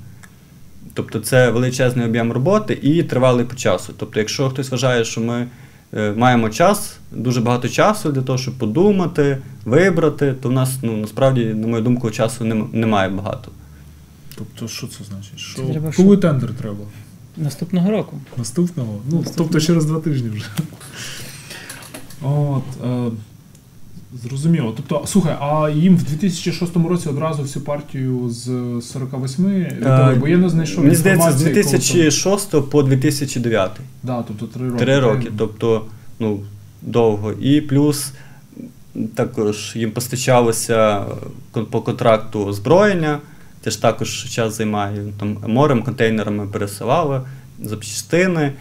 Тобто 0.95 1.21
це 1.21 1.51
величезний 1.51 2.07
об'єм 2.07 2.33
роботи 2.33 2.79
і 2.83 3.03
тривалий 3.03 3.45
по 3.45 3.55
часу. 3.55 3.93
Тобто, 3.97 4.19
якщо 4.19 4.51
хтось 4.51 4.71
вважає, 4.71 5.05
що 5.05 5.21
ми 5.21 5.47
е, 5.95 6.13
маємо 6.13 6.51
час, 6.51 6.99
дуже 7.13 7.41
багато 7.41 7.69
часу 7.69 8.13
для 8.13 8.23
того, 8.23 8.39
щоб 8.39 8.55
подумати, 8.55 9.39
вибрати, 9.65 10.35
то 10.43 10.49
в 10.49 10.53
нас 10.53 10.79
ну, 10.83 10.97
насправді, 10.97 11.45
на 11.45 11.67
мою 11.67 11.83
думку, 11.83 12.11
часу 12.11 12.45
немає 12.73 13.09
багато. 13.09 13.51
Тобто, 14.39 14.69
що 14.69 14.87
це 14.87 15.05
значить? 15.05 15.39
Що, 15.39 15.63
Це 15.63 15.69
треба 15.69 15.93
коли 15.97 16.17
що? 16.17 16.23
тендер 16.23 16.51
треба? 16.55 16.85
Наступного 17.37 17.91
року. 17.91 18.17
Наступного? 18.37 18.93
Ну, 18.93 19.17
Наступного. 19.17 19.35
тобто 19.37 19.67
через 19.67 19.85
два 19.85 20.01
тижні 20.01 20.29
вже. 20.29 20.45
От, 22.23 22.63
е, 22.85 23.11
Зрозуміло. 24.23 24.75
Тобто, 24.77 25.07
слухай, 25.07 25.37
а 25.41 25.71
їм 25.71 25.97
в 25.97 26.03
2006 26.03 26.77
році 26.77 27.09
одразу 27.09 27.43
всю 27.43 27.65
партію 27.65 28.31
з 28.31 28.45
48 28.83 29.45
віддали, 29.45 30.15
бо 30.15 30.29
я 30.29 30.37
не 30.37 30.49
знайшов 30.49 30.85
Мені 30.85 30.97
здається, 30.97 31.33
з 31.33 31.43
інформації, 31.47 32.11
коли 32.51 32.63
по 32.63 32.83
2009. 32.83 33.71
Да, 34.03 34.25
тобто 34.29 34.47
три 34.47 34.69
роки. 34.69 34.85
Три 34.85 35.01
роки, 35.01 35.31
тобто 35.39 35.85
ну, 36.19 36.41
довго. 36.83 37.33
І 37.33 37.61
плюс 37.61 38.13
також 39.15 39.73
їм 39.77 39.91
постачалося 39.91 41.05
по 41.71 41.81
контракту 41.81 42.45
озброєння, 42.45 43.19
це 43.65 43.71
ж 43.71 43.83
також 43.83 44.25
час 44.25 44.57
займає. 44.57 45.05
Там 45.21 45.37
морем, 45.47 45.83
контейнерами 45.83 46.47
пересилали 46.47 47.21
запчастини. 47.63 48.53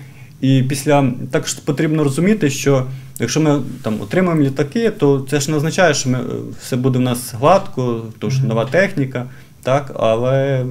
І 0.41 0.63
після 0.63 1.11
також 1.31 1.53
потрібно 1.53 2.03
розуміти, 2.03 2.49
що 2.49 2.85
якщо 3.19 3.41
ми 3.41 3.61
там 3.81 4.01
отримаємо 4.01 4.43
літаки, 4.43 4.89
то 4.89 5.25
це 5.29 5.39
ж 5.39 5.51
не 5.51 5.57
означає, 5.57 5.93
що 5.93 6.09
ми, 6.09 6.17
е, 6.17 6.23
все 6.61 6.75
буде 6.75 6.99
в 6.99 7.01
нас 7.01 7.33
гладко, 7.33 8.05
тому 8.19 8.31
що 8.31 8.43
нова 8.43 8.65
техніка, 8.65 9.25
так, 9.63 9.91
але 9.99 10.65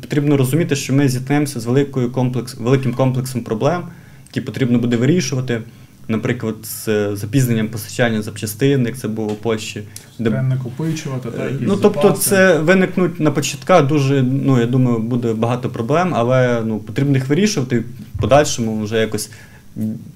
потрібно 0.00 0.36
розуміти, 0.36 0.76
що 0.76 0.94
ми 0.94 1.08
зіткнемося 1.08 1.60
з 1.60 1.66
великою 1.66 2.10
комплекс, 2.12 2.54
великим 2.54 2.94
комплексом 2.94 3.40
проблем, 3.40 3.82
які 4.26 4.40
потрібно 4.40 4.78
буде 4.78 4.96
вирішувати. 4.96 5.62
Наприклад, 6.08 6.54
з 6.62 6.88
е, 6.88 7.16
запізненням 7.16 7.68
постачання 7.68 8.22
запчастин, 8.22 8.86
як 8.86 8.96
це 8.98 9.08
було 9.08 9.32
у 9.32 9.34
Польщі, 9.34 9.82
де 10.18 10.30
накопичувати, 10.30 11.30
та, 11.30 11.44
якісь 11.44 11.58
Ну, 11.60 11.76
тобто, 11.76 12.02
запаси. 12.02 12.30
це 12.30 12.58
виникнуть 12.58 13.20
на 13.20 13.30
початках 13.30 13.86
дуже, 13.86 14.22
ну, 14.22 14.60
я 14.60 14.66
думаю, 14.66 14.98
буде 14.98 15.32
багато 15.32 15.70
проблем, 15.70 16.12
але 16.14 16.62
ну, 16.64 16.78
потрібно 16.78 17.16
їх 17.16 17.28
вирішувати. 17.28 17.78
В 17.78 18.20
подальшому 18.20 18.82
вже 18.82 18.98
якось 18.98 19.30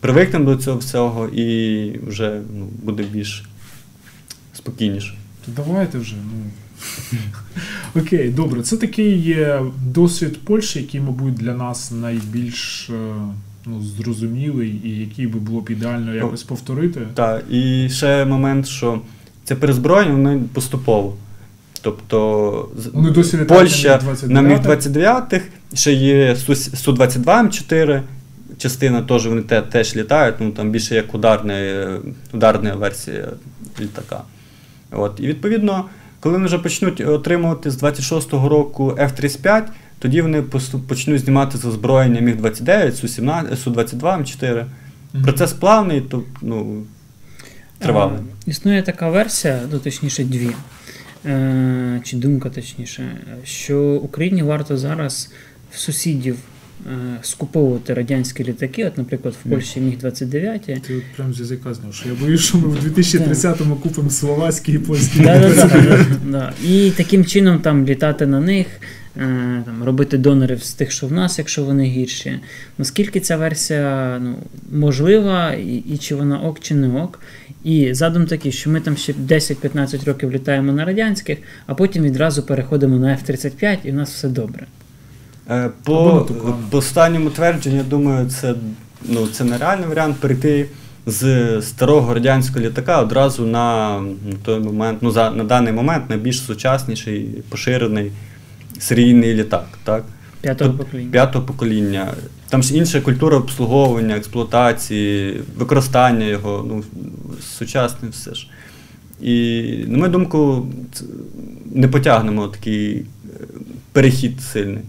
привикнемо 0.01 0.45
до 0.45 0.57
цього 0.57 0.79
всього 0.79 1.29
і 1.29 2.01
вже 2.07 2.41
ну, 2.59 2.69
буде 2.83 3.03
більш 3.03 3.45
спокійніше. 4.55 5.15
Давайте 5.57 5.99
вже. 5.99 6.15
Ну. 6.15 6.51
Окей, 8.03 8.31
добре. 8.31 8.63
Це 8.63 8.77
такий 8.77 9.19
є 9.19 9.63
досвід 9.87 10.45
Польщі, 10.45 10.81
який, 10.81 11.01
мабуть, 11.01 11.35
для 11.35 11.55
нас 11.55 11.91
найбільш 11.91 12.91
е, 12.91 13.15
ну, 13.67 13.83
зрозумілий 13.83 14.81
і 14.85 15.01
який 15.01 15.27
би 15.27 15.39
було 15.39 15.61
б 15.61 15.71
ідеально 15.71 16.15
якось 16.15 16.43
повторити. 16.43 17.01
Так, 17.15 17.45
і 17.51 17.89
ще 17.91 18.25
момент, 18.25 18.67
що 18.67 19.01
це 19.45 19.55
перезброєння 19.55 20.13
воно 20.13 20.41
поступово. 20.53 21.17
Тобто 21.81 22.69
Вони 22.93 23.11
досі 23.11 23.37
Польща 23.37 24.01
на 24.27 24.43
Міг-29. 24.43 25.33
Міг-29, 25.33 25.41
ще 25.75 25.93
є 25.93 26.35
Су-22 26.35 27.25
М4, 27.25 28.03
частина 28.59 29.03
теж 29.03 29.27
вони 29.27 29.43
те, 29.43 29.63
теж 29.63 29.97
літають, 29.97 30.35
ну 30.41 30.51
там 30.51 30.71
більше 30.71 30.95
як 30.95 31.15
ударна, 31.15 31.55
е, 31.55 31.99
ударна 32.33 32.75
версія 32.75 33.29
літака. 33.81 34.23
От. 34.91 35.21
І 35.21 35.27
відповідно, 35.27 35.85
коли 36.21 36.35
вони 36.35 36.47
вже 36.47 36.59
почнуть 36.59 37.01
отримувати 37.01 37.71
з 37.71 37.83
26-го 37.83 38.49
року 38.49 38.97
F-35, 38.99 39.63
тоді 39.99 40.23
вони 40.23 40.43
почнуть 40.89 41.21
знімати 41.21 41.59
з 41.59 41.65
озброєння 41.65 42.21
Міг-29, 42.21 42.93
Су-17, 42.93 43.57
Су-22 43.65 44.01
М4. 44.01 44.65
Мгм. 45.13 45.25
Процес 45.25 45.53
плавний, 45.53 46.01
то 46.01 46.23
ну, 46.43 46.83
тривалий. 47.79 48.19
Існує 48.47 48.83
така 48.83 49.11
версія, 49.11 49.61
ну 49.73 49.79
точніше 49.79 50.25
дві, 50.25 50.51
е, 51.27 52.01
чи 52.05 52.17
думка 52.17 52.51
точніше, 52.51 53.21
що 53.45 53.81
Україні 53.83 54.43
варто 54.43 54.77
зараз 54.77 55.33
в 55.73 55.79
сусідів 55.79 56.37
скуповувати 57.23 57.95
радянські 57.95 58.45
літаки, 58.45 58.85
от, 58.85 58.99
наприклад, 58.99 59.35
в 59.45 59.51
Польщі 59.51 59.81
Міг-29. 59.81 60.81
Ти 60.81 60.97
от 60.97 61.03
прям 61.17 61.35
з 61.35 61.41
язика 61.41 61.75
зняв, 61.75 61.95
що 61.95 62.09
я 62.09 62.15
боюсь, 62.15 62.41
що 62.41 62.59
ми 62.59 62.69
в 62.69 62.99
2030-му 62.99 63.77
купимо 63.77 64.11
словацькі 64.11 64.73
і 64.73 64.79
польські. 64.79 65.21
Да. 66.27 66.53
І 66.65 66.91
таким 66.91 67.25
чином 67.25 67.59
там 67.59 67.87
літати 67.87 68.27
на 68.27 68.41
них, 68.41 68.67
е, 69.17 69.63
там, 69.65 69.85
робити 69.85 70.19
донорів 70.19 70.63
з 70.63 70.75
тих, 70.75 70.93
що 70.93 71.07
в 71.07 71.13
нас, 71.13 71.39
якщо 71.39 71.65
вони 71.65 71.85
гірші. 71.85 72.41
Наскільки 72.79 73.21
ця 73.21 73.37
версія 73.37 74.19
ну, 74.23 74.35
можлива, 74.73 75.53
і, 75.53 75.77
і 75.77 75.99
чи 75.99 76.15
вона 76.15 76.41
ок, 76.41 76.61
чи 76.61 76.75
не 76.75 77.03
ок. 77.03 77.21
І 77.65 77.95
задум 77.95 78.27
такий, 78.27 78.53
що 78.53 78.71
ми 78.71 78.81
там 78.81 78.97
ще 78.97 79.13
10-15 79.13 80.05
років 80.05 80.33
літаємо 80.33 80.73
на 80.73 80.85
радянських, 80.85 81.39
а 81.67 81.75
потім 81.75 82.03
відразу 82.03 82.43
переходимо 82.43 82.97
на 82.97 83.09
F-35 83.09 83.79
і 83.85 83.91
в 83.91 83.95
нас 83.95 84.15
все 84.15 84.29
добре. 84.29 84.67
Е, 85.51 85.71
По, 85.85 86.27
по 86.71 86.79
останньому 86.79 87.31
твердженню, 87.31 87.77
я 87.77 87.83
думаю, 87.83 88.31
це, 88.31 88.55
ну, 89.05 89.27
це 89.27 89.45
нереальний 89.45 89.89
варіант 89.89 90.17
перейти 90.21 90.69
з 91.07 91.63
старого 91.63 92.15
радянського 92.15 92.65
літака 92.65 93.03
одразу 93.03 93.47
на, 93.47 94.01
на 94.01 94.37
той 94.45 94.61
момент, 94.61 94.99
ну, 95.03 95.11
за, 95.11 95.31
на 95.31 95.45
даний 95.45 95.73
момент 95.73 96.11
найбільш 96.11 96.41
сучасніший, 96.43 97.43
поширений 97.49 98.13
серійний 98.79 99.35
літак. 99.35 99.67
Так? 99.85 100.05
П'ятого 100.41 100.75
покоління. 100.75 101.11
П'ятого 101.13 101.45
покоління. 101.45 102.09
Там 102.49 102.63
ж 102.63 102.77
інша 102.77 103.01
культура 103.01 103.37
обслуговування, 103.37 104.17
експлуатації, 104.17 105.41
використання 105.57 106.27
його, 106.27 106.65
ну, 106.69 106.85
сучасне 107.59 108.09
все 108.09 108.35
ж. 108.35 108.49
І, 109.21 109.63
на 109.87 109.99
мою 109.99 110.11
думку, 110.11 110.67
не 111.67 111.89
потягнемо 111.89 112.49
такий 112.49 112.97
е, 112.97 113.05
перехід 113.93 114.41
сильний. 114.41 114.83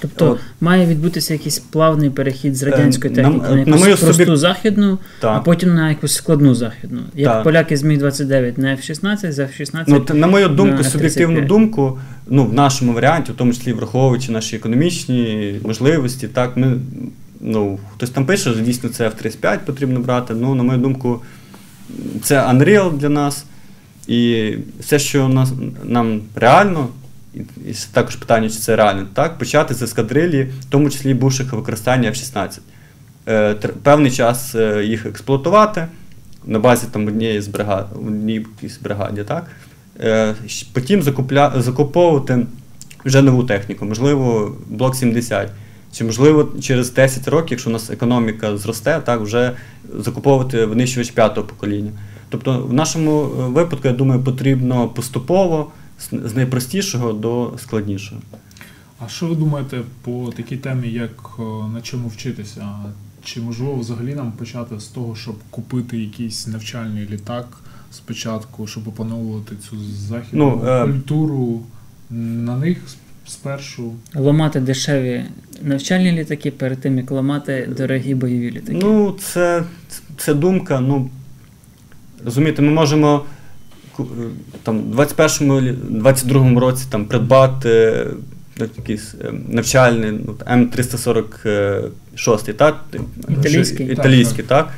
Тобто 0.00 0.30
От. 0.30 0.38
має 0.60 0.86
відбутися 0.86 1.32
якийсь 1.32 1.58
плавний 1.58 2.10
перехід 2.10 2.56
з 2.56 2.62
Е, 2.62 2.70
радянської 2.70 3.14
техніки 3.14 3.42
на, 3.48 3.54
на 3.54 3.58
якусь 3.58 3.80
мою 3.80 3.96
просту 3.96 4.24
собі- 4.24 4.36
західну, 4.36 4.98
а 5.22 5.38
потім 5.40 5.74
на 5.74 5.88
якусь 5.88 6.14
складну 6.14 6.54
західну. 6.54 7.00
Як 7.14 7.32
Так. 7.32 7.44
поляки 7.44 7.76
з 7.76 7.82
Міг-29 7.82 8.58
на 8.58 8.68
F-16, 8.68 9.32
з 9.32 9.38
F-16 9.38 9.84
Ну, 9.86 10.04
на 10.14 10.26
мою 10.26 10.48
думку, 10.48 10.76
на 10.76 10.84
суб'єктивну 10.84 11.40
думку, 11.40 11.98
ну, 12.28 12.44
в 12.44 12.52
нашому 12.54 12.92
варіанті, 12.92 13.32
в 13.32 13.34
тому 13.34 13.52
числі 13.52 13.72
враховуючи 13.72 14.32
наші 14.32 14.56
економічні 14.56 15.54
можливості, 15.64 16.28
так, 16.28 16.56
ми, 16.56 16.76
ну, 17.40 17.78
хтось 17.94 18.10
там 18.10 18.26
пише, 18.26 18.50
що 18.52 18.60
дійсно 18.60 18.88
це 18.88 19.08
F-35 19.08 19.58
потрібно 19.66 20.00
брати. 20.00 20.34
Ну, 20.34 20.54
на 20.54 20.62
мою 20.62 20.78
думку, 20.78 21.20
це 22.22 22.36
Unreal 22.40 22.98
для 22.98 23.08
нас. 23.08 23.44
І 24.08 24.52
все, 24.80 24.98
що 24.98 25.28
нас, 25.28 25.52
нам 25.84 26.20
реально, 26.34 26.88
і, 27.34 27.74
також 27.92 28.16
питання, 28.16 28.50
чи 28.50 28.56
це 28.56 28.76
реально, 28.76 29.06
так, 29.14 29.38
почати 29.38 29.74
з 29.74 29.82
ескадрилі, 29.82 30.42
в 30.42 30.64
тому 30.64 30.90
числі 30.90 31.14
бувших 31.14 31.52
використання 31.52 32.10
F-16. 32.10 32.58
Е, 33.28 33.54
певний 33.82 34.10
час 34.10 34.54
е, 34.54 34.84
їх 34.84 35.06
експлуатувати 35.06 35.86
на 36.44 36.58
базі 36.58 36.86
там 36.90 37.06
однієї 37.06 37.40
з 37.40 37.48
бригад, 37.48 37.88
одній 37.96 38.34
якійсь 38.34 38.78
бригаді, 38.78 39.22
так? 39.22 39.46
Е, 40.00 40.34
потім 40.72 41.02
закупля, 41.02 41.52
закуповувати 41.56 42.46
вже 43.04 43.22
нову 43.22 43.44
техніку, 43.44 43.84
можливо, 43.84 44.56
блок 44.68 44.96
70. 44.96 45.50
Чи 45.92 46.04
можливо 46.04 46.48
через 46.60 46.92
10 46.92 47.28
років, 47.28 47.50
якщо 47.50 47.70
у 47.70 47.72
нас 47.72 47.90
економіка 47.90 48.56
зросте, 48.56 49.00
так 49.04 49.20
вже 49.20 49.52
закуповувати 49.98 50.64
винищувач 50.64 51.10
п'ятого 51.10 51.46
покоління. 51.46 51.90
Тобто, 52.28 52.58
в 52.62 52.72
нашому 52.72 53.22
випадку, 53.24 53.88
я 53.88 53.94
думаю, 53.94 54.22
потрібно 54.22 54.88
поступово 54.88 55.72
з- 56.00 56.34
найпростішого 56.34 57.12
до 57.12 57.52
складнішого. 57.58 58.20
А 59.04 59.08
що 59.08 59.26
ви 59.26 59.34
думаєте 59.36 59.80
по 60.02 60.32
такій 60.36 60.56
темі, 60.56 60.88
як 60.88 61.30
е, 61.38 61.42
на 61.74 61.80
чому 61.82 62.08
вчитися? 62.08 62.68
Чи 63.24 63.40
можливо 63.40 63.74
взагалі 63.74 64.14
нам 64.14 64.32
почати 64.32 64.80
з 64.80 64.84
того, 64.84 65.16
щоб 65.16 65.34
купити 65.50 65.98
якийсь 65.98 66.46
навчальний 66.46 67.08
літак 67.10 67.46
спочатку, 67.92 68.66
щоб 68.66 68.88
опановувати 68.88 69.56
цю 69.70 69.76
західну 69.94 70.60
Ну, 70.64 70.68
е, 70.70 70.82
культуру 70.84 71.60
на 72.10 72.56
них 72.56 72.78
спершу? 73.26 73.92
ламати 74.14 74.60
дешеві 74.60 75.24
навчальні 75.62 76.12
літаки 76.12 76.50
перед 76.50 76.80
тим, 76.80 76.98
як 76.98 77.10
ламати 77.10 77.68
дорогі 77.76 78.14
бойові 78.14 78.50
літаки. 78.50 78.78
Ну, 78.82 79.16
це, 79.20 79.64
це 80.16 80.34
думка. 80.34 80.80
Ну, 80.80 81.10
розумієте, 82.24 82.62
ми 82.62 82.70
можемо 82.72 83.16
е, 83.16 83.39
там, 84.62 84.78
в 84.78 85.00
21-му, 85.00 85.54
лі- 85.54 86.02
22-му 86.02 86.60
році 86.60 86.84
там, 86.90 87.04
придбати 87.04 87.68
е, 88.60 88.68
якийсь 88.78 89.14
е, 89.24 89.32
навчальний 89.48 90.12
ну, 90.26 90.32
М346, 90.32 92.52
так? 92.52 92.84
Італійський. 93.28 93.92
Італійський, 93.92 94.44
так? 94.44 94.68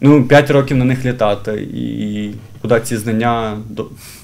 Ну, 0.00 0.24
5 0.24 0.50
років 0.50 0.76
на 0.76 0.84
них 0.84 1.04
літати 1.04 1.52
і 1.74 2.30
куди 2.62 2.80
ці 2.80 2.96
знання 2.96 3.58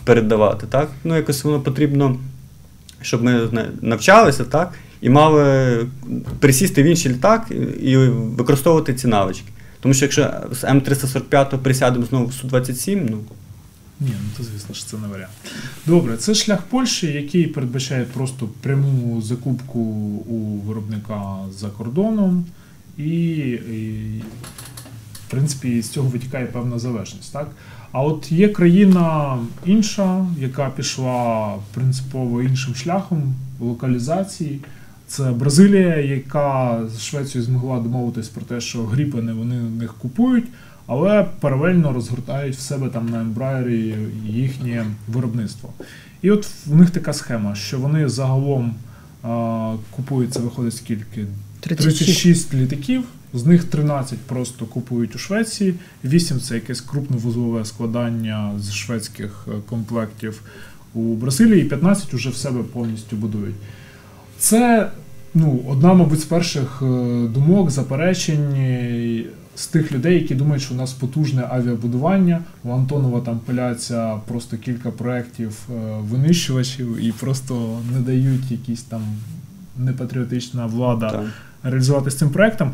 передавати, 0.05 0.67
так? 0.67 0.91
Ну, 1.05 1.17
якось 1.17 1.45
воно 1.45 1.61
потрібно, 1.61 2.17
щоб 3.03 3.23
ми 3.23 3.41
навчалися, 3.83 4.45
так? 4.45 4.73
І 5.01 5.11
мали 5.11 5.79
присісти 6.41 6.83
в 6.83 6.87
інший 6.87 7.13
літак 7.13 7.47
і 7.81 7.97
використовувати 7.97 8.95
ці 8.95 9.09
навички. 9.09 9.49
Тому 9.81 9.95
що 9.95 10.05
якщо 10.05 10.31
з 10.53 10.65
М345 10.65 11.59
присядемо 11.59 12.05
знову 12.05 12.27
в 12.27 12.31
Су-27, 12.31 13.07
ну, 13.11 13.19
Ні, 14.01 14.11
ну 14.11 14.29
то 14.37 14.43
звісно 14.43 14.75
ж 14.75 14.87
це 14.87 14.97
не 14.97 15.09
варіант. 15.09 15.33
Добре, 15.87 16.17
це 16.17 16.35
шлях 16.35 16.63
Польщі, 16.63 17.07
який 17.07 17.47
передбачає 17.47 18.05
просто 18.05 18.49
пряму 18.61 19.23
закупку 19.23 19.81
у 20.29 20.61
виробника 20.67 21.37
за 21.59 21.69
кордоном, 21.69 22.45
і, 22.99 23.11
і 23.51 24.23
в 25.27 25.31
принципі 25.31 25.83
з 25.83 25.89
цього 25.89 26.09
витікає 26.09 26.47
певна 26.47 26.79
залежність. 26.79 27.33
Так? 27.33 27.51
А 27.93 28.03
от 28.03 28.33
є 28.33 28.49
країна 28.49 29.39
інша, 29.67 30.27
яка 30.39 30.71
пішла 30.71 31.55
принципово 31.75 32.43
іншим 32.43 32.75
шляхом 32.75 33.35
локалізації. 33.61 34.61
Це 35.07 35.31
Бразилія, 35.31 35.97
яка 35.97 36.83
з 36.97 37.03
Швецією 37.03 37.47
змогла 37.47 37.81
домовитись 37.81 38.29
про 38.29 38.43
те, 38.43 38.61
що 38.61 38.85
гріпени 38.85 39.33
вони 39.33 39.59
в 39.59 39.71
них 39.71 39.95
купують, 39.95 40.45
але 40.87 41.27
паралельно 41.41 41.93
розгортають 41.93 42.57
в 42.57 42.61
себе 42.61 42.89
там 42.89 43.09
на 43.09 43.21
ембраєрі 43.21 43.95
їхнє 44.27 44.87
виробництво. 45.09 45.71
І 46.23 46.31
от 46.31 46.49
в 46.67 46.77
них 46.77 46.91
така 46.91 47.13
схема, 47.13 47.55
що 47.55 47.79
вони 47.79 48.09
загалом 48.09 48.75
а, 49.23 49.75
купують, 49.91 50.35
це 50.35 50.41
виходить 50.41 50.77
скільки? 50.77 51.27
36. 51.61 51.99
36 51.99 52.55
літаків, 52.55 53.05
з 53.35 53.47
них 53.47 53.65
13 53.65 54.19
просто 54.19 54.67
купують 54.67 55.15
у 55.15 55.19
Швеції, 55.19 55.75
8 56.05 56.41
це 56.41 56.55
якесь 56.55 56.81
крупновузлове 56.81 57.65
складання 57.65 58.53
з 58.59 58.73
шведських 58.73 59.47
е, 59.49 59.53
комплектів 59.69 60.43
у 60.95 61.15
Бразилії, 61.15 61.63
і 61.63 61.65
15 61.65 62.15
вже 62.15 62.31
в 62.31 62.37
себе 62.37 62.63
повністю 62.63 63.17
будують. 63.17 63.55
Це 64.39 64.91
ну, 65.35 65.63
одна, 65.69 65.95
мабуть, 65.95 66.21
з 66.21 66.25
перших 66.25 66.83
е, 66.83 66.87
думок, 67.29 67.71
заперечень 67.71 68.57
з 69.57 69.67
тих 69.67 69.93
людей, 69.93 70.15
які 70.15 70.35
думають, 70.35 70.63
що 70.63 70.75
у 70.75 70.77
нас 70.77 70.93
потужне 70.93 71.47
авіабудування. 71.51 72.41
У 72.65 72.71
Антонова 72.71 73.21
там 73.21 73.39
пиляться 73.39 74.21
просто 74.29 74.57
кілька 74.57 74.91
проєктів 74.91 75.59
е, 75.71 75.73
винищувачів 76.01 77.05
і 77.05 77.13
просто 77.13 77.79
не 77.95 78.01
дають 78.01 78.51
якісь 78.51 78.83
там 78.83 79.03
непатріотична 79.79 80.67
влада 80.67 81.11
Так. 81.11 81.25
реалізувати 81.63 82.11
з 82.11 82.17
цим 82.17 82.31
проектом. 82.31 82.73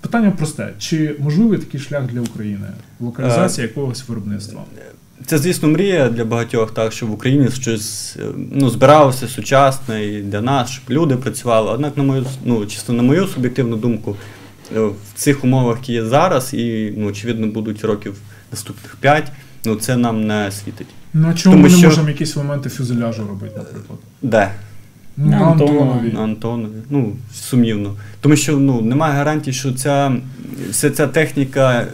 Питання 0.00 0.30
просте: 0.30 0.72
чи 0.78 1.16
можливий 1.18 1.58
такий 1.58 1.80
шлях 1.80 2.06
для 2.06 2.20
України? 2.20 2.66
Локалізація 3.00 3.66
якогось 3.66 4.08
виробництва? 4.08 4.60
Це, 5.26 5.38
звісно, 5.38 5.68
мрія 5.68 6.08
для 6.08 6.24
багатьох, 6.24 6.74
так, 6.74 6.92
щоб 6.92 7.08
в 7.08 7.12
Україні 7.12 7.48
щось 7.50 8.16
е, 8.20 8.22
ну, 8.52 8.70
збиралося 8.70 9.28
сучасне 9.28 10.06
і 10.06 10.22
для 10.22 10.40
нас, 10.40 10.70
щоб 10.70 10.84
люди 10.90 11.16
працювали. 11.16 11.70
Однак, 11.70 11.96
на 11.96 12.02
мою, 12.02 12.26
ну, 12.44 12.66
чисто 12.66 12.92
на 12.92 13.02
мою 13.02 13.26
суб'єктивну 13.26 13.76
думку, 13.76 14.10
е, 14.10 14.39
в 14.74 14.92
цих 15.14 15.44
умовах, 15.44 15.78
які 15.78 15.92
є 15.92 16.04
зараз, 16.04 16.54
і, 16.54 16.94
ну, 16.96 17.06
очевидно, 17.06 17.46
будуть 17.46 17.84
років 17.84 18.14
наступних 18.52 18.96
5, 19.00 19.32
ну, 19.64 19.76
це 19.76 19.96
нам 19.96 20.26
не 20.26 20.50
світить. 20.52 20.86
Ну 21.14 21.28
а 21.30 21.34
чому 21.34 21.54
Тому 21.54 21.62
ми 21.64 21.70
не 21.72 21.76
що- 21.78 21.86
можемо 21.88 22.08
якісь 22.08 22.36
елементи 22.36 22.68
фюзеляжу 22.68 23.26
робити, 23.28 23.54
наприклад? 23.56 23.98
Де? 24.22 24.50
Ну, 25.16 25.26
На 25.30 25.36
Антонові. 25.36 26.12
На 26.12 26.20
Антонові. 26.20 26.72
Ну, 26.90 27.12
сумнівно. 27.34 27.96
Тому 28.20 28.36
що 28.36 28.56
ну, 28.58 28.80
немає 28.80 29.14
гарантії, 29.14 29.54
що 29.54 29.72
ця, 29.72 30.12
вся 30.70 30.90
ця 30.90 31.06
техніка, 31.06 31.80
е, 31.80 31.86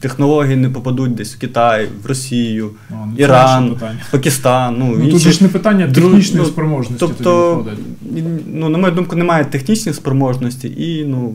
технології 0.00 0.56
не 0.56 0.68
попадуть 0.68 1.14
десь 1.14 1.34
в 1.34 1.38
Китай, 1.38 1.88
в 2.02 2.06
Росію, 2.06 2.70
А, 2.90 2.94
ну, 2.94 3.12
Іран. 3.16 3.76
Пакистан. 4.10 4.76
Ну, 4.78 4.94
Ну, 4.98 5.04
інші- 5.08 5.18
же 5.24 5.32
ж 5.32 5.42
не 5.42 5.48
питання 5.48 5.86
технічної 5.92 6.44
ну, 6.46 6.52
спроможності 6.52 6.96
Тобто, 7.00 7.54
виходить. 7.54 7.78
Ну, 8.46 8.68
на 8.68 8.78
мою 8.78 8.94
думку, 8.94 9.16
немає 9.16 9.44
технічних 9.44 9.94
спроможностей 9.94 10.82
і 10.84 11.04
ну, 11.04 11.34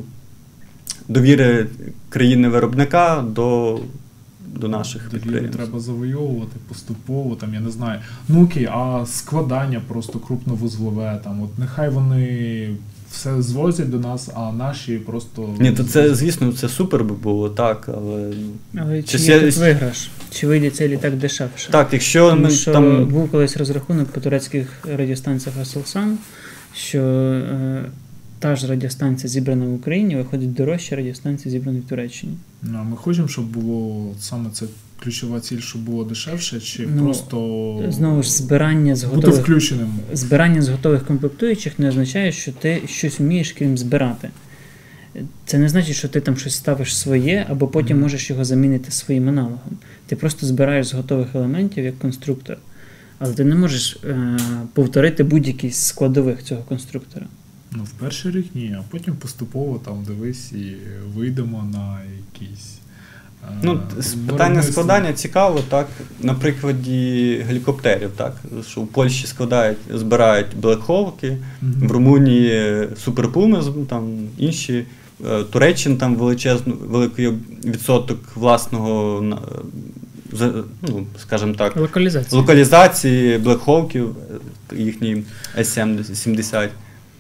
довіри 1.07 1.67
країни-виробника 2.09 3.25
до, 3.35 3.79
до 4.55 4.67
наших 4.67 5.01
Довіру 5.05 5.19
підприємств. 5.23 5.57
треба 5.57 5.79
завойовувати 5.79 6.57
поступово, 6.67 7.35
там, 7.35 7.53
я 7.53 7.59
не 7.59 7.71
знаю. 7.71 7.99
Ну 8.29 8.43
окей, 8.43 8.65
а 8.71 9.05
складання 9.05 9.81
просто 9.87 10.19
крупновузлове, 10.19 11.19
там, 11.23 11.41
от 11.41 11.59
нехай 11.59 11.89
вони 11.89 12.69
все 13.11 13.41
звозять 13.41 13.89
до 13.89 13.99
нас, 13.99 14.29
а 14.35 14.51
наші 14.51 14.95
просто. 14.97 15.55
Ні, 15.59 15.71
то 15.71 15.83
це, 15.83 16.15
звісно, 16.15 16.53
це 16.53 16.69
супер 16.69 17.03
би 17.03 17.15
було, 17.15 17.49
так, 17.49 17.89
але. 17.97 18.33
Але 18.77 19.03
чи 19.03 19.17
є 19.17 19.35
я- 19.35 19.39
тут 19.41 19.57
виграш? 19.57 20.09
Чи 20.31 20.47
вийде 20.47 20.69
цей 20.69 20.87
літак 20.87 21.15
дешевше? 21.15 21.71
Так, 21.71 21.87
якщо 21.91 22.29
Тому 22.29 22.41
ми 22.41 22.49
що 22.49 22.73
там. 22.73 23.05
був 23.05 23.31
колись 23.31 23.57
розрахунок 23.57 24.07
по 24.07 24.21
турецьких 24.21 24.67
радіостанціях 24.97 25.57
Аселсан, 25.61 26.17
що 26.77 26.99
е, 27.01 27.83
та 28.39 28.55
ж 28.55 28.67
радіостанція 28.67 29.29
зібрана 29.29 29.65
в 29.65 29.73
Україні 29.73 30.15
виходить 30.15 30.53
дорожче 30.53 30.95
радіостанції, 30.95 31.51
зібраної 31.51 31.83
в 31.83 31.89
Туреччині. 31.89 32.33
Ну, 32.63 32.77
а 32.79 32.83
ми 32.83 32.95
хочемо, 32.97 33.27
щоб 33.27 33.45
було 33.45 34.13
саме 34.19 34.49
це 34.53 34.65
ключова 35.03 35.39
ціль, 35.39 35.59
щоб 35.59 35.81
було 35.81 36.03
дешевше, 36.03 36.59
чи 36.59 36.87
Ну, 36.95 37.03
просто 37.03 37.85
Знову 37.89 38.23
ж 38.23 38.31
збирання 38.31 38.95
з 38.95 39.03
бути 39.03 39.29
включеним. 39.31 39.89
збирання 40.13 40.61
з 40.61 40.69
готових 40.69 41.05
комплектуючих 41.05 41.79
не 41.79 41.89
означає, 41.89 42.31
що 42.31 42.51
ти 42.51 42.81
щось 42.87 43.19
вмієш, 43.19 43.51
крім 43.51 43.77
збирати. 43.77 44.29
Це 45.45 45.57
не 45.57 45.69
значить, 45.69 45.95
що 45.95 46.07
ти 46.09 46.21
там 46.21 46.37
щось 46.37 46.55
ставиш 46.55 46.97
своє, 46.97 47.45
або 47.49 47.67
потім 47.67 47.95
Мгм. 47.97 48.03
можеш 48.03 48.29
його 48.29 48.45
замінити 48.45 48.91
своїм 48.91 49.29
аналогом. 49.29 49.59
Ти 50.07 50.15
просто 50.15 50.45
збираєш 50.45 50.87
з 50.87 50.93
готових 50.93 51.35
елементів 51.35 51.85
як 51.85 51.99
конструктор. 51.99 52.57
Але 53.19 53.33
ти 53.33 53.43
не 53.45 53.55
можеш 53.55 53.97
е, 54.03 54.37
повторити 54.73 55.23
будь-який 55.23 55.71
з 55.71 55.85
складових 55.85 56.43
цього 56.43 56.61
конструктора. 56.61 57.25
Ну, 57.71 57.83
в 57.83 57.89
перший 57.91 58.31
рік 58.31 58.45
ні, 58.55 58.75
а 58.79 58.83
потім 58.91 59.15
поступово 59.15 59.81
там 59.85 60.03
дивись 60.07 60.51
і 60.51 60.75
вийдемо 61.15 61.69
на 61.73 61.97
якісь. 62.17 62.77
е, 63.43 63.53
Ну, 63.63 63.79
питання 64.27 64.63
складання 64.63 65.13
цікаво, 65.13 65.59
так. 65.69 65.87
На 66.21 66.33
прикладі 66.33 67.35
гелікоптерів, 67.47 68.09
так. 68.15 68.35
Що 68.69 68.81
в 68.81 68.87
Польщі 68.87 69.27
складають, 69.27 69.77
збирають 69.93 70.47
блекхолки, 70.61 71.37
Мгм. 71.61 71.87
в 71.87 71.91
Румунії 71.91 72.87
суперпуми, 73.03 73.63
там 73.89 74.19
інші. 74.37 74.85
Е, 75.27 75.43
Туреччина 75.43 75.95
там 75.95 76.15
величезну, 76.15 76.73
великий 76.87 77.29
відсоток 77.65 78.19
власного 78.35 79.23
ну, 80.81 81.05
скажімо 81.21 81.53
так, 81.53 81.77
Локалізація. 81.77 82.41
локалізації 82.41 83.37
блекхолків, 83.37 84.15
е, 84.73 84.75
їхній 84.75 85.23
S70. 85.57 86.69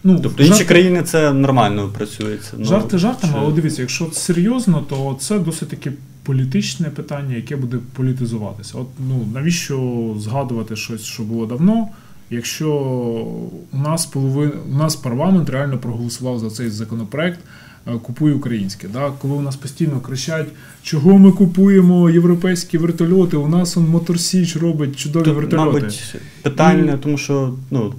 Ну, 0.03 0.19
Тобто 0.23 0.43
інші 0.43 0.53
жарти- 0.63 0.67
країни 0.67 1.03
це 1.03 1.33
нормально 1.33 1.89
працюється. 1.97 2.51
Ну, 2.57 2.65
Жарти 2.65 2.97
жартами, 2.97 3.33
чи- 3.33 3.39
але 3.39 3.53
дивіться, 3.53 3.81
якщо 3.81 4.09
серйозно, 4.13 4.83
то 4.89 5.17
це 5.19 5.39
досить 5.39 5.69
таки 5.69 5.91
політичне 6.23 6.89
питання, 6.89 7.35
яке 7.35 7.55
буде 7.55 7.77
політизуватися. 7.93 8.77
От 8.77 8.87
ну 9.07 9.27
навіщо 9.33 10.15
згадувати 10.19 10.75
щось, 10.75 11.03
що 11.03 11.23
було 11.23 11.45
давно, 11.45 11.87
якщо 12.29 12.71
у 13.71 13.77
нас 13.77 14.05
половина 14.05 14.51
у 14.71 14.75
нас 14.75 14.95
парламент 14.95 15.49
реально 15.49 15.77
проголосував 15.77 16.39
за 16.39 16.49
цей 16.49 16.69
законопроект. 16.69 17.39
Е, 17.87 17.97
Купуй 18.01 18.31
українське. 18.31 18.87
Да? 18.87 19.11
Коли 19.21 19.33
у 19.33 19.41
нас 19.41 19.55
постійно 19.55 19.99
кричать, 19.99 20.47
чого 20.83 21.17
ми 21.17 21.31
купуємо 21.31 22.09
європейські 22.09 22.77
вертольоти, 22.77 23.37
у 23.37 23.47
нас 23.47 23.77
он 23.77 23.87
Моторсіч 23.87 24.55
робить 24.55 24.97
чудові 24.97 25.23
Тут, 25.23 25.35
вертольоти. 25.35 25.65
мабуть, 25.65 26.15
питання, 26.41 26.97
тому 27.03 27.17
що 27.17 27.53
ну, 27.71 27.93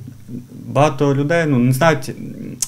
багато 0.67 1.15
людей 1.15 1.47
ну, 1.49 1.59
не 1.59 1.73
знають 1.73 2.13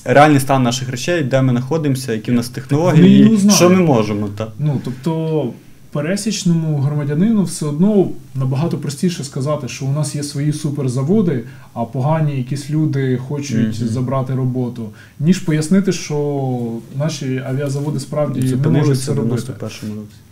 реальний 0.05 0.41
стан 0.41 0.62
наших 0.62 0.91
речей, 0.91 1.23
де 1.23 1.43
ми 1.43 1.53
знаходимося, 1.53 2.12
які 2.12 2.31
в 2.31 2.35
нас 2.35 2.49
технології, 2.49 3.35
і 3.47 3.51
що 3.51 3.71
ми 3.71 3.77
можемо. 3.77 4.29
Та. 4.29 4.47
Ну, 4.59 4.81
тобто 4.85 5.53
пересічному 5.93 6.78
громадянину 6.78 7.43
все 7.45 7.66
одно 7.66 8.09
набагато 8.34 8.78
простіше 8.78 9.24
сказати, 9.24 9.68
що 9.68 9.86
у 9.86 9.93
нас 9.93 10.14
є 10.14 10.22
свої 10.22 10.53
суперзаводи, 10.53 11.45
а 11.74 11.84
погані 11.84 12.36
якісь 12.36 12.70
люди 12.70 13.16
хочуть 13.28 13.80
Мгм. 13.80 13.88
забрати 13.88 14.34
роботу, 14.34 14.88
ніж 15.20 15.38
пояснити, 15.38 15.93
що 15.93 16.59
наші 16.99 17.43
авіазаводи 17.47 18.01
справді 18.01 18.51
Це 18.51 18.57
не 18.57 18.68
можуть 18.68 19.01
це 19.01 19.14
робити. 19.14 19.53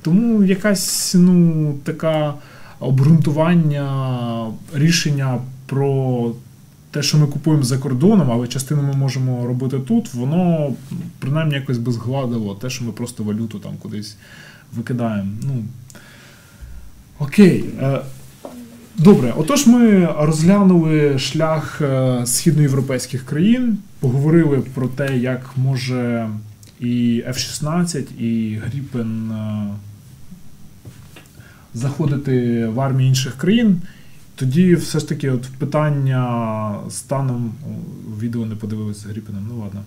Тому 0.03 0.45
якась 0.45 1.15
ну 1.19 1.75
така 1.85 2.35
обґрунтування 2.81 4.47
рішення 4.75 5.39
про 5.67 6.31
те, 6.91 7.03
що 7.03 7.19
ми 7.19 7.27
купуємо 7.27 7.63
за 7.63 7.79
кордоном, 7.79 8.31
але 8.31 8.47
частину 8.47 8.83
ми 8.83 8.93
можемо 8.93 9.47
робити 9.47 9.79
тут, 9.79 10.15
воно 10.15 10.73
принаймні 11.19 11.55
якось 11.55 11.79
би 11.79 11.93
згладило 11.93 12.55
те, 12.55 12.71
що 12.71 12.85
ми 12.85 12.93
просто 12.93 13.25
валюту 13.25 13.59
там 13.59 13.73
кудись 13.83 14.17
викидаємо. 14.77 15.31
Ну 15.43 15.65
окей. 17.19 17.65
Е, 17.81 18.01
Добре, 19.01 19.35
отож, 19.37 19.67
ми 19.67 20.09
розглянули 20.19 21.19
шлях 21.19 21.81
е, 21.81 22.23
східноєвропейських 22.27 23.27
країн, 23.27 23.79
поговорили 24.01 24.63
про 24.75 24.89
те, 24.89 25.19
як 25.19 25.51
може 25.57 26.29
і 26.81 27.25
F-16, 27.29 28.21
і 28.21 28.57
Гріпен 28.57 29.31
е, 29.31 29.67
заходити 31.75 32.67
в 32.67 32.81
армії 32.81 33.09
інших 33.09 33.37
країн. 33.37 33.81
Тоді 34.37 34.75
все 34.75 34.99
ж 34.99 35.09
таки 35.09 35.31
от 35.31 35.43
питання 35.59 36.75
станом. 36.91 37.53
Відео 38.21 38.47
не 38.47 38.57
подивилися 38.57 39.09
Гріпеном, 39.09 39.49
ну 39.49 39.63
ладно. 39.65 39.83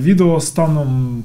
Відео 0.00 0.40
станом 0.40 1.22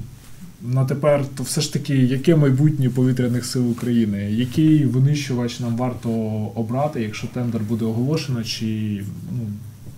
на 0.62 0.84
тепер, 0.84 1.24
то 1.36 1.42
все 1.42 1.60
ж 1.60 1.72
таки, 1.72 1.96
яке 1.96 2.36
майбутнє 2.36 2.90
повітряних 2.90 3.44
сил 3.44 3.70
України? 3.70 4.30
Який 4.30 4.84
винищувач 4.84 5.60
нам 5.60 5.76
варто 5.76 6.10
обрати, 6.54 7.02
якщо 7.02 7.26
тендер 7.26 7.60
буде 7.60 7.84
оголошено, 7.84 8.44
чи 8.44 9.02
ну, 9.32 9.48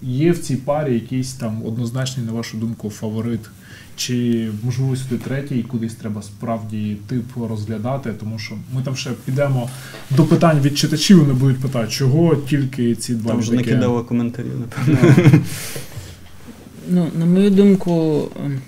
є 0.02 0.32
в 0.32 0.38
цій 0.38 0.56
парі 0.56 0.94
якийсь 0.94 1.32
там 1.32 1.62
однозначний, 1.66 2.26
на 2.26 2.32
вашу 2.32 2.56
думку, 2.56 2.90
фаворит, 2.90 3.40
чи 3.96 4.48
можливо 4.62 4.96
сюди 4.96 5.16
третій, 5.16 5.62
кудись 5.62 5.94
треба 5.94 6.22
справді 6.22 6.96
тип 7.06 7.24
розглядати, 7.48 8.12
тому 8.20 8.38
що 8.38 8.54
ми 8.74 8.82
там 8.82 8.96
ще 8.96 9.10
підемо 9.24 9.70
до 10.10 10.24
питань 10.24 10.60
від 10.60 10.78
читачів, 10.78 11.20
вони 11.20 11.32
будуть 11.32 11.58
питати, 11.58 11.90
чого 11.90 12.36
тільки 12.36 12.94
ці 12.94 13.14
два 13.14 13.30
Там 13.30 13.38
вже 13.38 13.52
накидало 13.52 14.04
коментарів, 14.04 14.52
напевно. 14.60 15.14
Ну, 15.32 15.40
Ну, 16.90 17.10
на 17.18 17.26
мою 17.26 17.50
думку, 17.50 18.28
ем, 18.44 18.60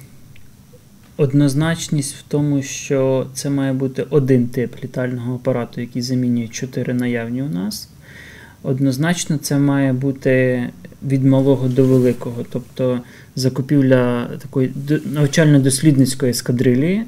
однозначність 1.20 2.14
в 2.14 2.22
тому, 2.28 2.62
що 2.62 3.26
це 3.34 3.50
має 3.50 3.72
бути 3.72 4.06
один 4.10 4.46
тип 4.46 4.84
літального 4.84 5.34
апарату, 5.34 5.80
який 5.80 6.02
замінює 6.02 6.48
чотири 6.48 6.94
наявні 6.94 7.42
у 7.42 7.48
нас. 7.48 7.88
Однозначно, 8.62 9.36
це 9.36 9.58
має 9.58 9.92
бути 9.92 10.64
від 11.06 11.24
малого 11.24 11.68
до 11.68 11.84
великого, 11.84 12.44
тобто 12.50 13.00
закупівля 13.36 14.30
такої 14.38 14.72
навчально-дослідницької 15.14 16.30
ескадрилії, 16.30 16.96
е, 16.98 17.04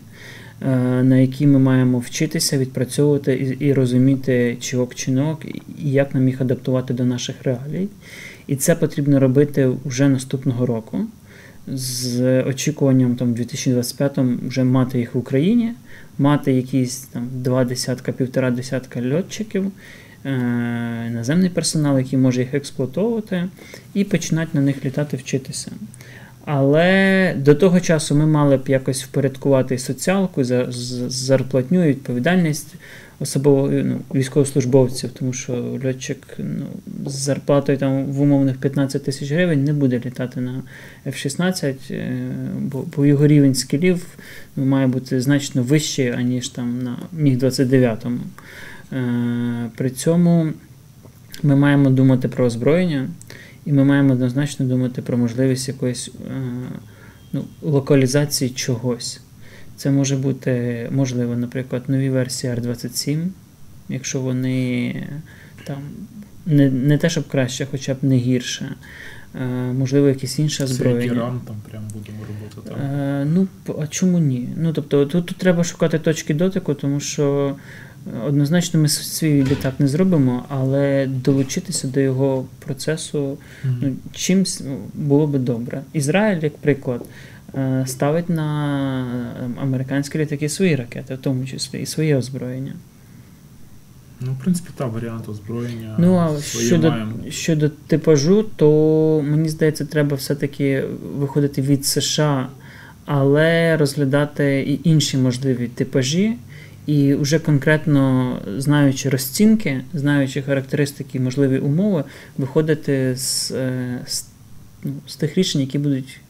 на 1.03 1.17
якій 1.17 1.47
ми 1.47 1.59
маємо 1.59 1.99
вчитися, 1.99 2.59
відпрацьовувати 2.59 3.57
і, 3.61 3.73
розуміти, 3.73 4.57
чи 4.61 4.77
ок, 4.77 4.95
чи 4.95 5.17
ок, 5.17 5.45
і 5.85 5.91
як 5.91 6.15
нам 6.15 6.29
їх 6.29 6.41
адаптувати 6.41 6.95
до 6.95 7.05
наших 7.05 7.37
реалій. 7.43 7.89
І 8.47 8.57
це 8.57 8.75
потрібно 8.75 9.21
робити 9.21 9.71
вже 9.85 10.09
наступного 10.09 10.67
року 10.67 10.99
з 11.67 12.43
очікуванням 12.43 13.17
там, 13.17 13.33
в 13.33 13.35
2025 13.35 14.19
вже 14.49 14.65
мати 14.65 14.99
їх 14.99 15.15
в 15.15 15.19
Україні, 15.19 15.73
мати 16.19 16.53
якісь 16.53 16.97
там 16.99 17.29
два 17.33 17.65
десятка, 17.65 18.13
півтора 18.13 18.51
десятка 18.51 19.03
льотчиків, 19.15 19.73
е, 20.25 20.31
наземний 21.15 21.51
персонал, 21.51 21.99
який 21.99 22.19
може 22.19 22.41
їх 22.41 22.55
експлуатовувати, 22.55 23.45
і 23.95 24.05
починати 24.05 24.49
на 24.55 24.61
них 24.61 24.85
літати, 24.85 25.17
вчитися. 25.17 25.71
Але 26.45 27.35
до 27.39 27.55
того 27.55 27.81
часу 27.81 28.15
ми 28.15 28.27
мали 28.27 28.57
б 28.57 28.69
якось 28.69 29.05
впорядкувати 29.05 29.79
соціалку, 29.79 30.45
за- 30.45 30.67
зарплатню 31.09 31.85
і 31.85 31.89
відповідальність 31.89 32.75
особово 33.23 33.71
ну, 33.71 34.01
військовослужбовців, 34.15 35.11
тому 35.11 35.33
що 35.33 35.79
льотчик 35.85 36.19
ну, 36.39 36.67
з 37.07 37.13
зарплатою 37.13 37.79
там 37.79 38.05
в 38.05 38.21
умовних 38.21 38.57
15 38.57 39.05
тисяч 39.05 39.31
гривень 39.33 39.65
не 39.65 39.73
буде 39.73 40.03
літати 40.07 40.41
на 40.41 40.63
F-16, 41.07 41.75
е, 41.91 42.31
бо, 42.59 42.85
бо 42.97 43.07
його 43.07 43.27
рівень 43.27 43.55
скілів 43.55 44.07
ну, 44.57 44.65
має 44.65 44.87
бути 44.87 45.21
значно 45.21 45.63
вищий, 45.63 46.09
аніж 46.09 46.49
там 46.49 46.83
на 46.83 46.97
Міг-29. 47.13 48.19
Е, 48.93 49.71
При 49.77 49.91
цьому 49.91 50.53
ми 51.43 51.57
маємо 51.57 51.91
думати 51.91 52.29
про 52.29 52.45
озброєння, 52.45 53.09
і 53.67 53.73
ми 53.73 53.85
маємо 53.85 54.13
однозначно 54.13 54.67
думати 54.67 55.03
про 55.03 55.19
можливість 55.19 55.69
якоїсь 55.69 56.09
е, 56.09 56.33
ну, 57.33 57.45
локалізації 57.63 58.51
чогось. 58.51 59.21
Це 59.83 59.91
може 59.91 60.17
бути, 60.17 60.89
можливо, 60.93 61.37
наприклад, 61.37 61.83
нові 61.89 62.11
версії 62.11 62.53
R27, 62.53 63.27
якщо 63.89 64.21
вони 64.21 64.95
там 65.65 65.79
не, 66.47 66.71
не 66.71 66.99
те, 66.99 67.11
щоб 67.11 67.29
краще, 67.29 67.67
хоча 67.71 67.95
б 67.95 67.97
не 68.03 68.17
гірше. 68.17 68.75
Е, 69.41 69.47
можливо, 69.73 70.09
якісь 70.09 70.39
інші 70.39 70.59
Це 70.59 70.65
озброєння. 70.65 71.41
Там 71.47 71.57
прям 71.71 71.83
будемо 71.95 72.19
робити 72.21 72.71
там. 72.71 72.91
Е, 72.91 73.27
ну, 73.35 73.49
а 73.83 73.87
чому 73.87 74.19
ні? 74.19 74.49
Ну, 74.57 74.73
тобто, 74.73 75.07
тут, 75.07 75.27
тут 75.27 75.37
треба 75.37 75.65
шукати 75.65 75.99
точки 75.99 76.35
дотику, 76.35 76.75
тому 76.75 77.01
що 77.01 77.57
е, 78.07 78.27
однозначно 78.27 78.81
ми 78.81 78.89
свій 78.89 79.45
літак 79.45 79.75
не 79.79 79.89
зробимо, 79.89 80.45
але 80.49 81.07
долучитися 81.07 81.89
до 81.89 82.01
його 82.01 82.47
процесу 82.59 83.39
Мгм. 83.65 83.79
ну, 83.83 83.95
чимсь 84.13 84.63
ну, 84.67 84.79
було 84.95 85.27
би 85.27 85.39
добре. 85.39 85.83
Ізраїль, 85.93 86.43
як 86.43 86.57
приклад, 86.57 87.03
ставить 87.87 88.29
на 88.29 89.07
е, 89.41 89.63
американські 89.63 90.19
літаки 90.19 90.49
свої 90.49 90.77
ракети, 90.77 91.15
в 91.15 91.19
тому 91.19 91.47
числі, 91.47 91.83
і 91.83 91.87
своє 91.87 92.17
озброєння. 92.17 92.73
Ну, 94.21 94.33
в 94.33 94.43
принципі, 94.43 94.71
та 94.77 94.87
варіант 94.87 95.29
озброєння. 95.29 95.97
Ну, 95.99 96.17
а 96.17 96.41
своє 96.41 96.67
щодо, 96.67 96.91
маємо. 96.91 97.13
щодо 97.29 97.69
типажу, 97.69 98.43
то 98.57 99.23
мені 99.25 99.49
здається, 99.49 99.85
треба 99.85 100.17
все-таки 100.17 100.85
виходити 101.17 101.63
від 101.63 101.87
США, 101.87 102.49
але 103.05 103.77
розглядати 103.77 104.61
і 104.69 104.89
інші 104.89 105.17
можливі 105.17 105.69
типажі, 105.69 106.37
і 106.87 107.15
вже 107.15 107.39
конкретно 107.39 108.37
знаючи 108.57 109.09
розцінки, 109.09 109.81
знаючи 109.95 110.43
характеристики, 110.43 111.21
можливі 111.21 111.59
умови, 111.59 112.05
виходити 112.39 113.17
з, 113.17 113.51
е, 113.51 114.01
з, 114.07 114.27
ну, 114.85 114.93
з 115.07 115.17
тих 115.17 115.39
рішень, 115.39 115.61
які 115.61 115.79
будуть. 115.79 116.21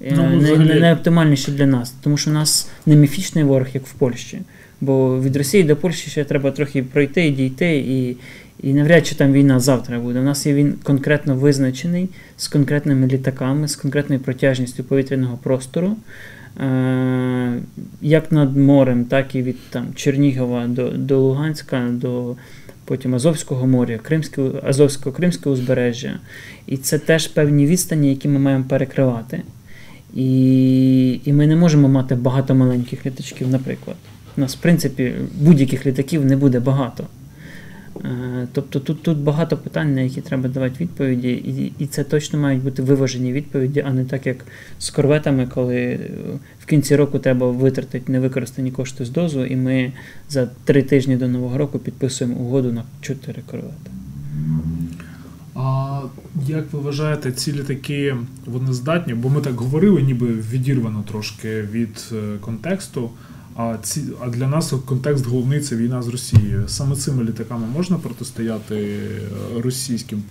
Ну, 0.00 0.38
взагалі- 0.38 0.80
найоптимальніші 0.80 1.52
для 1.52 1.66
нас, 1.66 1.94
тому 2.02 2.16
що 2.16 2.30
у 2.30 2.34
нас 2.34 2.68
не 2.86 2.96
міфічний 2.96 3.44
ворог, 3.44 3.66
як 3.74 3.86
в 3.86 3.92
Польщі. 3.92 4.40
Бо 4.80 5.20
від 5.20 5.36
Росії 5.36 5.64
до 5.64 5.76
Польщі 5.76 6.10
ще 6.10 6.24
треба 6.24 6.50
трохи 6.50 6.82
пройти 6.82 7.26
і 7.26 7.30
дійти, 7.30 7.76
і, 7.76 8.16
і 8.68 8.74
навряд 8.74 9.06
чи 9.06 9.14
там 9.14 9.32
війна 9.32 9.60
завтра 9.60 9.98
буде. 9.98 10.20
У 10.20 10.22
нас 10.22 10.46
є 10.46 10.54
він 10.54 10.74
конкретно 10.82 11.34
визначений 11.34 12.08
з 12.36 12.48
конкретними 12.48 13.06
літаками, 13.06 13.68
з 13.68 13.76
конкретною 13.76 14.20
протяжністю 14.20 14.84
повітряного 14.84 15.38
простору, 15.42 15.96
е- 16.60 17.52
як 18.02 18.32
над 18.32 18.56
морем, 18.56 19.04
так 19.04 19.34
і 19.34 19.42
від 19.42 19.70
там, 19.70 19.86
Чернігова 19.94 20.66
до, 20.66 20.90
до 20.90 21.20
Луганська, 21.20 21.88
до 21.90 22.36
потім 22.84 23.14
Азовського 23.14 23.66
моря, 23.66 23.98
Кримського, 24.02 24.60
Азовського 24.62 25.16
Кримського 25.16 25.54
узбережжя. 25.54 26.18
І 26.66 26.76
це 26.76 26.98
теж 26.98 27.26
певні 27.26 27.66
відстані, 27.66 28.10
які 28.10 28.28
ми 28.28 28.38
маємо 28.38 28.64
перекривати. 28.68 29.42
І, 30.16 31.20
і 31.24 31.32
ми 31.32 31.46
не 31.46 31.56
можемо 31.56 31.88
мати 31.88 32.14
багато 32.14 32.54
маленьких 32.54 33.06
літачків, 33.06 33.48
наприклад. 33.48 33.96
У 34.36 34.40
нас, 34.40 34.56
в 34.56 34.60
принципі, 34.60 35.14
будь-яких 35.40 35.86
літаків 35.86 36.24
не 36.24 36.36
буде 36.36 36.60
багато. 36.60 37.04
Е, 38.04 38.48
Тобто 38.52 38.80
тут, 38.80 39.02
тут 39.02 39.18
багато 39.18 39.56
питань, 39.56 39.94
на 39.94 40.00
які 40.00 40.20
треба 40.20 40.48
давати 40.48 40.84
відповіді, 40.84 41.28
і, 41.30 41.72
і 41.78 41.86
це 41.86 42.04
точно 42.04 42.38
мають 42.38 42.62
бути 42.62 42.82
виважені 42.82 43.32
відповіді, 43.32 43.84
а 43.86 43.92
не 43.92 44.04
так, 44.04 44.26
як 44.26 44.36
з 44.78 44.90
корветами, 44.90 45.46
коли 45.54 45.76
е, 45.76 45.98
в 46.60 46.66
кінці 46.66 46.96
року 46.96 47.18
треба 47.18 47.50
витратити 47.50 48.12
невикористані 48.12 48.70
кошти 48.70 49.04
з 49.04 49.10
дозу, 49.10 49.44
і 49.44 49.56
ми 49.56 49.92
за 50.28 50.48
три 50.64 50.82
тижні 50.82 51.16
до 51.16 51.28
Нового 51.28 51.58
року 51.58 51.78
підписуємо 51.78 52.36
угоду 52.36 52.72
на 52.72 52.82
чотири 53.00 53.42
корвети. 53.50 53.90
А 55.56 56.00
як 56.46 56.72
ви 56.72 56.78
вважаєте, 56.78 57.32
ці 57.32 57.52
літаки 57.52 58.16
вони 58.46 58.72
здатні? 58.72 59.14
Бо 59.14 59.28
ми 59.28 59.40
так 59.40 59.54
говорили, 59.54 60.02
ніби 60.02 60.26
відірвано 60.26 61.04
трошки 61.08 61.62
від 61.62 62.04
е, 62.12 62.38
контексту. 62.40 63.10
А 63.56 63.76
ці 63.82 64.02
а 64.20 64.28
для 64.28 64.48
нас 64.48 64.74
контекст 64.86 65.26
головний 65.26 65.60
це 65.60 65.76
війна 65.76 66.02
з 66.02 66.08
Росією. 66.08 66.64
Саме 66.66 66.96
цими 66.96 67.24
літаками 67.24 67.66
можна 67.66 67.98
протистояти 67.98 68.74
е, 68.76 69.60
російським 69.60 70.22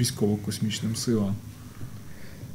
військово-космічним 0.00 0.96
силам? 0.96 1.34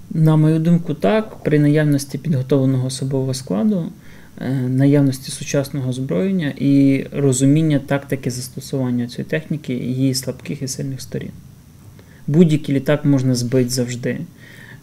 На 0.10 0.36
мою 0.36 0.60
думку, 0.60 0.94
так, 0.94 1.44
при 1.44 1.60
наявності 1.60 2.18
підготовленого 2.18 2.88
особового 2.88 3.34
складу, 3.34 3.92
е, 4.38 4.52
наявності 4.70 5.32
сучасного 5.32 5.90
озброєння 5.90 6.54
і 6.58 7.06
розуміння 7.14 7.80
тактики 7.80 8.32
застосування 8.32 9.08
цієї 9.08 9.30
техніки, 9.30 9.74
її 9.74 10.14
слабких 10.14 10.62
і 10.62 10.68
сильних 10.68 11.02
сторін. 11.02 11.32
Будь-який 12.28 12.76
літак 12.76 13.06
можна 13.06 13.36
збити 13.36 13.70
завжди, 13.70 14.20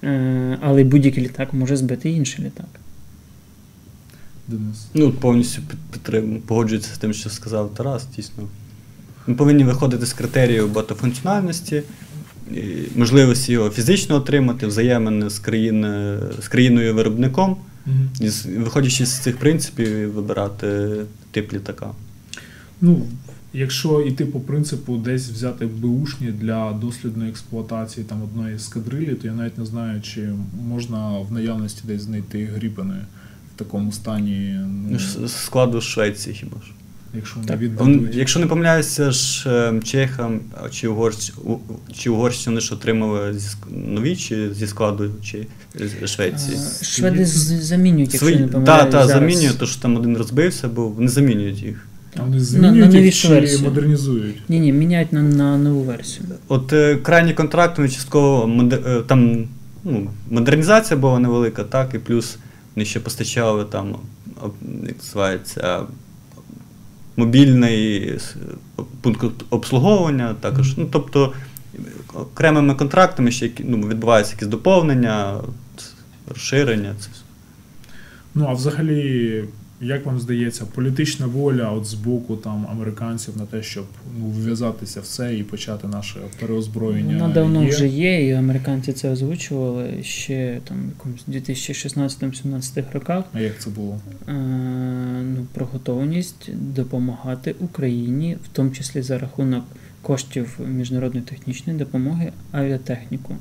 е, 0.05 0.59
але 0.63 0.85
будь-який 0.85 1.25
літак 1.25 1.53
може 1.55 1.77
збити 1.77 2.11
інший 2.11 2.45
літак. 2.45 2.67
Денис? 4.49 4.87
Ну, 4.95 5.13
повністю 5.13 5.63
під- 5.63 5.79
підтримую, 5.93 6.41
погоджуюся 6.41 6.95
з 6.95 6.99
тим, 6.99 7.13
що 7.13 7.31
сказав 7.31 7.75
Тарас, 7.75 8.07
дійсно. 8.17 8.45
Ми 9.27 9.35
повинні 9.35 9.65
виходити 9.65 10.07
з 10.07 10.13
критерію 10.13 10.69
багатофункціональності, 10.69 11.83
можливості 12.97 13.53
його 13.53 13.71
фізично 13.71 14.15
отримати, 14.17 14.67
взаємини 14.67 15.31
з, 15.31 15.39
країни, 15.39 16.19
з 16.43 16.49
країною 16.49 16.95
виробником, 16.95 17.57
Мгм. 17.87 18.09
і 18.21 18.29
з- 18.29 18.47
виходячи 18.47 19.07
з 19.07 19.19
цих 19.19 19.37
принципів, 19.37 20.13
вибирати 20.13 20.89
тип 21.31 21.53
літака. 21.53 21.91
Ну, 22.81 23.03
якщо 23.53 24.01
йти 24.01 24.27
по 24.27 24.41
принципу 24.41 24.97
десь 24.97 25.29
взяти 25.31 25.67
бушні 25.67 26.27
для 26.33 26.73
дослідної 26.73 27.31
експлуатації 27.31 28.07
там 28.09 28.23
одної 28.23 28.55
ескадрилі, 28.57 29.15
то 29.15 29.27
я 29.27 29.33
навіть 29.33 29.59
не 29.59 29.67
знаю, 29.67 30.01
чи 30.03 30.29
можна 30.69 31.19
в 31.19 31.33
наявності 31.33 31.81
десь 31.85 32.03
знайти 32.03 32.45
грібани 32.57 32.95
в 33.55 33.59
такому 33.59 33.93
стані, 33.93 34.57
ну, 34.63 34.89
Ну, 34.91 34.99
з- 34.99 35.29
з 35.31 35.37
складу 35.45 35.81
Швеції 35.81 36.35
хіба 36.37 36.57
ж. 36.67 36.71
якщо 37.15 37.37
вони 37.41 37.47
Так. 37.49 38.15
якщо 38.15 38.41
не 38.41 38.47
помиляюся, 38.47 39.11
ж 39.11 39.45
е, 39.51 39.81
чехам 39.85 40.41
чи, 40.71 40.89
угорщ, 40.89 41.33
чи 41.93 42.11
угорщини 42.11 42.55
вони 42.55 42.61
ж 42.61 42.75
отримали 42.75 43.39
зі 43.39 43.49
нові 43.71 44.17
чи 44.17 44.55
зі 44.55 44.67
складу 44.67 45.11
чи 45.23 45.47
Швеції. 46.07 46.57
Е, 46.81 46.85
Шведи 46.85 47.27
замінюють, 47.27 48.13
якщо 48.13 48.27
Свої, 48.27 48.41
не 48.41 48.47
та, 48.47 48.53
помиляюсь. 48.53 48.85
та, 48.85 48.91
зараз. 48.91 49.11
замінюють, 49.11 49.59
то 49.59 49.67
що 49.67 49.81
там 49.83 49.97
один 49.97 50.17
розбився, 50.17 50.69
був, 50.69 50.93
вони 50.95 51.09
замінюють 51.09 51.63
їх. 51.63 51.88
А 52.17 52.21
Вони 52.23 52.37
на 52.37 52.43
змінюють 52.43 52.95
їх 52.95 53.15
чи 53.15 53.29
версію. 53.29 53.63
модернізують. 53.69 54.43
Ні, 54.49 54.61
ні, 54.61 54.73
міняють 54.73 55.13
на, 55.13 55.23
на 55.23 55.59
нову 55.59 55.83
версію. 55.83 56.27
От 56.49 56.73
е, 56.73 56.97
крайній 56.97 57.35
контракт 57.35 57.79
вони 57.79 57.91
частково 57.91 58.47
моде- 58.47 58.81
е, 58.99 59.03
там 59.03 59.45
ну, 59.85 60.11
модернізація 60.31 61.01
була 61.01 61.19
невелика, 61.19 61.65
так, 61.65 61.95
і 61.95 61.99
плюс 61.99 62.37
Вони 62.77 62.87
ще 62.87 63.01
постачали 63.01 63.65
там, 63.65 63.97
як 64.87 64.97
називається, 64.99 65.81
мобільний 67.17 68.13
пункт 69.01 69.25
обслуговування, 69.51 70.35
також. 70.41 70.77
Ну, 70.77 70.89
тобто 70.93 71.33
окремими 72.15 72.75
контрактами 72.75 73.31
ще 73.31 73.51
ну, 73.65 73.89
відбуваються 73.89 74.33
якісь 74.33 74.49
доповнення, 74.49 75.41
розширення. 76.29 76.95
Це 77.01 77.09
все. 77.13 77.23
Ну 78.35 78.47
а 78.49 78.53
взагалі, 78.53 79.45
як 79.81 80.07
вам 80.07 80.21
здається, 80.21 80.65
політична 80.75 81.27
воля 81.27 81.71
от 81.71 81.85
з 81.85 81.95
боку 81.95 82.37
там 82.37 82.67
американців 82.71 83.37
на 83.37 83.47
те, 83.47 83.63
щоб 83.63 83.85
ну, 84.19 84.27
вв'язатися 84.27 85.01
в 85.01 85.05
це 85.05 85.37
і 85.37 85.43
почати 85.43 85.89
наше 85.89 86.21
переозброєння? 86.41 87.19
Вона 87.19 87.35
давно 87.35 87.65
є? 87.65 87.71
вже 87.71 87.89
є, 87.89 88.29
і 88.29 88.33
американці 88.33 88.93
це 88.93 89.11
озвучували 89.11 90.03
ще 90.03 90.61
там 90.65 90.77
в 90.83 90.89
якомусь 90.89 91.25
2016-17 91.29 92.93
роках. 92.93 93.25
А 93.33 93.41
як 93.41 93.59
це 93.59 93.71
було? 93.71 94.01
Е, 94.29 94.33
ну, 95.37 95.47
про 95.55 95.67
готовність 95.67 96.51
допомагати 96.55 97.55
Україні, 97.61 98.37
в 98.45 98.49
тому 98.53 98.71
числі 98.71 99.03
за 99.03 99.19
рахунок 99.19 99.65
коштів 100.03 100.59
міжнародної 100.67 101.27
технічної 101.27 101.79
допомоги 101.79 102.33
авіатехніку. 102.53 103.37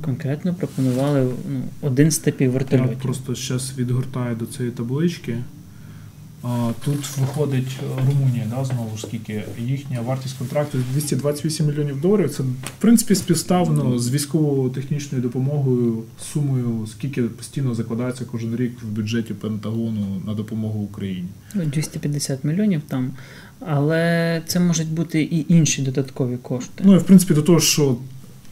Конкретно 0.00 0.54
пропонували 0.54 1.32
ну, 1.52 1.62
один 1.80 2.10
з 2.10 2.18
типів 2.18 2.54
Я 2.70 2.78
просто 2.78 3.34
зараз 3.34 3.72
відгортаю 3.78 4.36
до 4.36 4.46
цієї 4.46 4.74
таблички. 4.74 5.38
Тут 6.84 7.18
виходить 7.18 7.78
е, 7.82 8.02
Румунія, 8.06 8.44
да, 8.50 8.64
знову 8.64 8.96
ж 8.96 9.06
скільки 9.06 9.42
їхня 9.58 10.00
вартість 10.00 10.38
контракту 10.38 10.78
228 10.92 11.66
мільйонів 11.66 12.00
доларів. 12.00 12.30
Це 12.30 12.42
в 12.42 12.46
принципі 12.78 13.14
співставно 13.14 13.98
з 13.98 14.10
військово-технічною 14.10 15.22
допомогою, 15.22 16.02
сумою, 16.32 16.86
скільки 16.92 17.22
постійно 17.22 17.74
закладається 17.74 18.24
кожен 18.24 18.56
рік 18.56 18.72
в 18.82 18.86
бюджеті 18.86 19.34
Пентагону 19.34 20.22
на 20.26 20.34
допомогу 20.34 20.80
Україні. 20.80 21.28
Ну, 21.54 21.64
250 21.64 22.44
мільйонів 22.44 22.82
там. 22.88 23.10
Але 23.60 24.42
це 24.46 24.60
можуть 24.60 24.88
бути 24.88 25.22
і 25.22 25.46
інші 25.48 25.82
додаткові 25.82 26.36
кошти. 26.36 26.84
Ну 26.86 26.94
і 26.94 26.98
в 26.98 27.04
принципі 27.04 27.34
до 27.34 27.42
того, 27.42 27.60
що 27.60 27.96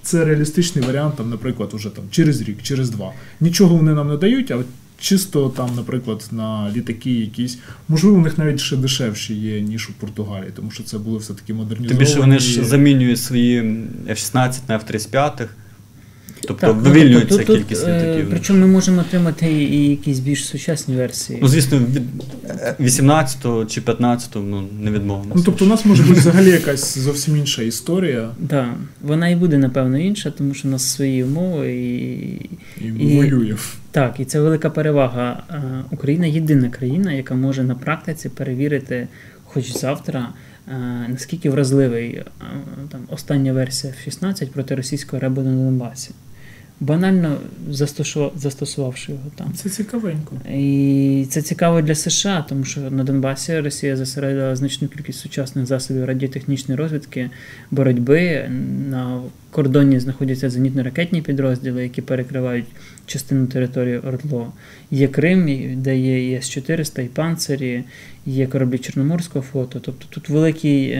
це 0.02 0.24
реалістичний 0.24 0.84
варіант, 0.84 1.14
там, 1.16 1.30
наприклад, 1.30 1.70
уже 1.74 1.90
там 1.90 2.04
через 2.10 2.40
рік, 2.40 2.62
через 2.62 2.90
два. 2.90 3.12
Нічого 3.40 3.76
вони 3.76 3.94
нам 3.94 4.08
не 4.08 4.16
дають, 4.16 4.50
але 4.50 4.64
чисто 4.98 5.48
там, 5.48 5.70
наприклад, 5.76 6.28
на 6.32 6.72
літаки 6.76 7.10
якісь, 7.10 7.58
можливо, 7.88 8.16
у 8.16 8.20
них 8.20 8.38
навіть 8.38 8.60
ще 8.60 8.76
дешевші 8.76 9.34
є, 9.34 9.60
ніж 9.60 9.90
у 9.90 9.92
Португалії, 9.92 10.50
тому 10.56 10.70
що 10.70 10.82
це 10.82 10.98
були 10.98 11.18
все-таки 11.18 11.46
Тим 11.46 11.56
модернізовані. 11.56 11.98
більше 12.04 12.20
вони 12.20 12.38
ж 12.38 12.64
замінюють 12.64 13.20
свої 13.20 13.62
F-16 14.08 14.54
на 14.68 14.78
F-35. 14.78 15.46
Тобто 16.40 16.66
Так, 16.66 16.76
ну, 16.76 16.82
вивільнюється 16.82 17.36
тобто 17.36 17.44
тут, 17.44 17.56
кількість 17.56 17.88
е, 17.88 17.98
літаків. 17.98 18.26
Причому 18.30 18.60
ми 18.60 18.66
можемо 18.66 19.00
отримати 19.00 19.52
і 19.52 19.88
якісь 19.88 20.18
більш 20.18 20.44
сучасні 20.44 20.96
версії. 20.96 21.38
Ну, 21.42 21.48
звісно, 21.48 21.78
від 21.78 22.02
18 22.80 23.70
чи 23.70 23.80
15 23.80 24.30
ну, 24.34 24.68
не 24.80 24.90
відмовимося. 24.90 25.32
Ну, 25.36 25.42
тобто, 25.44 25.64
у 25.64 25.68
нас 25.68 25.84
може 25.84 26.02
бути 26.02 26.20
взагалі 26.20 26.50
якась 26.50 26.98
зовсім 26.98 27.36
інша 27.36 27.62
історія, 27.62 28.30
Да, 28.38 28.74
вона 29.02 29.28
і 29.28 29.36
буде, 29.36 29.58
напевно, 29.58 29.98
інша, 29.98 30.30
тому 30.30 30.54
що 30.54 30.68
у 30.68 30.70
нас 30.70 30.82
свої 30.82 31.24
умови 31.24 31.72
і. 31.72 32.84
і, 32.84 32.88
І- 32.98 33.16
воює. 33.16 33.56
Так, 33.96 34.20
і 34.20 34.24
це 34.24 34.40
велика 34.40 34.70
перевага. 34.70 35.42
Е, 35.50 35.62
Україна 35.90 36.26
єдина 36.26 36.68
країна, 36.68 37.12
яка 37.12 37.34
може 37.34 37.64
на 37.64 37.74
практиці 37.74 38.28
перевірити, 38.28 39.08
хоч 39.44 39.72
завтра, 39.72 40.28
е, 40.68 40.72
наскільки 41.08 41.50
вразливий 41.50 42.14
е, 42.14 42.24
там 42.88 43.00
остання 43.10 43.52
версія 43.52 43.92
F-16 43.92 44.46
проти 44.46 44.74
російського 44.74 45.20
ребу 45.20 45.40
на 45.40 45.50
Донбасі. 45.50 46.10
Банально 46.80 47.36
застосувавши 48.36 49.12
його 49.12 49.24
там. 49.34 49.52
Це 49.54 49.70
цікавенько. 49.70 50.36
І 50.50 51.26
це 51.30 51.42
цікаво 51.42 51.82
для 51.82 51.94
США, 51.94 52.44
тому 52.48 52.64
що 52.64 52.80
на 52.80 53.04
Донбасі 53.04 53.60
Росія 53.60 53.96
зосередила 53.96 54.56
значну 54.56 54.88
кількість 54.88 55.18
сучасних 55.18 55.66
засобів 55.66 56.04
радіотехнічної 56.04 56.78
розвідки, 56.78 57.30
боротьби. 57.70 58.50
На 58.90 59.20
кордоні 59.50 60.00
знаходяться 60.00 60.48
зенітно-ракетні 60.48 61.22
підрозділи, 61.22 61.82
які 61.82 62.02
перекривають 62.02 62.66
частину 63.06 63.46
території 63.46 63.98
Ордло. 63.98 64.52
Є 64.90 65.08
Крим, 65.08 65.46
де 65.82 65.98
є 65.98 66.32
і 66.32 66.36
С-400, 66.36 67.00
і 67.00 67.08
панцирі, 67.08 67.84
є 68.26 68.46
кораблі 68.46 68.78
Чорноморського 68.78 69.44
флоту. 69.52 69.80
Тобто 69.80 70.06
тут 70.10 70.28
великий. 70.28 70.98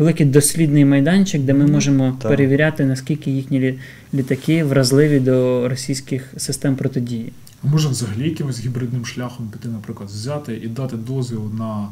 Е, 0.00 0.02
Великий 0.02 0.26
дослідний 0.26 0.84
майданчик, 0.84 1.42
де 1.42 1.54
ми 1.54 1.66
можемо 1.66 2.16
так. 2.22 2.30
перевіряти, 2.30 2.84
наскільки 2.84 3.30
їхні 3.30 3.60
лі- 3.60 3.78
літаки 4.14 4.64
вразливі 4.64 5.20
до 5.20 5.68
російських 5.68 6.34
систем 6.36 6.76
протидії. 6.76 7.32
А 7.64 7.66
може 7.68 7.88
взагалі 7.88 8.24
якимось 8.28 8.60
гібридним 8.60 9.06
шляхом 9.06 9.48
піти, 9.48 9.68
наприклад, 9.68 10.08
взяти 10.08 10.60
і 10.64 10.68
дати 10.68 10.96
дозвіл 10.96 11.50
на 11.58 11.88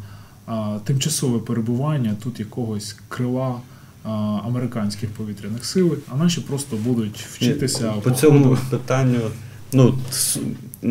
а, 0.46 0.78
тимчасове 0.84 1.38
перебування 1.38 2.16
тут 2.22 2.40
якогось 2.40 2.96
крила 3.08 3.54
а, 4.04 4.08
американських 4.46 5.10
повітряних 5.10 5.64
сил, 5.64 5.98
а 6.08 6.16
наші 6.16 6.40
просто 6.40 6.76
будуть 6.76 7.26
вчитися 7.32 7.92
По 7.92 8.00
по 8.00 8.10
цьому 8.10 8.58
питанню, 8.70 9.18
ну, 9.72 9.94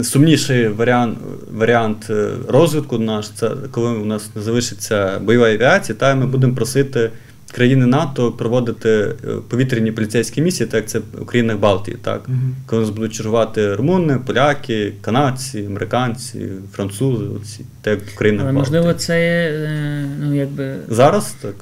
сумніший 0.04 0.68
варіант, 0.68 1.18
варіант 1.54 2.08
е, 2.10 2.30
розвитку 2.48 2.98
наш, 3.00 3.30
це 3.30 3.52
коли 3.72 3.90
у 3.90 4.06
нас 4.06 4.30
не 4.36 4.42
залишиться 4.42 5.20
бойова 5.20 5.48
авіація, 5.50 5.96
та 6.00 6.16
ми 6.16 6.26
будемо 6.28 6.56
просити 6.56 7.12
країни 7.52 7.86
НАТО 7.86 8.32
проводити 8.32 8.90
е, 8.90 9.14
повітряні 9.50 9.92
поліцейські 9.92 10.42
місії, 10.42 10.68
так 10.68 10.76
як 10.82 10.90
це 10.90 11.00
в 11.00 11.26
країнах 11.26 11.58
Балтії, 11.58 11.98
так? 12.02 12.22
Мгм. 12.28 12.56
Коли 12.66 12.82
нас 12.82 12.90
будуть 12.90 13.14
чергувати 13.14 13.76
румуни, 13.76 14.20
поляки, 14.26 14.94
канадці, 15.02 15.66
американці, 15.68 16.46
французи, 16.74 17.24
оці, 17.42 17.66
так 17.82 18.00
як 18.00 18.10
в 18.10 18.16
країнах 18.16 18.44
Але 18.46 18.54
Балтії. 18.54 18.76
можливо, 18.76 19.00
це 19.00 19.16
е, 19.54 20.06
ну 20.20 20.36
якби 20.36 20.76
Зараз 20.90 21.36
так. 21.42 21.56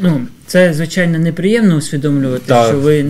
ну 0.00 0.20
це 0.46 0.74
звичайно 0.74 1.18
неприємно 1.18 1.76
усвідомлювати, 1.76 2.44
Так. 2.46 2.68
що 2.68 2.80
ви 2.80 3.06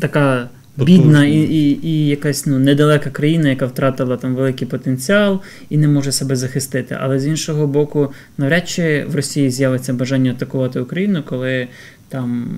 така. 0.00 0.48
Бідна 0.84 1.26
і, 1.26 1.36
і, 1.36 1.86
і 1.86 2.06
якась 2.06 2.46
ну 2.46 2.58
недалека 2.58 3.10
країна, 3.10 3.48
яка 3.48 3.66
втратила 3.66 4.16
там 4.16 4.34
великий 4.34 4.68
потенціал 4.68 5.40
і 5.70 5.76
не 5.76 5.88
може 5.88 6.12
себе 6.12 6.36
захистити. 6.36 6.98
Але 7.00 7.18
з 7.18 7.26
іншого 7.26 7.66
боку, 7.66 8.12
навряд 8.38 8.68
чи 8.68 9.04
в 9.08 9.16
Росії 9.16 9.50
з'явиться 9.50 9.92
бажання 9.92 10.30
атакувати 10.30 10.80
Україну, 10.80 11.22
коли 11.26 11.68
там 12.08 12.48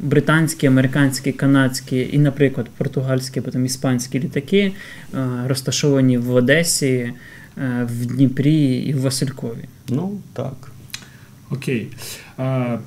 британські, 0.00 0.66
американські, 0.66 1.32
канадські 1.32 2.08
і, 2.12 2.18
наприклад, 2.18 2.66
португальські, 2.76 3.40
потім 3.40 3.66
іспанські 3.66 4.20
літаки 4.20 4.72
е, 5.14 5.26
розташовані 5.46 6.18
в 6.18 6.34
Одесі, 6.34 7.12
е, 7.58 7.88
в 7.90 8.06
Дніпрі 8.06 8.78
і 8.78 8.94
в 8.94 9.00
Василькові. 9.00 9.64
Ну, 9.88 10.18
так. 10.32 10.72
Окей. 11.50 11.88
А, 12.36 12.78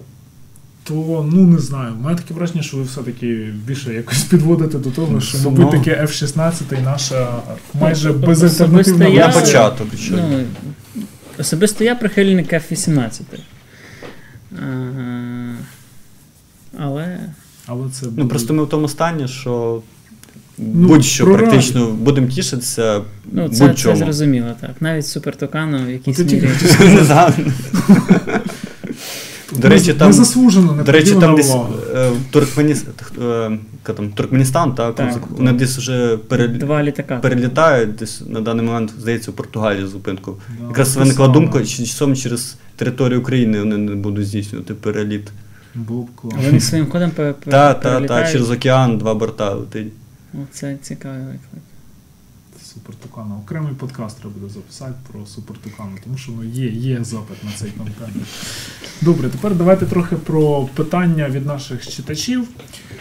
то 0.89 1.29
ну 1.33 1.43
не 1.47 1.59
знаю. 1.59 1.93
У 1.99 2.03
мене 2.03 2.17
таке 2.17 2.33
враження, 2.33 2.61
що 2.63 2.77
ви 2.77 2.83
все-таки 2.83 3.53
більше 3.65 3.93
якось 3.93 4.23
підводите 4.23 4.77
до 4.77 4.89
того, 4.91 5.21
що, 5.21 5.37
Ну, 5.43 5.49
мабуть, 5.51 5.71
таке 5.71 6.03
F-16 6.03 6.83
наша 6.83 7.27
майже 7.73 8.09
Ну, 8.09 8.19
безальтернативна 8.27 9.05
особисто 9.07 9.27
На 9.27 9.41
початок. 9.41 9.87
що. 9.99 10.13
Ну, 10.15 10.43
особисто 11.39 11.83
я 11.83 11.95
прихильник 11.95 12.53
F-18. 12.53 13.21
Е, 14.59 15.55
Але 16.79 17.19
Але 17.65 17.89
це 17.89 18.05
Ну 18.17 18.27
просто 18.27 18.53
ми 18.53 18.63
в 18.63 18.69
тому 18.69 18.87
стані, 18.89 19.27
що 19.27 19.81
Ну, 20.57 20.87
будь-що 20.87 21.25
прорад- 21.25 21.37
практично 21.37 21.91
будемо 21.91 22.27
тішитися 22.27 23.01
ну, 23.31 23.49
це, 23.49 23.55
це 23.55 23.67
будь-чому. 23.67 23.95
зрозуміло, 23.95 24.47
так. 24.61 24.71
Навіть 24.79 25.07
Супер 25.07 25.35
Токану 25.35 25.85
в 25.85 25.89
якійсь 25.89 26.19
мірі. 26.19 26.49
До 29.59 29.69
речі, 29.69 29.93
там- 29.93 30.07
незаслужено 30.07 30.73
не 30.73 30.83
До 30.83 30.91
речі, 30.91 31.15
там 31.15 31.35
десь 31.35 31.55
е, 31.95 32.11
Туркменіс... 32.31 32.85
е, 33.21 33.51
там, 33.83 34.09
Туркменістан, 34.09 34.75
так, 34.75 34.95
Так. 34.95 35.17
вони 35.29 35.53
десь 35.53 35.77
вже 35.77 36.17
пере- 36.17 36.47
Два 36.47 36.83
літака. 36.83 37.17
перелітають, 37.17 37.95
десь 37.95 38.21
на 38.27 38.41
даний 38.41 38.65
момент, 38.65 38.93
здається, 38.99 39.31
у 39.31 39.33
Португалії 39.33 39.87
зупинку. 39.87 40.37
Да, 40.61 40.67
Якраз 40.67 40.93
це 40.93 40.99
виникла 40.99 41.25
саме. 41.25 41.33
думка, 41.39 41.59
чи 41.65 41.85
часом 41.85 42.15
через 42.15 42.57
територію 42.75 43.19
України 43.19 43.59
вони 43.59 43.77
не 43.77 43.95
будуть 43.95 44.27
здійснювати 44.27 44.73
переліт. 44.73 45.27
Було 45.75 46.01
б 46.03 46.07
класно. 46.15 46.39
Вони 46.45 46.59
своїм 46.59 46.87
ходом 46.89 47.11
пе- 47.11 47.33
пе- 47.45 47.51
Та, 47.51 47.73
та, 47.73 47.79
та, 47.79 47.89
перелітають. 47.89 48.31
через 48.31 48.51
океан 48.51 48.97
два 48.97 49.13
борта 49.13 49.53
летить. 49.53 49.93
О, 50.33 50.37
Це 50.51 50.77
цікавий 50.81 51.17
виклик. 51.19 51.63
Супер 52.73 52.95
Тукана. 52.95 53.35
Окремий 53.35 53.73
подкаст 53.73 54.17
треба 54.19 54.35
буде 54.39 54.53
записати 54.53 54.93
про 55.11 55.25
Супер 55.25 55.57
Тукану, 55.57 55.97
тому 56.03 56.17
що 56.17 56.31
ну, 56.31 56.43
є, 56.43 56.67
є 56.67 57.03
запит 57.03 57.43
на 57.43 57.51
цей 57.51 57.71
контент. 57.71 58.13
Добре, 59.01 59.29
тепер 59.29 59.55
давайте 59.55 59.85
трохи 59.85 60.15
про 60.15 60.69
питання 60.75 61.29
від 61.29 61.45
наших 61.45 61.87
читачів. 61.87 62.47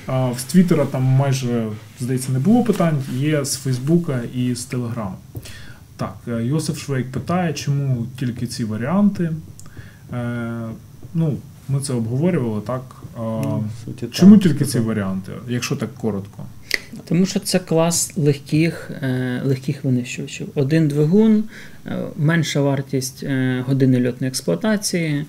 А, 0.07 0.33
З 0.39 0.45
Твіттера 0.45 0.85
там 0.85 1.03
майже, 1.03 1.69
здається, 2.01 2.33
не 2.33 2.39
було 2.39 2.65
питань, 2.65 3.03
є 3.13 3.45
з 3.45 3.57
Фейсбука 3.57 4.21
і 4.35 4.55
з 4.55 4.65
Телеграму. 4.65 5.17
Так, 5.97 6.17
е, 6.29 6.45
Йосиф 6.45 6.79
Швейк 6.79 7.13
питає, 7.13 7.53
чому 7.53 8.07
тільки 8.19 8.47
ці 8.47 8.65
варіанти. 8.65 9.33
Е, 10.13 10.69
ну, 11.15 11.37
ми 11.69 11.81
це 11.81 11.93
обговорювали, 11.93 12.61
так? 12.61 12.83
Ну, 13.19 13.65
суті, 13.85 14.07
чому 14.11 14.35
так. 14.39 14.43
тільки 14.43 14.65
ці 14.65 14.81
варіанти, 14.81 15.33
якщо 15.49 15.77
так 15.77 15.95
коротко? 15.95 16.45
Тому 17.09 17.27
що 17.27 17.41
це 17.41 17.59
клас 17.59 18.13
легких 18.17 18.91
е, 19.03 19.41
легких 19.45 19.85
винищувачів. 19.85 20.49
Один 20.55 20.89
двигун, 20.89 21.45
е, 21.87 21.97
менша 22.17 22.61
вартість 22.61 23.23
е, 23.23 23.65
години 23.67 24.07
льотної 24.07 24.29
експлуатації. 24.29 25.25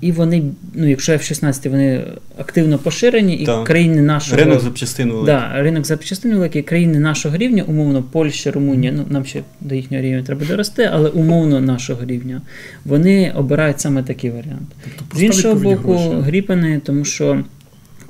І 0.00 0.12
вони, 0.12 0.42
ну 0.74 0.88
якщо 0.88 1.12
F-16, 1.12 1.68
вони 1.68 2.04
активно 2.38 2.78
поширені, 2.78 3.34
і 3.36 3.46
Так. 3.46 3.64
країни 3.64 4.02
нашого 4.02 4.36
Ринок 4.36 4.60
запчастин 4.60 5.08
великий. 5.10 5.34
Да, 5.34 5.62
ринок 5.62 5.86
запчастин 5.86 6.32
великий, 6.32 6.62
країни 6.62 6.98
нашого 6.98 7.36
рівня, 7.36 7.62
умовно, 7.62 8.02
Польща, 8.02 8.50
Румунія, 8.50 8.92
ну 8.92 9.04
нам 9.08 9.24
ще 9.24 9.42
до 9.60 9.74
їхнього 9.74 10.02
рівня 10.02 10.22
треба 10.22 10.46
дорости, 10.46 10.90
але 10.92 11.08
умовно 11.08 11.60
нашого 11.60 12.04
рівня, 12.04 12.42
вони 12.84 13.32
обирають 13.36 13.80
саме 13.80 14.02
такий 14.02 14.30
варіант. 14.30 14.68
Тобто 14.98 15.18
З 15.18 15.22
іншого 15.22 15.54
боку, 15.54 15.96
гроші. 15.96 16.20
гріпени, 16.20 16.80
тому 16.84 17.04
що 17.04 17.44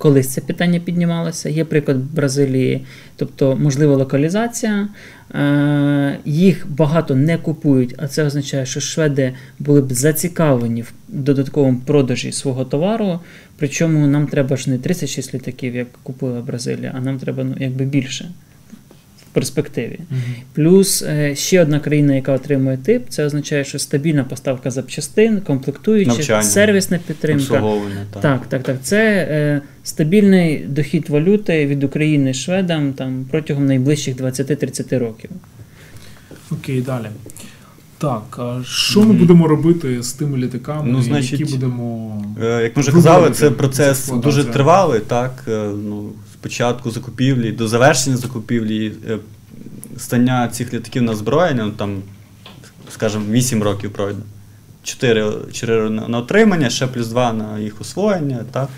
колись 0.01 0.29
це 0.29 0.41
питання 0.41 0.81
піднімалося. 0.81 1.49
Є 1.49 1.65
приклад 1.65 1.97
Бразилії, 1.97 2.87
тобто 3.17 3.57
можлива 3.57 3.97
локалізація. 3.97 4.89
Е, 5.35 6.19
Їх 6.25 6.67
багато 6.71 7.15
не 7.15 7.39
купують, 7.39 7.95
а 7.99 8.09
це 8.09 8.25
означає, 8.25 8.67
що 8.67 8.81
шведи 8.81 9.33
були 9.59 9.83
б 9.83 9.93
зацікавлені 9.93 10.83
в 10.83 10.93
додатковому 11.09 11.81
продажі 11.87 12.33
свого 12.33 12.65
товару. 12.65 13.21
Причому 13.59 14.07
нам 14.07 14.27
треба 14.27 14.57
ж 14.57 14.71
не 14.71 14.79
36 14.79 15.35
літаків, 15.35 15.75
як 15.75 15.89
купила 16.03 16.41
Бразилія, 16.41 16.93
а 16.97 17.01
нам 17.01 17.19
треба 17.19 17.45
ну, 17.45 17.55
якби 17.59 17.85
більше 17.85 18.31
перспективі. 19.33 19.99
Мгм. 20.11 20.21
Плюс 20.55 21.03
е, 21.03 21.35
ще 21.37 21.63
одна 21.63 21.81
країна, 21.81 22.15
яка 22.15 22.33
отримує 22.33 22.77
тип, 22.77 23.03
це 23.09 23.25
означає, 23.25 23.65
що 23.65 23.79
стабільна 23.79 24.25
поставка 24.25 24.71
запчастин, 24.71 25.41
комплектуючих, 25.41 26.17
Навчання. 26.19 26.43
сервісна 26.43 26.99
підтримка. 27.07 27.63
Так. 28.13 28.23
Так, 28.23 28.47
так, 28.49 28.63
так. 28.63 28.77
Це 28.83 29.29
е, 29.31 29.61
стабільний 29.85 30.59
дохід 30.59 31.09
валюти 31.09 31.67
від 31.67 31.85
України 31.85 32.35
шведам 32.35 32.93
там 32.93 33.27
протягом 33.31 33.67
найближчих 33.67 34.17
20-30 34.17 34.99
років. 34.99 35.31
Окей, 36.51 36.81
далі. 36.83 37.07
Так, 37.99 38.39
а 38.39 38.61
що 38.65 39.03
ми 39.03 39.13
будемо 39.13 39.49
робити 39.49 40.03
з 40.03 40.13
тими 40.13 40.39
літаками, 40.39 40.93
Ну, 40.93 41.03
значить, 41.03 41.41
які 41.41 41.53
будемо. 41.53 42.25
Е, 42.43 42.63
Як 42.63 42.77
ми 42.77 42.83
вже 42.83 42.93
казали, 42.93 43.31
це 43.31 43.51
процес 43.51 44.09
дуже 44.09 44.45
тривалий, 44.45 45.01
так. 45.01 45.45
Ну, 45.87 46.13
початку 46.41 46.91
закупівлі 46.91 47.53
до 47.53 47.69
завершення 47.69 48.17
закупівлі, 48.17 48.93
е, 49.09 49.19
стання 49.97 50.49
цих 50.49 50.75
літаків 50.75 51.03
на 51.03 51.13
озброєння, 51.13 51.65
ну, 51.65 51.71
там, 51.71 52.03
скажімо, 52.91 53.25
8 53.31 53.63
років 53.63 53.91
пройде. 53.93 54.21
4, 54.83 55.33
4 55.53 55.91
на 55.91 56.19
отримання, 56.19 56.71
ще 56.71 56.87
плюс 56.87 57.09
2 57.09 57.33
на 57.33 57.59
їх 57.59 57.81
освоєння. 57.81 58.45
Так. 58.53 58.69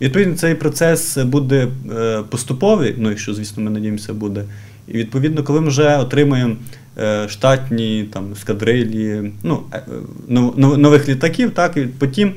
І 0.00 0.04
відповідно 0.04 0.36
цей 0.36 0.54
процес 0.54 1.16
буде 1.18 1.68
е, 1.96 2.22
поступовий, 2.30 2.94
ну 2.98 3.10
якщо, 3.10 3.34
звісно, 3.34 3.62
ми 3.62 3.70
надіємося, 3.70 4.12
буде. 4.12 4.44
І 4.88 4.92
відповідно, 4.92 5.42
коли 5.42 5.60
ми 5.60 5.68
вже 5.68 5.96
отримаємо 5.96 6.56
е, 6.98 7.28
штатні 7.28 8.08
там, 8.12 8.32
ескадрилі, 8.32 9.32
ну, 9.42 9.62
нов- 10.28 10.54
нов- 10.56 10.76
нових 10.76 11.08
літаків, 11.08 11.50
так, 11.50 11.76
і 11.76 11.80
потім 11.80 12.32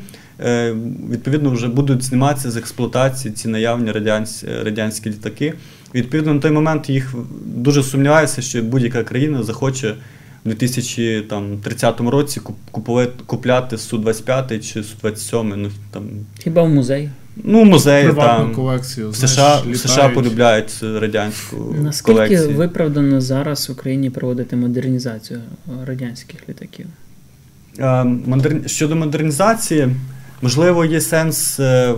відповідно 1.10 1.50
вже 1.52 1.68
будуть 1.68 2.04
зніматися 2.04 2.52
з 2.52 2.58
експлуатації 2.58 3.34
ці 3.34 3.48
наявні 3.48 3.92
радянсь, 3.92 4.44
радянські 4.64 5.10
літаки. 5.10 5.54
Відповідно, 5.96 6.34
на 6.34 6.40
той 6.40 6.52
момент 6.52 6.90
їх 6.90 7.14
дуже 7.46 7.84
сумніваюся, 7.84 8.42
що 8.42 8.64
будь-яка 8.64 9.04
країна 9.04 9.44
захоче 9.44 9.96
в 10.46 10.50
2030 10.50 12.00
році 12.02 12.40
куп- 12.40 12.54
купувати, 12.72 13.12
купляти 13.26 13.76
Су-25 13.76 14.60
чи 14.74 14.80
Су-27, 14.82 15.56
ну, 15.56 15.70
там, 15.92 16.04
Хіба 16.40 16.64
в 16.64 16.70
музей? 16.70 17.10
ну, 17.44 17.64
музеї 17.66 18.14
там. 18.14 18.56
колекцію. 18.56 19.10
В 19.10 19.14
знаєш, 19.14 19.32
США, 19.32 19.62
в. 19.72 19.76
США 19.78 20.10
полюбляють 20.10 20.72
радянську 20.84 21.76
Наскільки 21.84 22.14
колекцію. 22.14 22.50
виправдано 22.58 23.22
зараз 23.22 23.70
в 23.70 23.72
Україні 23.72 24.10
проводити 24.10 24.56
модернізацію 24.56 25.40
е, 25.68 25.72
радянських 25.86 26.50
літаків? 26.50 26.86
Е, 27.80 27.84
модерн- 28.04 28.68
Щодо 28.68 28.96
модернізації, 28.96 29.88
можливо, 30.42 30.86
є 30.86 31.02
сенс 31.02 31.60
е, 31.60 31.94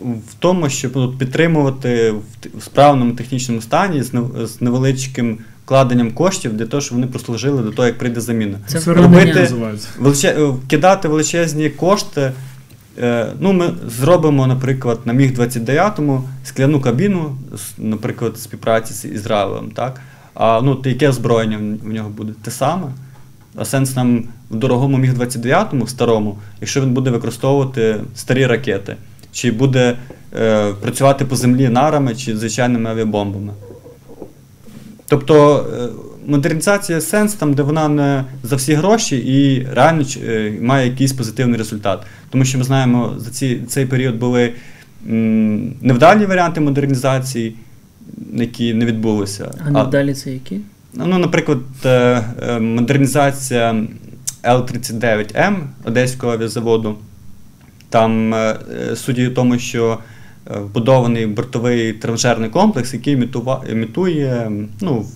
в- 0.00 0.34
тому, 0.38 0.68
щоб 0.68 1.18
підтримувати 1.18 2.14
в 2.58 2.62
справному 2.62 3.12
технічному 3.12 3.60
стані 3.62 4.02
з 4.44 4.60
невеличким 4.60 5.38
вкладенням 5.64 6.12
коштів 6.12 6.56
для 6.56 6.66
того, 6.66 6.80
щоб 6.80 6.94
вони 6.94 7.06
прослужили 7.06 7.62
до 7.62 7.70
того, 7.70 7.86
як 7.88 7.98
прийде 7.98 8.20
заміна. 8.20 8.58
Це 8.66 8.78
робити. 9.02 9.32
Величе... 9.98 10.28
е, 10.28 10.52
Кидати 10.68 11.08
величезні 11.08 11.70
кошти. 11.70 12.32
е, 12.98 13.26
Ну, 13.40 13.52
ми 13.52 13.70
зробимо, 14.00 14.46
наприклад, 14.46 15.00
на 15.04 15.12
міг 15.12 15.34
29 15.34 16.00
скляну 16.44 16.80
кабіну, 16.80 17.36
наприклад, 17.78 18.38
співпраці 18.38 18.94
з 18.94 19.04
Ізраїлем, 19.04 19.70
так? 19.70 20.00
А 20.34 20.60
ну, 20.64 20.82
яке 20.84 21.08
озброєння 21.08 21.58
в 21.82 21.88
нього 21.92 22.08
буде? 22.08 22.32
Те 22.42 22.50
саме. 22.50 22.86
А 23.56 23.64
сенс 23.64 23.96
нам 23.96 24.24
в 24.50 24.56
дорогому 24.56 24.98
міг 24.98 25.14
29 25.14 25.72
в 25.72 25.88
старому, 25.88 26.38
якщо 26.60 26.80
він 26.80 26.90
буде 26.90 27.10
використовувати 27.10 27.96
старі 28.14 28.46
ракети, 28.46 28.96
чи 29.32 29.50
буде 29.50 29.96
е, 30.36 30.72
працювати 30.72 31.24
по 31.24 31.36
землі 31.36 31.68
нарами 31.68 32.14
чи 32.14 32.36
звичайними 32.36 32.90
авіабомбами. 32.90 33.52
Тобто 35.08 35.66
е, 35.74 35.88
модернізація 36.26 37.00
сенс 37.00 37.34
там, 37.34 37.54
де 37.54 37.62
вона 37.62 37.88
не 37.88 38.24
за 38.42 38.56
всі 38.56 38.74
гроші 38.74 39.16
і 39.16 39.66
реально 39.74 40.04
е, 40.24 40.58
має 40.60 40.88
якийсь 40.88 41.12
позитивний 41.12 41.58
результат. 41.58 42.02
Тому 42.30 42.44
що 42.44 42.58
ми 42.58 42.64
знаємо, 42.64 43.14
за 43.18 43.30
ці, 43.30 43.60
цей 43.68 43.86
період 43.86 44.16
були 44.16 44.52
м, 45.08 45.74
невдалі 45.80 46.26
варіанти 46.26 46.60
модернізації, 46.60 47.54
які 48.32 48.74
не 48.74 48.86
відбулися. 48.86 49.50
А 49.66 49.70
надалі 49.70 50.14
це 50.14 50.32
які? 50.32 50.60
Ну, 50.94 51.18
наприклад, 51.18 51.58
е, 51.84 52.24
е, 52.48 52.60
модернізація 52.60 53.84
Л-39М 54.46 55.68
Одеського 55.84 56.32
авіазаводу. 56.32 56.96
Там 57.90 58.34
е, 58.34 58.56
суть 58.96 59.18
у 59.18 59.30
тому, 59.30 59.58
що 59.58 59.98
е, 60.50 60.58
вбудований 60.58 61.26
бортовий 61.26 61.92
тренажерний 61.92 62.50
комплекс, 62.50 62.94
який 62.94 63.28
імітує 63.70 64.50
ну, 64.80 65.06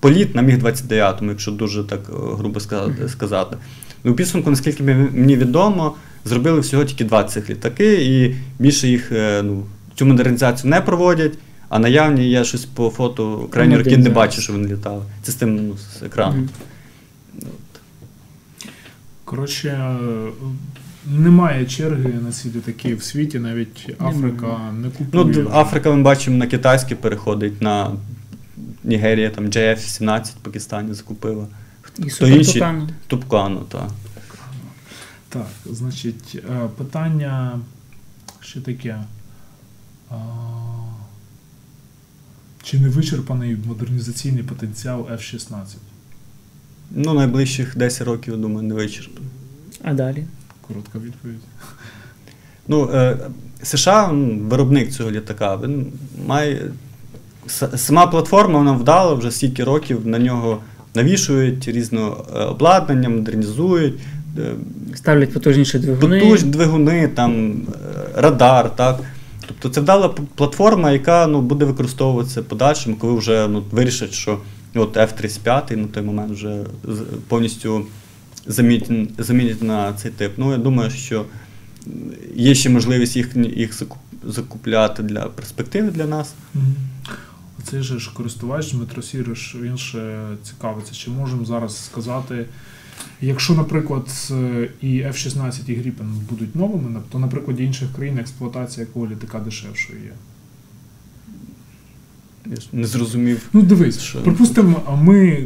політ 0.00 0.34
на 0.34 0.42
Міг-29, 0.42 1.28
якщо 1.28 1.50
дуже 1.50 1.84
так 1.84 2.00
е, 2.08 2.12
грубо 2.38 2.60
сказати. 3.08 3.56
Ну, 4.04 4.12
у 4.12 4.14
підсумку, 4.14 4.50
наскільки 4.50 4.82
мені- 4.82 5.36
відомо, 5.36 5.94
зробили 6.24 6.60
всього 6.60 6.84
тільки 6.84 7.04
два 7.04 7.24
цих 7.24 7.50
літаки, 7.50 7.94
і 7.94 8.36
більше 8.58 8.88
їх 8.88 9.12
ну, 9.42 9.62
цю 9.94 10.06
модернізацію 10.06 10.70
не 10.70 10.80
проводять. 10.80 11.32
А 11.68 11.78
наявні 11.78 12.30
я 12.30 12.44
щось 12.44 12.64
по 12.64 12.90
фото 12.90 13.48
крайні 13.50 13.76
роки 13.76 13.96
не 13.96 14.10
бачу, 14.10 14.40
що 14.40 14.52
вони 14.52 14.68
літали. 14.68 15.02
Це 15.22 15.32
з 15.32 15.34
тим 15.34 15.68
ну, 15.68 15.76
з 15.98 16.02
екрану. 16.02 16.48
Коротше, 19.28 19.68
е, 19.68 20.30
немає 21.06 21.66
черги 21.66 22.12
на 22.24 22.32
ці 22.32 22.48
літаки 22.48 22.94
в 22.94 23.02
світі, 23.02 23.38
навіть. 23.38 23.90
Африка 24.00 24.72
не 24.72 24.86
Ну, 24.86 24.90
купує. 24.90 25.24
д- 25.34 25.46
Африка, 25.52 25.90
ми 25.94 26.02
бачимо, 26.02 26.36
на 26.36 26.46
китайське 26.46 26.94
переходить, 26.94 27.62
на 27.62 27.92
Нігерія, 28.84 29.30
там 29.30 29.46
JF-17 29.46 30.24
в 30.24 30.34
Пакистані 30.42 30.94
закупила. 30.94 31.46
І 31.98 32.02
То 32.10 32.26
інші- 32.28 32.62
Тупкану, 33.06 33.60
так. 33.60 33.90
Так, 35.28 35.46
значить, 35.70 36.42
е, 36.50 36.68
питання 36.78 37.60
ще 38.40 38.60
таке. 38.60 38.98
Чи 42.62 42.78
не 42.78 42.88
вичерпаний 42.88 43.56
модернізаційний 43.66 44.42
потенціал 44.42 45.00
F-16? 45.12 45.76
Ну, 46.90 47.14
найближчих 47.14 47.76
10 47.78 48.06
років, 48.06 48.34
я 48.34 48.40
думаю, 48.40 48.68
не 48.68 48.74
вичерпано. 48.74 49.26
А 49.82 49.94
далі? 49.94 50.24
Коротка 50.68 50.98
відповідь. 50.98 51.38
Ну, 52.68 52.90
е, 52.94 53.16
США, 53.62 54.10
виробник 54.42 54.90
цього 54.92 55.10
літака, 55.10 55.56
він 55.56 55.86
має. 56.26 56.70
Сама 57.76 58.06
платформа 58.06 58.58
вона 58.58 58.72
вдала 58.72 59.14
вже 59.14 59.30
стільки 59.30 59.64
років 59.64 60.06
на 60.06 60.18
нього 60.18 60.58
навішують 60.94 61.68
різне 61.68 62.00
обладнання, 62.48 63.08
модернізують. 63.08 63.94
е, 64.38 64.52
Ставлять 64.94 65.32
потужніші 65.32 65.78
двигуни. 65.78 66.20
Потуж, 66.20 66.42
двигуни, 66.42 67.08
там, 67.08 67.50
е, 67.52 68.20
радар, 68.20 68.76
так. 68.76 69.00
Тобто 69.46 69.68
це 69.68 69.80
вдала 69.80 70.08
платформа, 70.34 70.90
яка 70.90 71.26
ну, 71.26 71.40
буде 71.40 71.64
використовуватися 71.64 72.42
подальшим, 72.42 72.94
коли 72.94 73.18
вже 73.18 73.48
ну, 73.48 73.62
вирішать, 73.70 74.12
що 74.12 74.38
от 74.74 74.96
F-35 74.96 75.76
на 75.76 75.86
той 75.86 76.02
момент 76.02 76.32
вже 76.32 76.64
повністю 77.28 77.86
замінять, 78.46 79.62
на 79.62 79.92
цей 79.92 80.10
тип. 80.10 80.32
Ну, 80.36 80.52
я 80.52 80.58
думаю, 80.58 80.90
що 80.90 81.24
є 82.34 82.54
ще 82.54 82.70
можливість 82.70 83.16
їх, 83.16 83.36
їх 83.36 83.82
закупляти 84.24 85.02
для 85.02 85.20
перспективи 85.20 85.90
для 85.90 86.06
нас. 86.06 86.34
Оцей 87.58 87.82
же 87.82 87.98
ж 87.98 88.10
користувач 88.14 88.72
Дмитро 88.72 89.02
Сіриш, 89.02 89.56
він 89.60 89.78
ще 89.78 90.28
цікавиться, 90.42 90.94
чи 90.94 91.10
можемо 91.10 91.44
зараз 91.44 91.84
сказати, 91.84 92.46
якщо, 93.20 93.54
наприклад, 93.54 94.32
і 94.80 94.86
F-16 94.86 95.70
і 95.70 95.72
Gripen 95.72 96.08
будуть 96.30 96.56
новими, 96.56 97.00
то 97.12 97.18
на 97.18 97.28
прикладі 97.28 97.64
інших 97.64 97.88
країн 97.96 98.18
експлуатація 98.18 98.86
якого 98.86 99.06
літака 99.06 99.38
дешевшою 99.38 99.98
є. 99.98 100.12
Я 102.50 102.56
ж 102.56 102.68
не 102.72 102.86
зрозумів. 102.86 103.48
Ну 103.52 103.62
дивись, 103.62 104.00
Що? 104.00 104.18
припустимо, 104.18 104.80
ми 105.02 105.44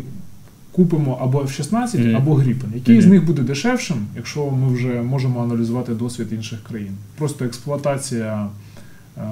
купимо 0.72 1.18
або 1.22 1.40
F-16, 1.42 2.00
Мгм. 2.00 2.16
або 2.16 2.34
Gripen. 2.34 2.74
Який 2.74 3.00
з 3.02 3.06
них 3.06 3.24
буде 3.24 3.42
дешевшим, 3.42 3.96
якщо 4.16 4.50
ми 4.50 4.74
вже 4.74 4.88
можемо 4.88 5.42
аналізувати 5.42 5.94
досвід 5.94 6.26
інших 6.32 6.58
країн? 6.68 6.92
Просто 7.18 7.44
експлуатація 7.44 8.46
е, 9.18 9.22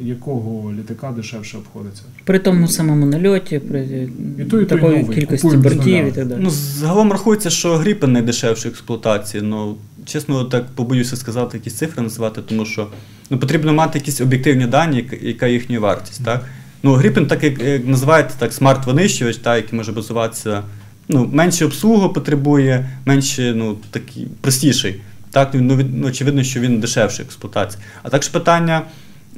якого 0.00 0.72
літака 0.72 1.10
дешевше 1.16 1.58
обходиться. 1.58 2.02
При 2.24 2.38
тому 2.38 2.68
самому 2.68 3.06
нальоті, 3.06 3.58
при 3.58 3.80
І 3.84 3.86
той, 3.86 4.42
і 4.42 4.44
той 4.44 4.64
такої 4.66 4.98
новий. 5.02 5.16
кількості 5.16 5.42
Купуємо 5.42 5.62
бортів 5.62 6.06
і 6.08 6.12
так 6.12 6.26
далі. 6.26 6.40
Ну, 6.42 6.50
загалом 6.50 7.12
рахується, 7.12 7.50
що 7.50 7.76
Гріпен 7.76 8.12
найдешевша 8.12 8.68
експлуатації. 8.68 9.42
Ну, 9.42 9.76
чесно, 10.04 10.44
так 10.44 10.66
побоюся 10.74 11.16
сказати, 11.16 11.56
якісь 11.58 11.74
цифри 11.74 12.02
називати, 12.02 12.40
тому 12.42 12.64
що 12.66 12.88
ну, 13.30 13.38
потрібно 13.38 13.72
мати 13.72 13.98
якісь 13.98 14.20
об'єктивні 14.20 14.66
дані, 14.66 15.04
яка- 15.22 15.46
їхня 15.46 15.80
вартість. 15.80 16.24
Так? 16.24 16.44
Ну, 16.82 16.94
Гріпен, 16.94 17.26
так 17.26 17.44
як, 17.44 17.62
як 17.62 17.86
називаєте, 17.86 18.34
так, 18.38 18.52
смарт-винищувач, 18.52 19.36
так, 19.36 19.56
який 19.56 19.76
може 19.76 19.92
базуватися, 19.92 20.62
ну, 21.08 21.30
менше 21.32 21.64
обслугу 21.64 22.08
потребує, 22.08 22.88
менше, 23.04 23.52
ну, 23.56 23.76
такий, 23.90 24.28
простіший. 24.40 25.00
Так, 25.30 25.50
ну, 25.54 25.76
від- 25.76 25.98
ну, 25.98 26.06
очевидно, 26.06 26.42
що 26.42 26.60
він 26.60 26.80
дешевший 26.80 27.24
експлуатації. 27.24 27.82
А 28.02 28.08
також 28.08 28.28
питання, 28.28 28.82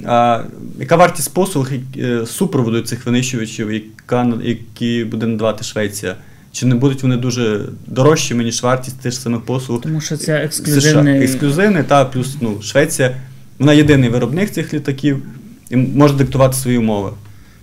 а, 0.04 0.42
яка 0.80 0.96
вартість 0.96 1.34
послуг 1.34 1.70
е, 1.98 2.26
супроводу 2.26 2.80
цих 2.80 3.06
винищувачів, 3.06 3.72
яка, 3.72 4.32
які 4.42 5.04
буде 5.04 5.26
надавати 5.26 5.64
Швеція? 5.64 6.16
Чи 6.52 6.66
не 6.66 6.74
будуть 6.74 7.02
вони 7.02 7.16
дуже 7.16 7.60
дорожчими, 7.86 8.44
ніж 8.44 8.62
вартість 8.62 9.00
тих 9.00 9.14
самих 9.14 9.40
послуг 9.40 9.80
Тому 9.80 10.00
що 10.00 10.16
це 10.16 10.24
США? 10.24 10.36
ексклюзивний. 10.36 11.22
Ексклюзивний, 11.24 11.82
та 11.82 12.04
плюс 12.04 12.36
ну, 12.40 12.62
Швеція, 12.62 13.16
вона 13.58 13.72
єдиний 13.72 14.08
виробник 14.10 14.50
цих 14.50 14.74
літаків 14.74 15.22
і 15.70 15.76
може 15.76 16.14
диктувати 16.14 16.56
свої 16.56 16.78
умови. 16.78 17.10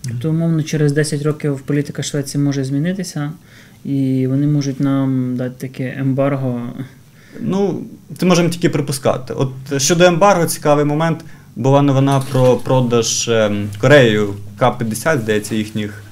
Тобто, 0.07 0.29
умовно, 0.29 0.63
через 0.63 0.91
10 0.93 1.21
років 1.21 1.59
політика 1.59 2.03
Швеції 2.03 2.43
може 2.43 2.63
змінитися, 2.63 3.31
і 3.85 4.27
вони 4.27 4.47
можуть 4.47 4.79
нам 4.79 5.35
дати 5.35 5.67
таке 5.67 5.95
ембарго. 5.99 6.61
Ну, 7.41 7.83
це 8.17 8.25
можемо 8.25 8.49
тільки 8.49 8.69
припускати. 8.69 9.33
От 9.33 9.51
щодо 9.77 10.03
ембарго, 10.03 10.45
цікавий 10.45 10.85
момент. 10.85 11.19
Була 11.55 11.81
новина 11.81 12.21
про 12.31 12.55
продаж 12.57 13.29
ем, 13.29 13.69
Кореєю 13.81 14.33
К-50, 14.59 15.21
здається, 15.21 15.55
їхніх 15.55 16.03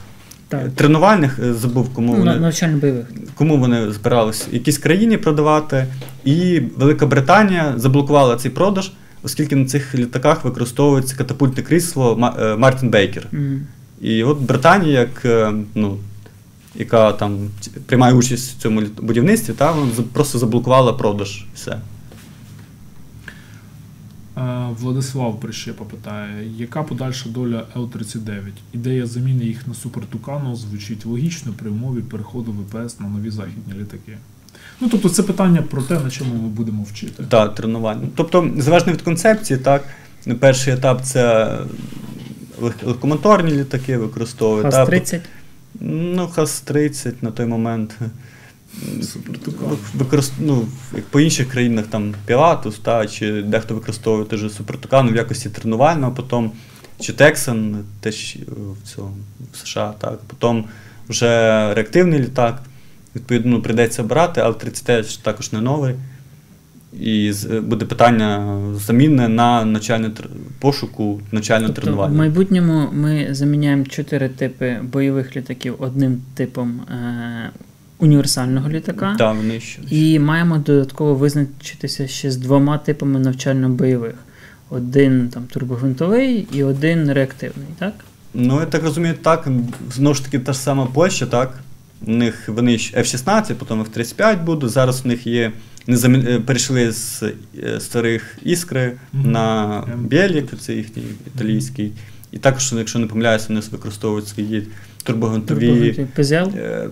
Так. 0.47 0.61
е, 0.65 0.69
тренувальних. 0.75 1.39
е, 1.43 1.53
Забув, 1.53 1.93
кому 1.93 2.13
Ну, 2.13 2.19
вони, 2.19 2.39
навчально-бойових. 2.39 3.05
кому 3.35 3.57
вони 3.57 3.91
збирались 3.91 4.47
якійсь 4.51 4.77
країні 4.77 5.17
продавати. 5.17 5.85
І 6.25 6.61
Велика 6.77 7.05
Британія 7.05 7.73
заблокувала 7.77 8.35
цей 8.35 8.51
продаж, 8.51 8.91
оскільки 9.23 9.55
на 9.55 9.65
цих 9.65 9.95
літаках 9.95 10.43
використовується 10.45 11.15
катапультне 11.15 11.63
крісло 11.63 12.33
е, 12.39 12.55
Мартін 12.55 12.89
Бейкер. 12.89 13.27
Мгм. 13.31 13.67
І 14.01 14.23
от 14.23 14.39
Британія, 14.39 14.99
як, 14.99 15.25
е, 15.25 15.53
ну, 15.75 15.97
яка 16.75 17.11
там 17.11 17.49
приймає 17.85 18.13
участь 18.13 18.57
в 18.57 18.61
цьому 18.61 18.81
будівництві, 19.01 19.53
та, 19.53 19.71
вона 19.71 19.91
просто 20.13 20.39
заблокувала 20.39 20.93
продаж. 20.93 21.45
Все. 21.55 21.79
Е, 24.37 24.69
Владислав 24.79 25.39
Прищепа 25.39 25.85
питає, 25.85 26.51
яка 26.57 26.83
подальша 26.83 27.29
доля 27.29 27.63
Л-39? 27.75 28.41
Ідея 28.73 29.05
заміни 29.05 29.45
їх 29.45 29.67
на 29.67 29.73
Супер 29.73 30.05
Тукану 30.05 30.55
звучить 30.55 31.05
логічно 31.05 31.53
при 31.59 31.69
умові 31.69 32.01
переходу 32.01 32.51
ВПС 32.51 32.99
на 32.99 33.07
нові 33.07 33.29
західні 33.29 33.73
літаки. 33.79 34.17
Ну, 34.81 34.89
тобто 34.91 35.09
це 35.09 35.23
питання 35.23 35.61
про 35.61 35.81
те, 35.81 35.99
на 35.99 36.09
чому 36.09 36.33
ми 36.33 36.49
будемо 36.49 36.83
вчити. 36.83 37.23
Так, 37.29 37.55
тренування. 37.55 38.07
Тобто, 38.15 38.51
залежно 38.57 38.93
від 38.93 39.01
концепції, 39.01 39.59
так, 39.59 39.83
перший 40.39 40.73
етап 40.73 41.01
це 41.03 41.57
легкомоторні 42.61 43.51
літаки 43.51 43.97
використовують. 43.97 44.73
ХАС-30. 44.73 45.19
Ну, 45.79 46.29
ХАС-30 46.35 47.13
на 47.21 47.31
той 47.31 47.45
момент. 47.45 47.97
Супертукан. 49.01 49.77
Використ... 49.93 50.33
Ну, 50.39 50.67
як 50.95 51.05
по 51.05 51.19
інших 51.19 51.49
країнах 51.49 51.85
там 51.87 52.15
Пілатус, 52.25 52.79
та, 52.79 53.07
чи 53.07 53.41
дехто 53.41 53.75
використовує 53.75 54.25
теж 54.25 54.51
Супертукан 54.51 55.09
в 55.09 55.15
якості 55.15 55.49
тренувального, 55.49 56.11
потім 56.11 56.51
чи 56.99 57.13
Texan, 57.13 57.81
теж 57.99 58.35
е, 58.35 58.51
в 58.83 58.87
цьому 58.87 59.17
в 59.53 59.57
США, 59.57 59.93
так. 59.99 60.19
Потім 60.27 60.65
вже 61.09 61.27
реактивний 61.73 62.19
літак. 62.19 62.61
Відповідно, 63.15 63.51
ну, 63.51 63.61
прийдеться 63.61 64.03
брати, 64.03 64.41
але 64.41 64.53
30 64.53 65.19
також 65.23 65.53
не 65.53 65.61
новий. 65.61 65.95
І 66.93 67.33
е, 67.51 67.61
буде 67.61 67.85
питання 67.85 68.57
заміни 68.75 69.27
на 69.27 69.65
навчальне 69.65 70.11
пошуку 70.59 71.21
навчальне 71.31 71.69
Тобто 71.75 72.07
в 72.07 72.13
майбутньому 72.13 72.89
ми 72.93 73.27
заміняємо 73.31 73.85
чотири 73.85 74.29
типи 74.29 74.77
бойових 74.93 75.35
літаків 75.35 75.75
одним 75.79 76.21
типом 76.35 76.81
е- 76.81 77.49
універсального 77.99 78.69
літака. 78.69 79.15
Так, 79.17 79.35
вони 79.35 79.59
ще. 79.59 79.81
І 79.89 80.19
маємо 80.19 80.57
додатково 80.57 81.15
визначитися 81.15 82.07
ще 82.07 82.31
з 82.31 82.37
двома 82.37 82.77
типами 82.77 83.19
навчально-бойових: 83.19 84.15
один 84.69 85.29
там 85.29 85.43
турбогвинтовий 85.43 86.47
і 86.53 86.63
один 86.63 87.13
реактивний, 87.13 87.67
так? 87.79 87.93
Ну, 88.33 88.59
я 88.59 88.65
так 88.65 88.83
розумію, 88.83 89.13
так. 89.21 89.47
Знову 89.93 90.13
ж 90.13 90.25
таки, 90.25 90.39
та 90.39 90.53
ж 90.53 90.59
сама 90.59 90.85
Польща, 90.85 91.25
так. 91.25 91.59
У 92.07 92.11
них 92.11 92.49
вони 92.49 92.71
F-16, 92.71 93.53
потім 93.53 93.83
F-35 93.83 94.43
будуть. 94.43 94.71
Зараз 94.71 95.01
у 95.05 95.07
них 95.07 95.27
є. 95.27 95.51
Вони 95.89 95.97
замі... 95.97 96.17
е, 96.27 96.39
перейшли 96.39 96.91
з 96.91 97.23
е, 97.63 97.79
старих 97.79 98.37
іскри 98.43 98.97
Мгм. 99.13 99.31
на 99.31 99.77
Ем. 99.93 100.05
Бєлік, 100.05 100.45
це 100.59 100.73
їхній 100.73 101.03
італійський. 101.35 101.91
І 102.31 102.37
також, 102.37 102.73
якщо 102.77 102.99
не 102.99 103.07
помиляюся, 103.07 103.45
вони 103.49 103.61
використовують 103.71 104.27
свої 104.27 104.67
турбогонтові 105.03 106.07
ПЗЛ. 106.15 106.33
е, 106.35 106.89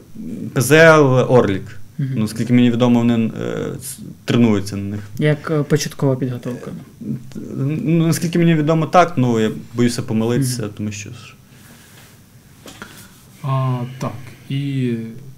ПЗЛ 0.54 1.26
Орлік. 1.30 1.78
Мгм. 1.98 2.10
Ну, 2.16 2.28
скільки 2.28 2.54
мені 2.54 2.72
відомо, 2.72 3.00
вони 3.00 3.32
е, 3.42 3.66
тренуються 4.26 4.76
на 4.76 4.84
них. 4.84 5.00
Як 5.20 5.64
початкова 5.64 6.16
підготовка. 6.16 6.72
Ну, 7.84 8.08
наскільки 8.08 8.40
мені 8.40 8.56
відомо, 8.56 8.86
так, 8.86 9.14
ну 9.18 9.40
я 9.40 9.52
боюся 9.74 10.02
помилитися, 10.02 10.68
тому 10.78 10.92
що. 10.92 11.10
А, 13.44 13.80
так, 14.00 14.12
і 14.50 14.94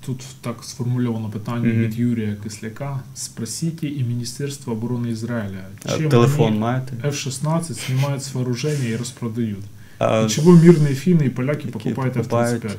тут 0.09 0.25
так 0.41 0.55
сформульовано 0.63 1.29
питання 1.29 1.73
Мгм. 1.73 1.83
від 1.83 1.99
Юрія 1.99 2.35
Кисляка. 2.43 2.99
Спросіть 3.15 3.83
і 3.83 4.05
Міністерство 4.07 4.73
оборони 4.73 5.09
Ізраїля, 5.09 5.57
чим 5.97 6.09
телефон 6.09 6.57
маєте? 6.57 6.93
F-16 7.07 7.85
снимают 7.85 8.21
с 8.23 8.33
вооружения 8.33 8.89
и 8.89 8.97
распродают. 8.97 9.59
А, 9.99 10.25
И 10.25 10.29
чего 10.29 10.51
мирные 10.51 10.93
финны 10.95 11.25
и 11.25 11.29
поляки 11.29 11.67
покупають. 11.67 12.15
F-35? 12.15 12.69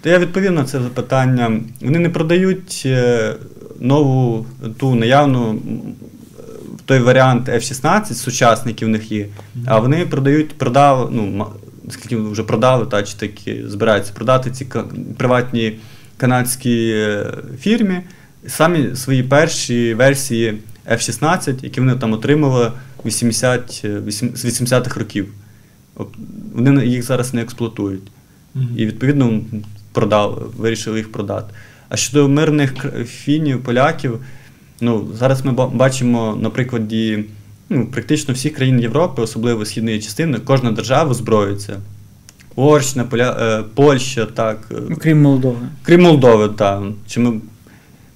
То 0.00 0.08
я 0.08 0.18
відповів 0.18 0.52
на 0.52 0.64
це 0.64 0.80
запитання. 0.80 1.60
Вони 1.80 1.98
не 1.98 2.10
продають 2.10 2.82
е, 2.86 3.34
нову 3.80 4.46
ту 4.76 4.94
наявну 4.94 5.58
той 6.84 6.98
варіант 6.98 7.48
F-16 7.48 8.14
сучасний, 8.14 8.74
який 8.74 8.88
в 8.88 8.90
них 8.90 9.12
є, 9.12 9.26
а 9.66 9.78
вони 9.78 10.06
продають, 10.06 10.58
продав, 10.58 11.08
ну, 11.12 11.46
скільки 11.90 12.16
вже 12.16 12.42
продали, 12.42 12.86
та 12.86 13.02
чи 13.02 13.16
такі 13.18 13.62
збираються 13.66 14.12
продати 14.12 14.50
ці 14.50 14.66
приватні 15.16 15.78
канадські 16.16 16.88
е, 16.94 17.34
фірмі 17.60 18.00
самі 18.46 18.96
свої 18.96 19.22
перші 19.22 19.94
версії 19.94 20.58
F-16, 20.90 21.64
які 21.64 21.80
вони 21.80 21.94
там 21.94 22.12
отримали 22.12 22.72
80, 23.06 23.82
е, 23.84 24.00
вісім- 24.06 24.36
з 24.36 24.44
80-х 24.44 25.00
років. 25.00 25.28
Вони 26.54 26.86
їх 26.86 27.02
зараз 27.02 27.34
не 27.34 27.42
експлуатують. 27.42 28.02
І 28.76 28.86
відповідно 28.86 29.40
продали, 29.92 30.42
вирішили 30.56 30.98
їх 30.98 31.12
продати. 31.12 31.54
А 31.88 31.96
щодо 31.96 32.28
мирних 32.28 32.74
фінів, 33.06 33.62
поляків, 33.64 34.18
ну, 34.80 35.08
зараз 35.18 35.44
ми 35.44 35.52
бачимо 35.52 36.38
на 36.40 36.50
прикладі 36.50 37.24
ну, 37.70 37.86
практично 37.86 38.34
всіх 38.34 38.54
країн 38.54 38.80
Європи, 38.80 39.22
особливо 39.22 39.64
східної 39.64 40.00
частини, 40.00 40.38
кожна 40.44 40.72
держава 40.72 41.14
зброюється. 41.14 41.76
Угорщина, 42.56 43.04
Поля... 43.04 43.36
е, 43.40 43.64
Польща, 43.74 44.26
так. 44.26 44.58
е, 44.70 44.94
Окрім 44.94 45.22
Молдови. 45.22 45.58
Крім 45.82 46.02
Молдови, 46.02 46.48
так. 46.48 46.82
Чи 47.06 47.20
ми 47.20 47.40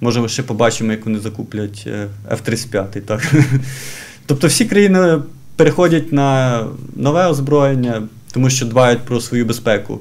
можемо 0.01 0.29
ще 0.29 0.43
побачимо, 0.43 0.93
як 0.93 1.07
вони 1.07 1.19
закуплять 1.19 1.85
е, 1.87 2.07
F-35, 2.31 3.01
так. 3.01 3.35
тобто 4.27 4.47
всі 4.47 4.65
країни 4.65 5.19
переходять 5.57 6.13
на 6.13 6.61
нове 6.97 7.27
озброєння, 7.27 8.03
тому 8.33 8.51
що 8.51 8.67
дбають 8.67 9.01
про 9.01 9.21
свою 9.21 9.45
безпеку. 9.47 10.01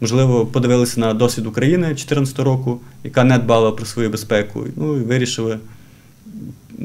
Можливо, 0.00 0.46
подивилися 0.46 1.00
на 1.00 1.14
досвід 1.14 1.46
України 1.46 1.86
2014 1.86 2.38
року, 2.38 2.80
яка 3.04 3.24
не 3.24 3.38
дбала 3.38 3.70
про 3.72 3.86
свою 3.86 4.10
безпеку, 4.10 4.66
ну 4.76 4.96
і 4.96 5.00
вирішили, 5.00 5.58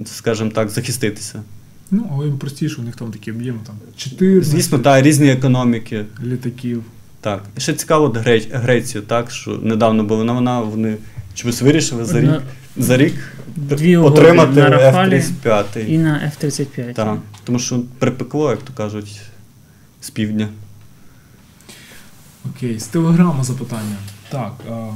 скажімо 0.05 0.49
так, 0.55 0.69
захиститися. 0.69 1.43
Ну, 1.91 2.09
але 2.13 2.25
їм 2.25 2.37
простіше, 2.37 2.81
у 2.81 2.83
них 2.83 2.95
там 2.95 3.11
такі 3.11 3.31
об'єми, 3.31 3.59
там 3.65 3.75
14 3.97 4.43
Звісно, 4.51 4.79
так, 4.79 5.05
різні 5.05 5.29
економіки. 5.31 6.05
літаків. 6.23 6.83
Так. 7.25 7.43
І 7.57 7.59
ще 7.59 7.73
цікаво 7.73 8.05
от 8.05 8.17
Греч... 8.17 8.47
Грецію, 8.51 9.01
так, 9.01 9.31
що 9.31 9.51
недавно 9.51 10.03
була 10.03 10.23
новина, 10.23 10.61
вони 10.61 10.97
чомусь 11.33 11.61
вирішили 11.61 12.05
за 12.05 12.19
рік, 12.21 12.29
Одна- 12.29 12.41
за 12.77 12.97
рік 12.97 13.13
Дві 13.55 13.97
отримати 13.97 14.51
на 14.61 14.69
F-35. 14.77 15.85
і 15.87 15.97
на 15.97 16.31
F-35. 16.41 16.93
Так. 16.93 17.17
Тому 17.43 17.59
що 17.59 17.79
припекло, 17.99 18.49
як 18.49 18.61
то 18.61 18.73
кажуть, 18.73 19.21
з 20.01 20.09
півдня. 20.09 20.47
Окей, 22.49 22.79
з 22.79 22.87
телеграма 22.87 23.43
запитання. 23.43 23.95
Так. 24.29 24.53
А, 24.71 24.87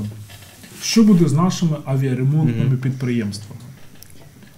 що 0.82 1.04
буде 1.04 1.28
з 1.28 1.34
нашими 1.34 1.78
авіаремонтними 1.86 2.66
Мгм. 2.70 2.78
підприємствами? 2.78 3.62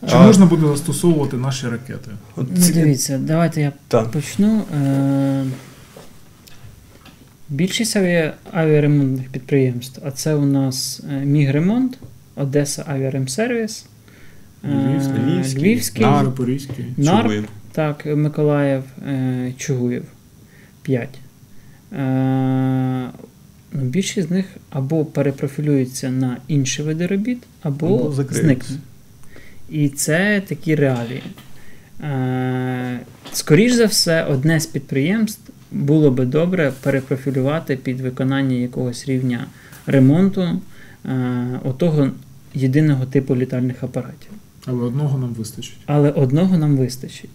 Чи 0.10 0.16
А- 0.16 0.24
можна 0.24 0.46
буде 0.46 0.68
застосовувати 0.68 1.38
наші 1.38 1.68
ракети? 1.68 2.12
От 2.36 2.48
Ну, 2.56 2.66
дивіться, 2.74 3.18
давайте 3.18 3.62
я 3.62 3.72
Так. 3.88 4.12
почну. 4.12 4.64
Е, 4.76 5.46
Більшість 7.56 7.96
авіа- 7.96 8.32
авіаремонтних 8.52 9.28
підприємств, 9.30 10.02
а 10.06 10.12
це 10.12 10.36
у 10.36 10.46
нас 10.46 11.02
е, 11.12 11.26
Мігремонт, 11.26 11.98
Одеса 12.36 12.84
Авіаремсервіс, 12.88 13.86
е, 14.64 14.68
Львівський, 14.68 15.20
Львівський, 15.24 15.64
Львівський, 15.64 16.06
Нар- 16.98 17.22
Чугуїв. 17.22 17.48
так, 17.72 18.06
Миколаїв, 18.06 18.84
е, 19.08 19.54
Чугуїв. 19.58 20.04
П'ять. 20.82 21.20
Е, 21.94 23.10
ну, 23.74 23.82
Більшість 23.82 24.28
з 24.28 24.32
них 24.32 24.46
або 24.70 25.06
перепрофілюються 25.06 26.10
на 26.12 26.38
інші 26.48 26.84
види 26.84 27.08
робіт, 27.08 27.40
або, 27.62 27.86
Або 28.00 28.12
зникне. 28.12 28.76
І 29.70 29.90
це 29.90 30.42
такі 30.48 30.76
реалії. 30.76 31.24
Е, 32.04 33.00
Скоріш 33.34 33.72
за 33.74 33.86
все, 33.86 34.24
одне 34.24 34.60
з 34.60 34.66
підприємств 34.66 35.51
було 35.72 36.12
би 36.12 36.26
добре 36.26 36.74
перепрофілювати 36.82 37.76
під 37.76 38.02
виконання 38.02 38.56
якогось 38.56 39.06
рівня 39.08 39.46
ремонту 39.86 40.42
е, 41.06 41.60
отого 41.64 42.10
єдиного 42.54 43.06
типу 43.06 43.36
літальних 43.36 43.84
апаратів. 43.84 44.32
Але 44.66 44.84
одного 44.84 45.20
нам 45.20 45.30
вистачить. 45.30 45.78
Але 45.86 46.10
одного 46.10 46.58
нам 46.58 46.78
вистачить. 46.78 47.30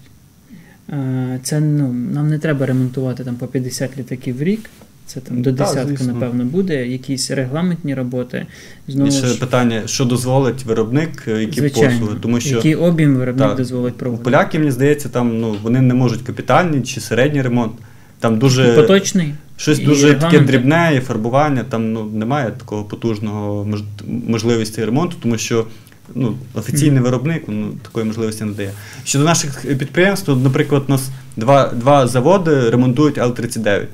Е, 0.91 1.41
Це 1.43 1.61
ну, 1.61 1.93
нам 1.93 2.29
не 2.29 2.39
треба 2.39 2.67
ремонтувати 2.67 3.25
там 3.25 3.35
по 3.35 3.47
50 3.47 3.99
літаків 3.99 4.39
в 4.39 4.43
рік. 4.43 4.71
Це 5.07 5.21
там 5.21 5.43
до 5.43 5.53
десятки, 5.53 6.05
напевно, 6.05 6.45
буде. 6.45 6.89
Якісь 6.89 7.31
регламентні 7.31 7.95
роботи. 7.95 8.47
Знову 8.89 9.11
ще 9.11 9.27
ж, 9.27 9.41
питання, 9.41 9.83
що 9.87 10.05
дозволить 10.05 10.65
виробник, 10.65 11.29
е, 11.29 11.41
які 11.41 11.61
звичайно, 11.61 11.91
послуги. 11.91 12.17
Тому 12.21 12.41
що 12.41 12.57
який 12.57 12.75
об'єм 12.75 13.17
виробник 13.17 13.49
Так. 13.49 13.57
дозволить 13.57 13.95
у 13.95 13.99
проводити. 13.99 14.25
поляків, 14.25 14.61
мені 14.61 14.73
здається, 14.73 15.09
там 15.09 15.41
ну, 15.41 15.57
вони 15.63 15.81
не 15.81 15.95
можуть 15.95 16.23
капітальний 16.23 16.83
чи 16.83 17.01
середній 17.01 17.43
ремонт. 17.43 17.73
Там 18.21 18.39
дуже 18.39 18.75
поточний. 18.75 19.35
щось 19.57 19.79
і 19.79 19.85
дуже 19.85 20.15
таке 20.15 20.41
дрібне 20.41 20.93
і 20.97 21.01
фарбування, 21.01 21.65
там 21.69 21.93
ну, 21.93 22.05
немає 22.05 22.51
такого 22.51 22.85
потужного 22.85 23.65
мож... 23.65 23.83
можливості 24.29 24.85
ремонту, 24.85 25.17
тому 25.23 25.39
що 25.39 25.67
ну, 26.15 26.37
офіційний 26.55 27.03
виробник 27.03 27.45
ну, 27.49 27.73
такої 27.83 28.07
можливості 28.07 28.45
не 28.45 28.53
дає. 28.53 28.71
Щодо 29.05 29.25
наших 29.25 29.79
підприємств, 29.79 30.27
то, 30.27 30.37
наприклад, 30.37 30.83
у 30.89 30.91
нас 30.91 31.09
два, 31.37 31.69
два 31.69 32.07
заводи 32.07 32.71
ремонтують 32.71 33.19
Л-39. 33.19 33.85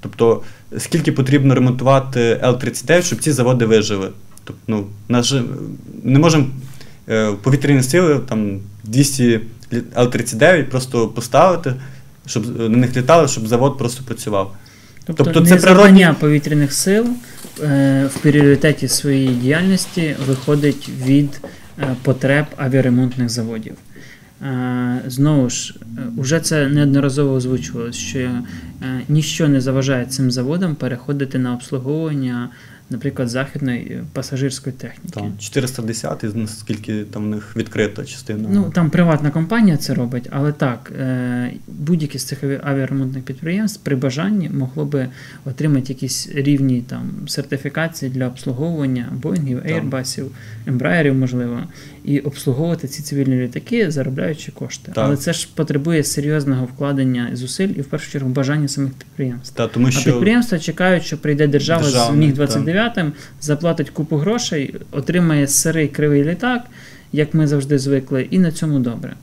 Тобто, 0.00 0.42
скільки 0.78 1.12
потрібно 1.12 1.54
ремонтувати 1.54 2.40
Л-39, 2.42 3.02
щоб 3.02 3.18
ці 3.18 3.32
заводи 3.32 3.66
вижили. 3.66 4.08
Тобто, 4.44 4.86
ну, 5.08 5.22
же 5.22 5.42
не 6.02 6.18
можемо 6.18 6.46
е, 7.08 7.32
повітряні 7.42 7.82
сили 7.82 8.20
там 8.28 8.58
200 8.84 9.40
лі- 9.72 9.82
Л-39 9.96 10.64
просто 10.64 11.08
поставити, 11.08 11.74
щоб 12.32 12.60
на 12.60 12.76
них 12.76 12.96
літали, 12.96 13.28
щоб 13.28 13.46
завод 13.46 13.78
просто 13.78 14.04
працював. 14.04 14.56
Тобто, 15.04 15.24
Тобто 15.24 15.46
це 15.46 15.56
природні- 15.56 16.14
повітряних 16.20 16.72
сил 16.72 17.06
е, 17.62 18.08
в 18.14 18.18
пріоритеті 18.18 18.88
своєї 18.88 19.28
діяльності 19.28 20.16
виходить 20.28 20.88
від 21.06 21.40
е, 21.78 21.96
потреб 22.02 22.46
авіаремонтних 22.56 23.28
заводів. 23.28 23.74
Е, 24.42 25.02
знову 25.06 25.50
ж, 25.50 25.74
е, 25.98 26.00
уже 26.16 26.40
це 26.40 26.68
неодноразово 26.68 27.34
озвучувалось, 27.34 27.96
що 27.96 28.18
е, 28.18 28.42
ніщо 29.08 29.48
не 29.48 29.60
заважає 29.60 30.04
цим 30.06 30.30
заводам 30.30 30.74
переходити 30.74 31.38
на 31.38 31.54
обслуговування, 31.54 32.48
наприклад, 32.92 33.28
західної 33.28 33.80
е, 33.80 34.04
пасажирської 34.12 34.76
техніки. 34.76 35.10
Там 35.14 35.32
410, 35.38 36.36
наскільки 36.36 37.04
там 37.04 37.22
в 37.22 37.26
них 37.26 37.56
відкрита 37.56 38.04
частина. 38.04 38.48
Ну, 38.52 38.70
там 38.70 38.90
приватна 38.90 39.30
компанія 39.30 39.76
це 39.76 39.94
робить, 39.94 40.28
але 40.30 40.52
так, 40.52 40.92
е, 41.00 41.52
будь-яке 41.68 42.18
з 42.18 42.24
цих 42.24 42.44
авіаремонтних 42.62 43.24
підприємств 43.24 43.80
при 43.84 43.96
бажанні 43.96 44.48
могло 44.48 44.84
би 44.84 45.08
отримати 45.44 45.92
якісь 45.92 46.28
рівні 46.34 46.82
там 46.86 47.10
сертифікації 47.26 48.10
для 48.10 48.26
обслуговування 48.26 49.08
Боїнгів, 49.12 49.62
Ейрбасів, 49.66 50.30
Ембраєрів, 50.66 51.14
можливо, 51.14 51.60
і 52.04 52.18
обслуговувати 52.18 52.88
ці 52.88 53.02
цивільні 53.02 53.36
літаки, 53.36 53.90
заробляючи 53.90 54.52
кошти. 54.52 54.92
Так. 54.94 55.04
Але 55.04 55.16
це 55.16 55.32
ж 55.32 55.48
потребує 55.54 56.04
серйозного 56.04 56.64
вкладення 56.64 57.30
зусиль 57.32 57.68
і 57.76 57.80
в 57.80 57.84
першу 57.84 58.10
чергу 58.10 58.28
бажання 58.28 58.68
самих 58.68 58.92
підприємств. 58.92 59.56
Та, 59.56 59.68
тому 59.68 59.88
А 59.88 60.04
підприємства 60.04 60.58
чекають, 60.58 61.04
що 61.04 61.18
прийде 61.18 61.46
держава 61.46 61.84
з 61.84 62.10
міг 62.16 62.32
29 62.32 62.98
м 62.98 63.12
заплатить 63.40 63.90
купу 63.90 64.16
грошей, 64.16 64.74
отримає 64.90 65.46
сирий 65.46 65.88
кривий 65.88 66.24
літак, 66.24 66.62
як 67.12 67.34
ми 67.34 67.46
завжди 67.46 67.78
звикли, 67.78 68.26
і 68.30 68.38
на 68.38 68.52
цьому 68.52 68.78
добре. 68.78 69.14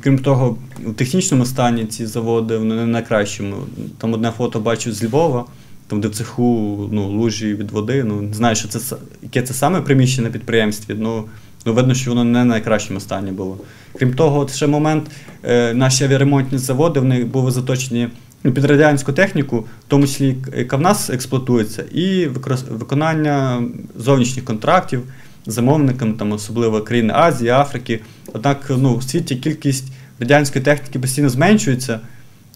крім 0.00 0.18
того, 0.18 0.58
у 0.86 0.92
технічному 0.92 1.46
стані 1.46 1.84
ці 1.84 2.06
заводи 2.06 2.56
вони 2.56 2.74
не 2.74 2.86
найкращому. 2.86 3.56
Там 3.98 4.12
одне 4.12 4.32
фото 4.36 4.60
бачу 4.60 4.92
з 4.92 5.04
Львова, 5.04 5.44
там 5.88 6.00
де 6.00 6.08
в 6.08 6.14
цеху 6.14 6.88
ну, 6.92 7.08
лужі 7.08 7.54
від 7.54 7.70
води. 7.70 8.04
Ну 8.04 8.22
не 8.22 8.34
знаю, 8.34 8.56
що 8.56 8.68
це 8.68 8.96
яке 9.22 9.42
це 9.42 9.54
саме 9.54 9.80
приміщення 9.80 10.26
на 10.26 10.32
підприємстві. 10.32 10.94
Ну, 10.98 11.24
ну 11.66 11.72
видно, 11.72 11.94
що 11.94 12.10
воно 12.10 12.24
не 12.24 12.42
в 12.42 12.44
найкращому 12.44 13.00
стані 13.00 13.30
було. 13.30 13.58
Крім 13.98 14.14
того, 14.14 14.38
от 14.38 14.54
ще 14.54 14.66
момент, 14.66 15.10
е, 15.42 15.74
наші 15.74 16.04
авіаремонтні 16.04 16.58
заводи 16.58 17.00
вони 17.00 17.24
були 17.24 17.50
заточені 17.50 18.08
ну, 18.44 18.52
під 18.52 18.64
радянську 18.64 19.12
техніку, 19.12 19.58
в 19.58 19.88
тому 19.88 20.06
числі 20.06 20.36
яка 20.56 20.76
в 20.76 20.80
нас 20.80 21.10
експлуатується, 21.10 21.84
і 21.92 22.26
виконання 22.70 23.62
зовнішніх 23.96 24.44
контрактів 24.44 25.02
замовниками, 25.46 26.12
там, 26.12 26.32
особливо 26.32 26.80
країни 26.80 27.12
Азії, 27.16 27.50
Африки. 27.50 28.00
Однак 28.32 28.70
ну, 28.78 28.96
в 28.96 29.02
світі 29.02 29.36
кількість 29.36 29.92
радянської 30.20 30.64
техніки 30.64 30.98
постійно 30.98 31.28
зменшується. 31.28 32.00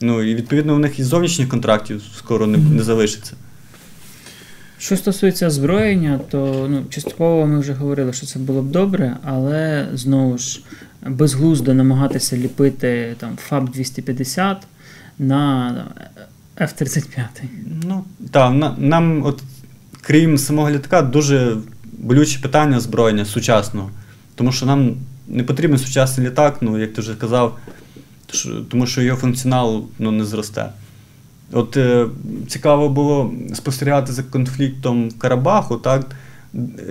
Ну 0.00 0.22
і 0.22 0.34
відповідно 0.34 0.74
у 0.74 0.78
них 0.78 0.98
і 0.98 1.02
зовнішніх 1.04 1.48
контрактів 1.48 2.02
скоро 2.16 2.46
не, 2.46 2.58
не 2.58 2.82
залишиться. 2.82 3.32
Що 4.80 4.96
стосується 4.96 5.46
озброєння, 5.46 6.20
то 6.30 6.66
ну, 6.70 6.84
частково 6.90 7.46
ми 7.46 7.60
вже 7.60 7.72
говорили, 7.72 8.12
що 8.12 8.26
це 8.26 8.38
було 8.38 8.62
б 8.62 8.70
добре, 8.70 9.16
але 9.24 9.88
знову 9.94 10.38
ж 10.38 10.60
безглуздо 11.06 11.74
намагатися 11.74 12.36
ліпити 12.36 13.16
там 13.18 13.36
ФАБ 13.36 13.70
250 13.70 14.56
на 15.18 15.74
F-35. 16.56 17.24
Ну 17.84 18.04
так, 18.30 18.54
на, 18.54 18.76
нам, 18.78 19.26
от, 19.26 19.42
крім 20.00 20.38
самого 20.38 20.70
літака, 20.70 21.02
дуже 21.02 21.56
болюче 21.98 22.40
питання 22.40 22.76
озброєння 22.76 23.24
сучасного. 23.24 23.90
Тому 24.34 24.52
що 24.52 24.66
нам 24.66 24.96
не 25.28 25.42
потрібен 25.44 25.78
сучасний 25.78 26.26
літак, 26.26 26.56
ну 26.60 26.78
як 26.78 26.92
ти 26.92 27.00
вже 27.00 27.14
казав, 27.14 27.58
тому 28.68 28.86
що 28.86 29.02
його 29.02 29.18
функціонал 29.18 29.84
ну, 29.98 30.10
не 30.10 30.24
зросте. 30.24 30.66
От 31.52 31.76
е, 31.76 32.06
цікаво 32.48 32.88
було 32.88 33.32
спостерігати 33.54 34.12
за 34.12 34.22
конфліктом 34.22 35.08
в 35.08 35.18
Карабаху, 35.18 35.76
так? 35.76 36.06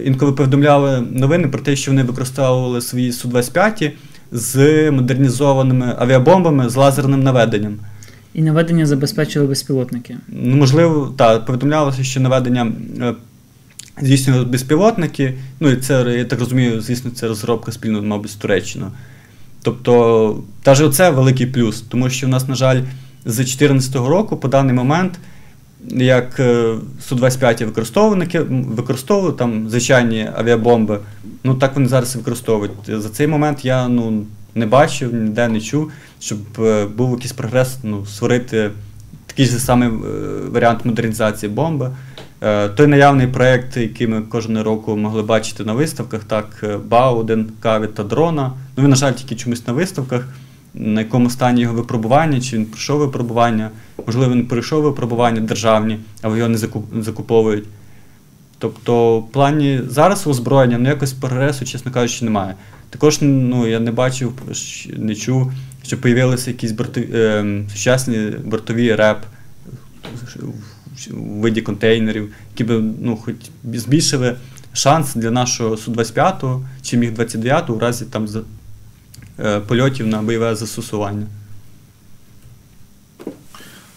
Інколи 0.06 0.31
повідомляли 0.31 1.02
новини 1.02 1.48
про 1.48 1.61
те, 1.61 1.76
що 1.76 1.91
вони 1.91 2.03
використовували 2.03 2.81
свої 2.81 3.11
Су-25 3.11 3.91
з 4.31 4.91
модернізованими 4.91 5.95
авіабомбами 5.99 6.69
з 6.69 6.76
лазерним 6.76 7.23
наведенням. 7.23 7.80
І 8.34 8.41
наведення 8.41 8.86
забезпечили 8.86 9.48
безпілотники. 9.48 10.18
Ну, 10.27 10.56
можливо, 10.56 11.14
так, 11.18 11.45
повідомлялося, 11.45 12.03
що 12.03 12.19
наведення 12.19 12.72
е, 13.02 13.14
здійснювали 14.02 14.45
безпілотники. 14.45 15.34
Ну, 15.60 15.69
і 15.69 15.77
це, 15.77 16.15
я 16.18 16.26
так 16.26 16.40
розумію, 16.40 16.81
звісно, 16.81 17.11
це 17.11 17.27
розробка 17.27 17.72
спільно, 17.72 18.02
мабуть, 18.02 18.31
з 18.31 18.36
Туреччиною. 18.36 18.91
Тобто, 19.61 20.44
навіть 20.65 20.81
оце 20.81 21.10
великий 21.10 21.48
плюс, 21.48 21.81
тому 21.81 22.10
що 22.10 22.27
в 22.27 22.30
нас, 22.30 22.48
на 22.48 22.56
жаль, 22.56 22.81
з 23.25 23.35
2014 23.35 23.95
року, 23.95 24.37
по 24.37 24.47
даний 24.47 24.73
момент, 24.73 25.19
як 25.87 26.39
е, 26.39 26.75
Су-25 27.09 27.65
використовували, 28.75 29.33
там 29.33 29.69
звичайні 29.69 30.29
авіабомби, 30.35 30.99
ну 31.43 31.55
так 31.55 31.75
вони 31.75 31.87
зараз 31.87 32.15
використовують. 32.15 32.71
За 32.87 33.09
цей 33.09 33.27
момент 33.27 33.65
я 33.65 33.87
ну, 33.87 34.25
не 34.55 34.65
бачив, 34.65 35.13
ніде 35.13 35.47
не 35.47 35.61
чув, 35.61 35.91
щоб 36.19 36.39
е, 36.59 36.85
був 36.85 37.11
якийсь 37.11 37.31
прогрес 37.31 37.77
ну, 37.83 38.05
створити 38.05 38.71
такий 39.25 39.45
же 39.45 39.59
самий 39.59 39.89
е, 39.89 39.91
варіант 40.51 40.85
модернізації 40.85 41.51
бомби. 41.51 41.91
Той 42.75 42.87
наявний 42.87 43.27
проєкт, 43.27 43.77
який 43.77 44.07
ми 44.07 44.21
кожного 44.21 44.63
року 44.63 44.97
могли 44.97 45.23
бачити 45.23 45.63
на 45.63 45.73
виставках, 45.73 46.23
так, 46.23 46.65
БАУ-1, 46.89 47.45
Каві 47.59 47.87
та 47.87 48.03
дрона. 48.03 48.51
Ну, 48.77 48.83
він, 48.83 48.89
на 48.89 48.95
жаль, 48.95 49.13
тільки 49.13 49.35
чомусь 49.35 49.67
на 49.67 49.73
виставках. 49.73 50.27
На 50.73 51.01
якому 51.01 51.29
стані 51.29 51.61
його 51.61 51.73
випробування, 51.73 52.41
чи 52.41 52.57
він 52.57 52.65
пройшов 52.65 52.99
випробування, 52.99 53.69
можливо, 54.07 54.33
він 54.33 54.47
пройшов 54.47 54.83
випробування 54.83 55.41
державні, 55.41 55.99
але 56.21 56.37
його 56.37 56.49
не 56.91 57.01
закуповують. 57.01 57.65
Тобто, 58.59 59.19
в 59.19 59.31
плані 59.31 59.81
зараз 59.87 60.27
озброєння 60.27 60.77
ну, 60.77 60.89
якось 60.89 61.13
прогресу, 61.13 61.65
чесно 61.65 61.91
кажучи, 61.91 62.25
немає. 62.25 62.55
Також 62.89 63.17
ну, 63.21 63.67
я 63.67 63.79
не 63.79 63.91
бачив, 63.91 64.33
не 64.97 65.15
чув, 65.15 65.51
що 65.83 66.01
появилися 66.01 66.51
якісь 66.51 66.71
бортові, 66.71 67.09
е, 67.13 67.63
сучасні 67.69 68.31
бортові 68.45 68.95
реп, 68.95 69.17
у 71.11 71.39
виді 71.39 71.61
контейнерів, 71.61 72.33
які 72.51 72.63
б 72.63 72.93
ну, 73.01 73.17
хоч 73.17 73.35
збільшили 73.73 74.35
шанс 74.73 75.15
для 75.15 75.31
нашого 75.31 75.75
Су-25 75.75 76.61
чи 76.81 76.97
Міг-29 76.97 77.71
у 77.71 77.79
разі 77.79 78.05
там 78.05 78.27
польотів 79.68 80.07
на 80.07 80.22
бойове 80.22 80.56
застосування. 80.56 81.26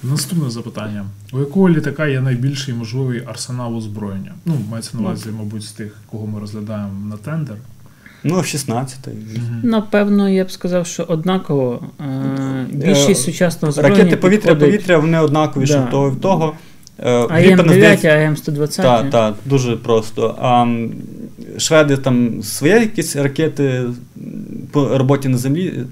Наступне 0.02 0.50
запитання: 0.50 1.04
у 1.32 1.38
якого 1.38 1.68
літака 1.68 2.06
є 2.06 2.20
найбільший 2.20 2.74
можливий 2.74 3.22
арсенал 3.26 3.76
озброєння? 3.76 4.32
Ну, 4.44 4.54
мається 4.70 4.90
на 4.96 5.00
увазі, 5.02 5.28
мабуть, 5.38 5.62
з 5.62 5.72
тих, 5.72 5.96
кого 6.10 6.26
ми 6.26 6.40
розглядаємо 6.40 7.06
на 7.10 7.16
тендер. 7.16 7.56
Ну, 8.24 8.34
F-16. 8.36 8.86
Напевно, 9.62 10.28
я 10.28 10.44
б 10.44 10.50
сказав, 10.50 10.86
що 10.86 11.02
однаково. 11.02 11.84
Е, 12.00 12.66
Більшість 12.72 13.22
сучасного 13.22 13.70
озброєння 13.70 13.98
Ракети 13.98 14.16
повітря 14.16 14.52
підходить- 14.54 14.70
повітря 14.76 14.98
вони 14.98 15.20
однакові, 15.20 15.66
Да. 15.66 15.84
в 15.84 15.90
того 15.90 16.08
і 16.08 16.10
в 16.10 16.20
того. 16.20 16.54
Е, 16.98 17.10
АМ-9, 17.10 17.56
Gripen, 17.56 18.06
АМ-120. 18.06 18.76
Так, 18.82 19.10
так, 19.10 19.34
дуже 19.44 19.76
просто. 19.76 20.38
А 20.40 20.76
шведи 21.58 21.96
там 21.96 22.42
свої 22.42 22.72
якісь 22.74 23.16
ракети 23.16 23.82
по 24.70 24.98
роботі 24.98 25.28
на 25.28 25.38
землі, 25.38 25.84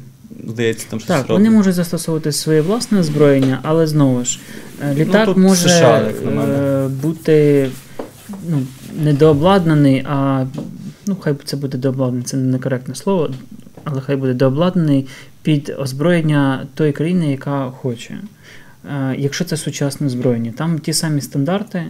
здається, 0.49 0.87
там 0.91 0.99
щось 1.01 1.09
Так, 1.09 1.19
роблять. 1.29 1.39
вони 1.39 1.51
можуть 1.57 1.75
застосовувати 1.75 2.33
своє 2.33 2.61
власне 2.61 2.99
озброєння, 3.01 3.59
але 3.63 3.87
знову 3.87 4.25
ж, 4.25 4.39
е, 4.85 4.95
літак 4.95 5.27
тут 5.27 5.37
може 5.37 5.69
США, 5.69 6.03
як 6.07 6.25
на 6.25 6.31
мене. 6.31 6.55
е, 6.55 6.89
бути 6.89 7.69
ну, 8.49 8.63
недообладнаний, 9.05 10.05
а 10.09 10.45
ну, 11.07 11.17
хай 11.21 11.35
це 11.45 11.57
буде 11.57 11.79
дообладнаний, 11.79 12.25
це 12.25 12.37
некоректне 12.37 12.95
слово, 12.95 13.31
але 13.85 14.01
хай 14.01 14.17
буде 14.17 14.35
дообладнаний 14.35 15.07
під 15.43 15.75
озброєння 15.79 16.67
тої 16.75 16.93
країни, 16.93 17.31
яка 17.31 17.71
хоче. 17.71 18.19
Е, 18.85 19.15
Якщо 19.19 19.44
це 19.44 19.57
сучасне 19.57 20.07
озброєння, 20.07 20.52
там 20.57 20.78
ті 20.78 20.93
самі 20.93 21.20
стандарти, 21.20 21.86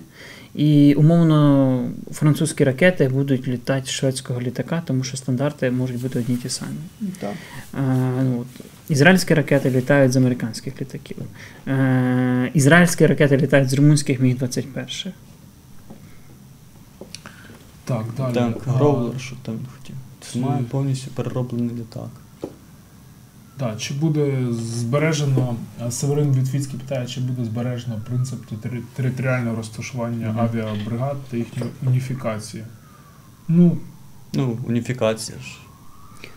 і 0.54 0.94
умовно 0.94 1.90
французькі 2.12 2.64
ракети 2.64 3.08
будуть 3.08 3.48
літати 3.48 3.86
з 3.86 3.90
шведського 3.90 4.40
літака, 4.40 4.82
тому 4.86 5.04
що 5.04 5.16
стандарти 5.16 5.70
можуть 5.70 6.02
бути 6.02 6.18
одні 6.18 6.36
ті 6.36 6.48
самі. 6.48 6.76
Так. 7.20 7.34
Е, 7.74 7.82
ну, 8.22 8.40
от, 8.40 8.66
ізраїльські 8.88 9.34
ракети 9.34 9.70
літають 9.70 10.12
з 10.12 10.16
американських 10.16 10.80
літаків. 10.80 11.16
Е, 11.66 12.50
ізраїльські 12.54 13.06
ракети 13.06 13.36
літають 13.36 13.70
з 13.70 13.74
румунських 13.74 14.20
Міг-21. 14.20 15.12
Так, 17.84 18.04
далі. 18.16 18.34
Так, 18.34 18.56
А, 18.66 19.18
що 19.18 19.36
там 19.42 19.58
хотів. 19.76 19.96
Це 20.20 20.38
має 20.38 20.62
повністю 20.62 21.10
перероблений 21.10 21.76
літак. 21.76 22.10
Так, 23.60 23.76
чи 23.78 23.94
буде 23.94 24.32
збережено, 24.52 25.56
Северин 25.90 26.34
Вітвіцький 26.34 26.80
питає, 26.80 27.06
чи 27.06 27.20
буде 27.20 27.44
збережено 27.44 28.00
принцип 28.08 28.38
територіального 28.96 29.56
розташування 29.56 30.28
Мгм. 30.28 30.40
авіабригад 30.40 31.16
та 31.30 31.36
їхньої 31.36 31.70
уніфікації? 31.86 32.64
Ну, 33.48 33.76
Ну, 34.34 34.58
уніфікація 34.68 35.38
ж. 35.38 35.44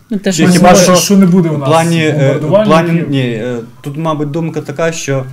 Ну, 0.10 0.18
те, 0.18 0.32
що 0.32 0.48
хіба 0.48 0.76
що 0.76 0.96
що 0.96 1.18
не 1.18 1.26
буде 1.26 1.50
у 1.50 1.56
В 1.56 1.60
нас 1.60 1.70
плані, 1.70 2.02
е, 2.02 2.38
в 2.38 2.50
плані 2.50 3.04
ні, 3.10 3.22
е, 3.22 3.60
тут, 3.82 3.98
мабуть, 3.98 4.32
думка 4.32 4.62
така, 4.62 4.92
що 4.92 5.26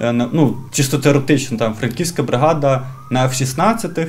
е, 0.00 0.12
ну, 0.12 0.56
чисто 0.72 0.98
теоретично, 0.98 1.58
там 1.58 1.74
франківська 1.74 2.22
бригада 2.22 2.86
на 3.10 3.28
F-16, 3.28 4.06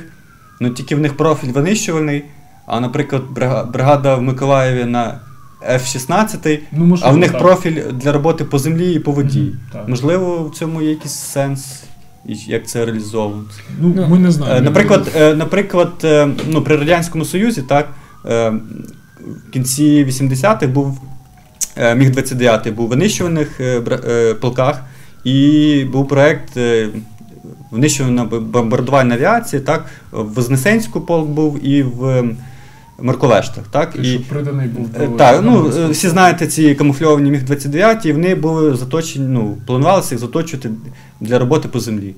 ну 0.60 0.70
тільки 0.70 0.96
в 0.96 1.00
них 1.00 1.18
профіль 1.18 1.52
винищувальний, 1.52 2.24
а, 2.66 2.80
наприклад, 2.80 3.24
бригада 3.72 4.16
в 4.16 4.22
Миколаєві 4.22 4.86
на 4.86 5.20
F-16, 5.62 6.60
Ну, 6.72 6.86
можливо, 6.86 7.12
а 7.12 7.16
в 7.16 7.18
них 7.18 7.32
так. 7.32 7.42
профіль 7.42 7.82
для 7.94 8.12
роботи 8.12 8.44
по 8.46 8.60
землі 8.60 8.94
і 8.94 9.00
по 9.00 9.12
воді. 9.12 9.40
Мгм, 9.42 9.58
так. 9.74 9.88
Можливо, 9.90 10.44
в 10.44 10.56
цьому 10.56 10.82
є 10.82 10.90
якийсь 10.90 11.14
сенс, 11.14 11.84
і 12.26 12.36
як 12.48 12.68
це 12.68 12.86
реалізовано. 12.86 13.44
Ну, 13.82 13.94
Ну, 13.96 14.08
ми 14.08 14.20
не 14.20 14.28
Е, 14.28 14.32
знаємо. 14.32 14.66
Наприклад, 14.66 15.12
е, 15.16 15.36
наприклад, 15.36 15.92
е, 16.04 16.28
ну, 16.50 16.62
при 16.62 16.76
Радянському 16.78 17.26
Союзі, 17.26 17.62
так, 17.62 17.90
е, 18.26 18.50
в 19.48 19.52
кінці 19.52 20.06
80-х 20.06 20.68
був 20.68 21.00
е, 21.78 21.96
Міг-29 21.96 22.72
був 22.74 22.86
в 22.86 22.90
винищуваних 22.90 23.60
е, 23.62 23.82
е, 24.08 24.34
полках, 24.34 24.84
і 25.24 25.84
був 25.92 26.08
проєкт 26.08 26.58
е, 26.58 26.90
винищувана 27.72 28.26
б- 28.26 28.40
бомбардувальна 28.40 29.16
авіація, 29.16 29.62
так, 29.62 29.86
в 30.12 30.24
Вознесенську 30.24 31.02
полк 31.02 31.28
був 31.30 31.66
і 31.66 31.84
в 31.84 32.24
Марковештах. 33.00 33.64
Так, 33.72 33.94
Той, 33.94 34.06
що 34.06 34.20
приданий 34.30 34.68
був 34.68 34.90
Е, 35.02 35.08
до 35.08 35.16
Так, 35.18 35.42
ну 35.44 35.72
е, 35.78 35.88
всі 35.90 36.10
знаєте 36.10 36.48
ці 36.48 36.76
камуфльовані 36.76 37.32
міг 37.32 37.44
29 37.44 38.06
і 38.06 38.14
вони 38.14 38.36
були 38.36 38.76
заточені, 38.76 39.26
ну, 39.28 39.58
планувалися 39.68 40.16
їх 40.16 40.20
заточувати 40.22 40.70
для 41.22 41.40
роботи 41.40 41.68
по 41.68 41.80
землі. 41.80 42.14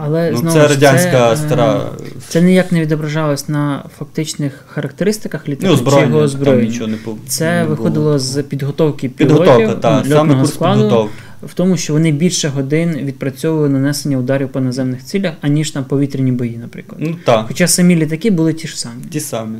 Але 0.00 0.30
Ну, 0.30 0.38
знову 0.38 0.54
це 0.56 0.68
радянська 0.68 1.32
е, 1.32 1.36
стара. 1.36 1.80
Це 2.28 2.42
ніяк 2.42 2.72
не 2.72 2.80
відображалось 2.80 3.48
на 3.48 3.84
фактичних 3.98 4.64
характеристиках 4.68 5.48
літака 5.48 5.72
Ну, 5.84 5.90
чи 5.92 6.00
його 6.00 6.18
озброєння, 6.18 6.62
там 6.62 6.70
нічого 6.72 6.86
не 6.90 6.96
по- 6.96 7.16
Це 7.26 7.52
не 7.58 7.64
було. 7.64 7.76
виходило 7.76 8.18
з 8.18 8.42
підготовки 8.42 9.08
Підготовка, 9.08 9.56
пілотів, 9.56 9.80
так, 9.80 10.04
ну, 10.08 10.14
саме 10.16 10.34
курс 10.34 10.54
складу, 10.54 10.80
підготовки. 10.82 11.12
в 11.42 11.54
тому, 11.54 11.76
що 11.76 11.92
вони 11.92 12.12
більше 12.12 12.48
годин 12.48 12.96
відпрацьовували 13.02 13.68
нанесення 13.68 14.18
ударів 14.18 14.48
по 14.48 14.60
наземних 14.60 15.04
цілях, 15.04 15.34
аніж 15.40 15.70
там 15.70 15.84
повітряні 15.84 16.32
бої, 16.32 16.56
наприклад. 16.56 17.00
Ну 17.04 17.16
так, 17.24 17.44
Хоча 17.48 17.68
самі 17.68 17.96
літаки 17.96 18.30
були 18.30 18.52
ті 18.52 18.68
ж 18.68 18.78
самі. 18.80 19.02
ті 19.10 19.20
самі. 19.20 19.58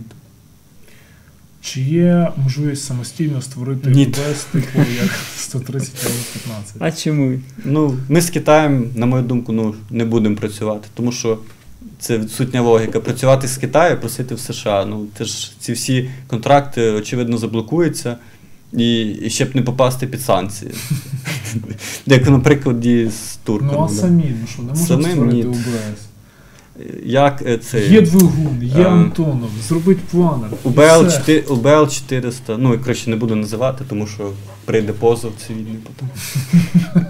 Чи 1.61 1.81
є 1.81 2.33
можливість 2.45 2.85
самостійно 2.85 3.43
створити. 3.43 3.91
УБС, 3.91 4.45
типу 4.53 4.79
як 5.03 5.11
130 5.37 5.91
15 6.33 6.77
А 6.79 6.93
чому? 6.93 7.39
Ну, 7.65 7.99
ми 8.09 8.21
з 8.21 8.31
Китаєм, 8.31 8.91
на 8.95 9.07
мою 9.07 9.23
думку, 9.23 9.53
ну, 9.53 9.75
не 9.91 10.05
будемо 10.05 10.37
працювати, 10.37 10.89
тому 10.95 11.13
що 11.13 11.39
це 11.99 12.19
відсутня 12.19 12.61
логіка. 12.61 13.01
Працювати 13.01 13.49
з 13.49 13.57
Китаю, 13.57 14.01
просити 14.01 14.35
в 14.35 14.41
США. 14.41 14.85
Ну, 14.85 15.07
це 15.19 15.25
ж 15.25 15.53
ці 15.61 15.73
всі 15.73 16.11
контракти, 16.27 16.91
очевидно, 16.91 17.39
заблокуються. 17.39 18.17
І, 18.73 19.03
і 19.03 19.31
ще 19.31 19.45
б 19.45 19.57
не 19.57 19.63
попасти 19.63 20.07
під 20.07 20.21
санкції. 20.21 20.71
Як, 22.07 22.31
наприклад, 22.31 22.85
з 23.11 23.37
турками. 23.45 23.73
Ну 23.73 23.85
а 23.85 23.89
самі, 23.89 24.35
ну 24.41 24.47
що, 24.47 24.63
не 24.63 24.69
можуть 24.69 25.11
створити 25.13 25.49
ні. 25.49 25.57
Як 27.05 27.43
е, 27.47 27.59
це? 27.59 27.87
Є 27.87 28.03
двигун, 28.03 28.63
є 28.63 28.85
а, 28.85 28.89
Антонов, 28.89 29.51
зробить 29.69 29.99
планер. 29.99 30.51
У 30.63 30.71
БЛ 30.71 31.07
все. 31.07 31.19
4, 31.19 31.41
УБЛ 31.41 31.89
400, 31.89 32.57
ну, 32.57 32.73
я 32.73 32.79
краще 32.79 33.11
не 33.11 33.17
буду 33.17 33.37
називати, 33.37 33.85
тому 33.89 34.07
що 34.07 34.31
прийде 34.65 34.93
позов 34.93 35.33
цивільний 35.47 35.79
потім. 35.83 36.09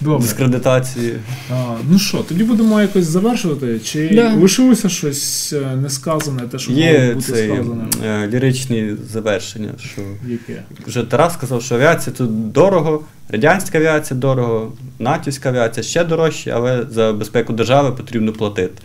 Добре. 0.00 0.22
Дискредитації. 0.22 1.14
А, 1.52 1.74
ну 1.90 1.98
що, 1.98 2.18
тоді 2.18 2.44
будемо 2.44 2.80
якось 2.80 3.04
завершувати? 3.04 3.80
Чи 3.84 4.08
Да. 4.14 4.34
лишилося 4.34 4.88
щось 4.88 5.52
е, 5.52 5.76
несказане, 5.76 6.42
те, 6.42 6.58
що 6.58 6.70
мало 6.72 6.82
Є 6.82 7.14
бути 7.14 7.32
цей 7.32 7.48
сказане? 7.48 7.84
е, 8.06 8.28
ліричні 8.28 8.94
завершення, 9.12 9.70
що 9.92 10.02
Яке? 10.28 10.62
вже 10.86 11.02
Тарас 11.02 11.34
сказав, 11.34 11.62
що 11.62 11.74
авіація 11.74 12.16
тут 12.16 12.52
дорого, 12.52 13.02
радянська 13.28 13.78
авіація 13.78 14.20
дорого, 14.20 14.72
натівська 14.98 15.48
авіація 15.48 15.84
ще 15.84 16.04
дорожче, 16.04 16.50
але 16.50 16.86
за 16.90 17.12
безпеку 17.12 17.52
держави 17.52 17.92
потрібно 17.92 18.32
платити. 18.32 18.82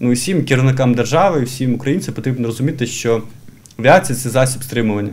Ну 0.00 0.10
і 0.12 0.14
всім 0.14 0.44
керівникам 0.44 0.94
держави, 0.94 1.40
і 1.40 1.44
всім 1.44 1.74
українцям 1.74 2.14
потрібно 2.14 2.46
розуміти, 2.46 2.86
що 2.86 3.22
авіація 3.78 4.18
це 4.18 4.30
засіб 4.30 4.62
стримування. 4.62 5.12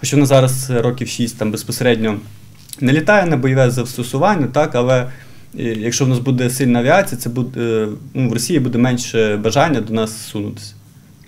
Хоча 0.00 0.16
вона 0.16 0.26
зараз 0.26 0.70
років 0.70 1.08
6 1.08 1.38
там 1.38 1.50
безпосередньо 1.50 2.18
не 2.80 2.92
літає 2.92 3.26
на 3.26 3.36
бойове 3.36 3.70
застосування, 3.70 4.46
так, 4.46 4.74
але 4.74 5.00
е, 5.00 5.62
якщо 5.62 6.04
в 6.04 6.08
нас 6.08 6.18
буде 6.18 6.50
сильна 6.50 6.78
авіація, 6.78 7.20
це 7.20 7.28
буде, 7.30 7.88
ну, 8.14 8.28
в 8.28 8.32
Росії 8.32 8.60
буде 8.60 8.78
менше 8.78 9.36
бажання 9.36 9.80
до 9.80 9.94
нас 9.94 10.16
сунутися. 10.16 10.74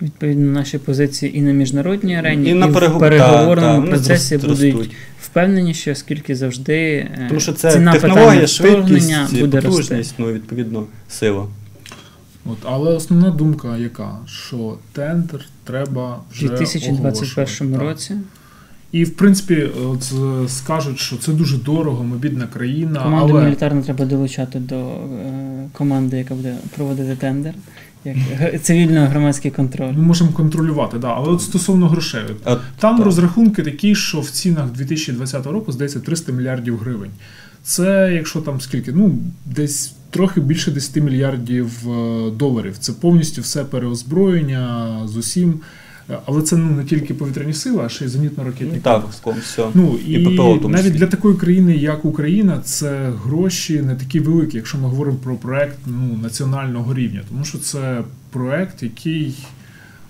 Відповідно, 0.01 0.51
наші 0.51 0.77
позиції 0.77 1.37
і 1.37 1.41
на 1.41 1.51
міжнародній 1.51 2.15
арені, 2.17 2.47
І 2.49 2.51
і, 2.51 2.53
на 2.53 2.65
в 2.65 2.75
перегу- 2.75 2.99
переговорному 2.99 3.81
та, 3.81 3.85
та, 3.85 3.89
процесі 3.91 4.37
будуть 4.37 4.73
ростуть. 4.75 4.95
впевненіші, 5.21 5.91
оскільки 5.91 6.35
завжди 6.35 6.73
е, 6.75 7.25
Тому 7.27 7.39
що 7.39 7.53
це 7.53 7.71
ціна 7.71 7.91
технологія, 7.91 8.47
швидкість, 8.47 9.39
буде 9.39 9.61
потужність, 9.61 10.15
ну, 10.17 10.33
відповідно, 10.33 10.85
сила. 11.09 11.45
От, 12.45 12.57
але 12.63 12.91
основна 12.93 13.29
думка 13.29 13.77
яка? 13.77 14.17
Що 14.27 14.77
тендер 14.93 15.45
треба 15.63 16.15
У 16.31 16.33
вже 16.33 16.47
2021 16.47 16.99
оголошувати. 16.99 17.77
році 17.77 18.13
І 18.95 19.03
в 19.03 19.15
принципі, 19.15 19.69
от 19.85 20.13
е, 20.13 20.49
скажуть, 20.49 20.99
що 20.99 21.17
це 21.17 21.31
дуже 21.31 21.57
дорого, 21.57 22.03
ми 22.03 22.17
бідна 22.17 22.47
країна, 22.47 23.03
команду 23.03 23.33
але 23.33 23.45
мілітарну 23.45 23.81
треба 23.83 24.05
долучати 24.05 24.59
до 24.59 24.75
е, 24.75 25.69
команди, 25.73 26.17
яка 26.17 26.35
буде 26.35 26.55
проводити 26.75 27.15
тендер, 27.15 27.53
як 28.05 28.17
цивільно-громадський 28.61 29.51
контроль. 29.51 29.91
ми 29.91 30.01
можемо 30.01 30.31
контролювати. 30.31 30.97
Да. 30.97 31.07
Але 31.07 31.29
от 31.29 31.41
стосовно 31.41 31.87
грошей, 31.87 32.21
от, 32.29 32.37
От, 32.45 32.59
там 32.79 32.95
так. 32.97 33.05
розрахунки 33.05 33.63
такі, 33.63 33.95
що 33.95 34.19
в 34.19 34.29
цінах 34.29 34.71
2020 34.71 35.45
року 35.45 35.71
здається 35.71 35.99
300 35.99 36.31
мільярдів 36.31 36.77
гривень. 36.77 37.11
Це 37.63 38.11
якщо 38.13 38.41
там 38.41 38.61
скільки, 38.61 38.91
ну 38.91 39.17
десь 39.45 39.93
трохи 40.09 40.41
більше 40.41 40.71
10 40.71 40.95
мільярдів 40.95 41.89
е, 41.89 42.31
доларів. 42.31 42.77
Це 42.79 42.93
повністю 42.93 43.41
все 43.41 43.63
переозброєння 43.63 44.91
з 45.05 45.17
усім. 45.17 45.59
Е, 46.09 46.17
Але 46.25 46.41
це 46.41 46.57
ну 46.57 46.71
не 46.71 46.83
тільки 46.83 47.13
повітряні 47.13 47.53
сили, 47.53 47.83
а 47.85 47.89
ще 47.89 48.05
й 48.05 48.07
зенітно-ракетні 48.07 48.79
так, 48.81 49.01
комплекси. 49.01 49.41
все. 49.41 49.67
Ну 49.73 49.99
і, 50.07 50.11
І 50.11 50.25
ППО 50.25 50.57
тому 50.61 50.69
навіть 50.69 50.93
для 50.93 51.07
такої 51.07 51.35
країни, 51.35 51.75
як 51.75 52.05
Україна, 52.05 52.59
це 52.63 53.11
гроші 53.23 53.81
не 53.81 53.95
такі 53.95 54.19
великі, 54.19 54.57
якщо 54.57 54.77
ми 54.77 54.87
говоримо 54.87 55.17
про 55.17 55.35
проект 55.35 55.77
ну, 55.85 56.19
національного 56.23 56.93
рівня, 56.93 57.21
тому 57.29 57.45
що 57.45 57.57
це 57.57 58.01
проект, 58.31 58.83
який 58.83 59.35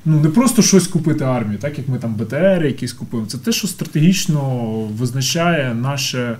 ну 0.05 0.19
не 0.19 0.30
просто 0.30 0.61
щось 0.61 0.88
купити 0.88 1.23
армії, 1.23 1.57
так 1.61 1.77
як 1.77 1.88
ми 1.88 1.97
там 1.97 2.15
БТР 2.15 2.65
якісь 2.65 2.93
купуємо. 2.93 3.30
Це 3.30 3.38
те, 3.38 3.51
що 3.51 3.67
стратегічно 3.67 4.69
визначає 4.97 5.73
наше 5.73 6.38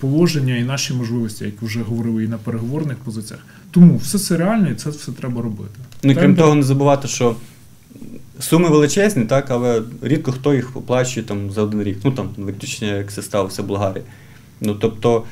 положення 0.00 0.56
і 0.56 0.64
наші 0.64 0.94
можливості, 0.94 1.44
як 1.44 1.62
вже 1.62 1.82
говорили 1.82 2.24
і 2.24 2.28
на 2.28 2.38
переговорних 2.38 2.96
позиціях. 2.96 3.42
Тому 3.70 3.96
все 3.96 4.18
це 4.18 4.36
реально, 4.36 4.70
і 4.70 4.74
це 4.74 4.90
все 4.90 5.12
треба 5.12 5.42
робити. 5.42 5.80
Ну 6.02 6.14
крім 6.14 6.36
того, 6.36 6.54
не 6.54 6.62
забувати, 6.62 7.08
що 7.08 7.36
суми 8.40 8.68
величезні, 8.68 9.24
так, 9.24 9.50
але 9.50 9.82
рідко 10.02 10.32
хто 10.32 10.54
їх 10.54 10.76
оплачує 10.76 11.26
там 11.26 11.50
за 11.50 11.62
один 11.62 11.82
рік. 11.82 11.98
Ну 12.04 12.10
там 12.10 12.28
виключення, 12.36 12.96
як 12.96 13.12
це 13.12 13.22
сталося 13.22 13.62
в 13.62 13.66
Болгарії. 13.66 14.04
Ну 14.60 14.74
тобто. 14.74 15.22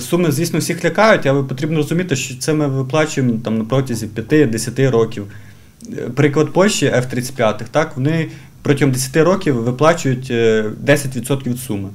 Суми, 0.00 0.32
звісно, 0.32 0.58
всіх 0.58 0.84
лякають, 0.84 1.26
але 1.26 1.42
потрібно 1.42 1.76
розуміти, 1.76 2.16
що 2.16 2.38
це 2.38 2.54
ми 2.54 2.66
виплачуємо 2.66 3.34
там 3.44 3.58
на 3.58 3.64
протязі 3.64 4.06
5-10 4.06 4.90
років. 4.90 5.26
Е, 5.88 5.94
Приклад 5.96 6.52
Польщі 6.52 6.86
F-35, 6.86 7.64
так, 7.70 7.96
вони 7.96 8.28
протягом 8.62 8.92
10 8.92 9.16
років 9.16 9.54
виплачують 9.54 10.28
е, 10.30 10.70
10% 10.84 11.48
від 11.48 11.58
суми. 11.58 11.88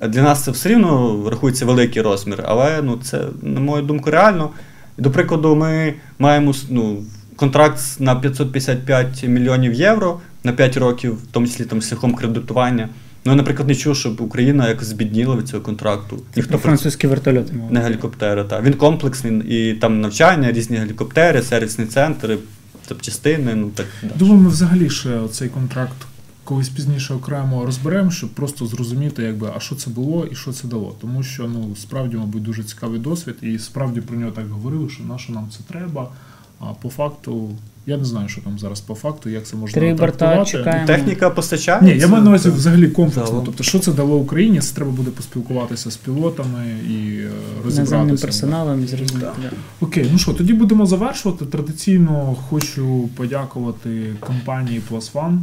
Для 0.00 0.22
нас 0.22 0.44
це 0.44 0.50
все 0.50 0.68
рівно 0.68 1.22
рахується 1.30 1.66
великий 1.66 2.02
розмір, 2.02 2.44
але 2.46 2.82
ну, 2.82 2.98
це, 3.02 3.24
на 3.42 3.60
мою 3.60 3.82
думку, 3.82 4.10
реально. 4.10 4.50
До 4.98 5.10
прикладу, 5.10 5.54
ми 5.54 5.94
маємо 6.18 6.54
ну, 6.70 7.02
контракт 7.36 7.80
на 7.98 8.14
555 8.14 9.24
мільйонів 9.28 9.74
євро 9.74 10.20
на 10.44 10.52
5 10.52 10.76
років, 10.76 11.14
в 11.14 11.26
тому 11.30 11.46
числі 11.46 11.64
там 11.64 11.82
шляхом 11.82 12.14
кредитування. 12.14 12.88
Ну, 13.24 13.32
я, 13.32 13.36
наприклад, 13.36 13.68
не 13.68 13.74
чув, 13.74 13.96
щоб 13.96 14.20
Україна 14.20 14.68
якось 14.68 14.86
збідніла 14.86 15.36
від 15.36 15.48
цього 15.48 15.62
контракту. 15.62 16.18
Ніхто 16.36 16.58
французькі 16.58 17.06
вертольоти 17.06 17.52
мова. 17.52 17.70
не 17.70 17.80
гелікоптери. 17.80 18.44
Та. 18.44 18.60
Він 18.60 18.74
комплексний, 18.74 19.42
і 19.48 19.74
там 19.74 20.00
навчання, 20.00 20.52
різні 20.52 20.76
гелікоптери, 20.76 21.42
сервісні 21.42 21.86
центри, 21.86 22.38
запчастини, 22.88 23.54
ну 23.54 23.70
так. 23.74 23.86
Думаю, 24.16 24.40
ми 24.40 24.48
взагалі 24.48 24.90
ще 24.90 25.28
цей 25.30 25.48
контракт 25.48 25.96
колись 26.44 26.68
пізніше 26.68 27.14
окремо 27.14 27.66
розберемо, 27.66 28.10
щоб 28.10 28.30
просто 28.30 28.66
зрозуміти, 28.66 29.22
якби, 29.22 29.50
а 29.56 29.60
що 29.60 29.74
це 29.74 29.90
було 29.90 30.26
і 30.26 30.34
що 30.34 30.52
це 30.52 30.68
дало. 30.68 30.96
Тому 31.00 31.22
що 31.22 31.48
ну 31.48 31.76
справді, 31.76 32.16
мабуть, 32.16 32.42
дуже 32.42 32.64
цікавий 32.64 33.00
досвід, 33.00 33.34
і 33.42 33.58
справді 33.58 34.00
про 34.00 34.16
нього 34.16 34.32
так 34.32 34.48
говорили, 34.48 34.88
що 34.88 35.04
на 35.04 35.18
що 35.18 35.32
нам 35.32 35.48
це 35.50 35.58
треба. 35.72 36.08
А 36.70 36.74
по 36.74 36.88
факту, 36.88 37.50
я 37.86 37.96
не 37.96 38.04
знаю, 38.04 38.28
що 38.28 38.40
там 38.40 38.58
зараз 38.58 38.80
по 38.80 38.94
факту, 38.94 39.30
як 39.30 39.46
це 39.46 39.56
можна 39.56 39.80
Три 39.80 39.94
борта 39.94 40.44
чекаємо. 40.44 40.86
Техніка 40.86 41.30
постачається. 41.30 41.94
Ні, 41.94 42.00
я 42.00 42.08
маю 42.08 42.24
на 42.24 42.30
увазі 42.30 42.48
взагалі 42.48 42.88
комплексно. 42.88 43.42
Тобто, 43.44 43.64
що 43.64 43.78
це 43.78 43.92
дало 43.92 44.16
Україні, 44.16 44.60
це 44.60 44.74
треба 44.74 44.90
буде 44.90 45.10
поспілкуватися 45.10 45.90
з 45.90 45.96
пілотами 45.96 46.76
і 46.88 47.18
е, 47.18 47.76
Наземним 47.76 48.16
персоналом 48.16 48.84
і 48.84 48.86
зрозуміти. 48.86 49.26
Окей, 49.80 50.08
ну 50.12 50.18
що, 50.18 50.32
тоді 50.32 50.52
будемо 50.52 50.86
завершувати. 50.86 51.46
Традиційно 51.46 52.36
хочу 52.48 53.08
подякувати 53.16 54.16
компанії 54.20 54.82
Plus 54.90 55.12
One. 55.12 55.38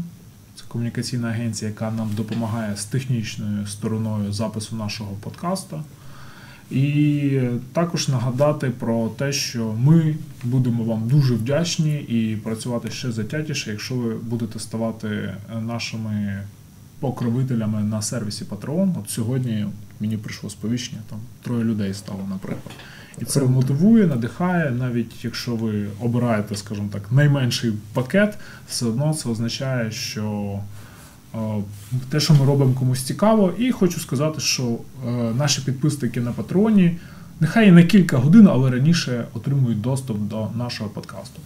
Це 0.56 0.64
комунікаційна 0.68 1.27
агенція, 1.27 1.72
яка 1.72 1.91
нам 1.91 2.10
допомагає 2.18 2.76
з 2.77 2.85
технічною 2.85 3.68
стороною 3.68 4.34
запису 4.34 4.76
нашого 4.76 5.11
подкасту. 5.22 5.81
І 6.72 7.39
також 7.73 8.07
нагадати 8.07 8.69
про 8.69 9.10
те, 9.18 9.31
що 9.31 9.73
ми 9.80 10.15
будемо 10.43 10.84
вам 10.84 11.07
дуже 11.07 11.34
вдячні 11.34 11.95
і 11.95 12.35
працювати 12.35 12.91
ще 12.91 13.11
затятіше, 13.11 13.72
якщо 13.72 13.95
ви 13.95 14.15
будете 14.15 14.60
ставати 14.60 15.34
нашими 15.61 16.43
покровителями 16.99 17.81
на 17.81 18.02
сервісі 18.02 18.45
Patreon. 18.45 18.93
От 18.99 19.10
сьогодні 19.10 19.65
мені 19.99 20.18
прийшло 20.18 20.49
сповіщення, 20.49 21.02
там 21.10 21.19
троє 21.41 21.64
людей 21.64 21.93
стало, 21.93 22.27
наприклад. 22.30 22.76
І 23.19 23.26
це 23.26 23.41
мотивує, 23.41 24.07
надихає, 24.07 24.72
навіть 24.72 25.26
якщо 25.26 25.56
ви 25.56 25.88
обираєте, 26.02 26.56
скажімо 26.56 26.89
так, 26.93 27.11
найменший 27.11 27.73
пакет, 27.93 28.38
все 28.68 28.85
одно 28.85 29.14
це 29.14 29.30
означає, 29.30 29.91
що 29.91 30.60
те, 32.09 32.19
що 32.19 32.33
ми 32.33 32.45
робимо 32.45 32.73
комусь 32.73 33.01
цікаво. 33.01 33.53
І 33.57 33.71
хочу 33.71 33.99
сказати, 33.99 34.39
що 34.39 34.63
е, 34.63 35.11
наші 35.37 35.61
підписники 35.61 36.21
на 36.21 36.31
патроні 36.31 36.97
нехай 37.39 37.67
і 37.67 37.71
на 37.71 37.83
кілька 37.83 38.17
годин, 38.17 38.47
але 38.47 38.71
раніше 38.71 39.25
отримують 39.33 39.81
доступ 39.81 40.17
до 40.17 40.47
нашого 40.55 40.89
подкасту. 40.89 41.39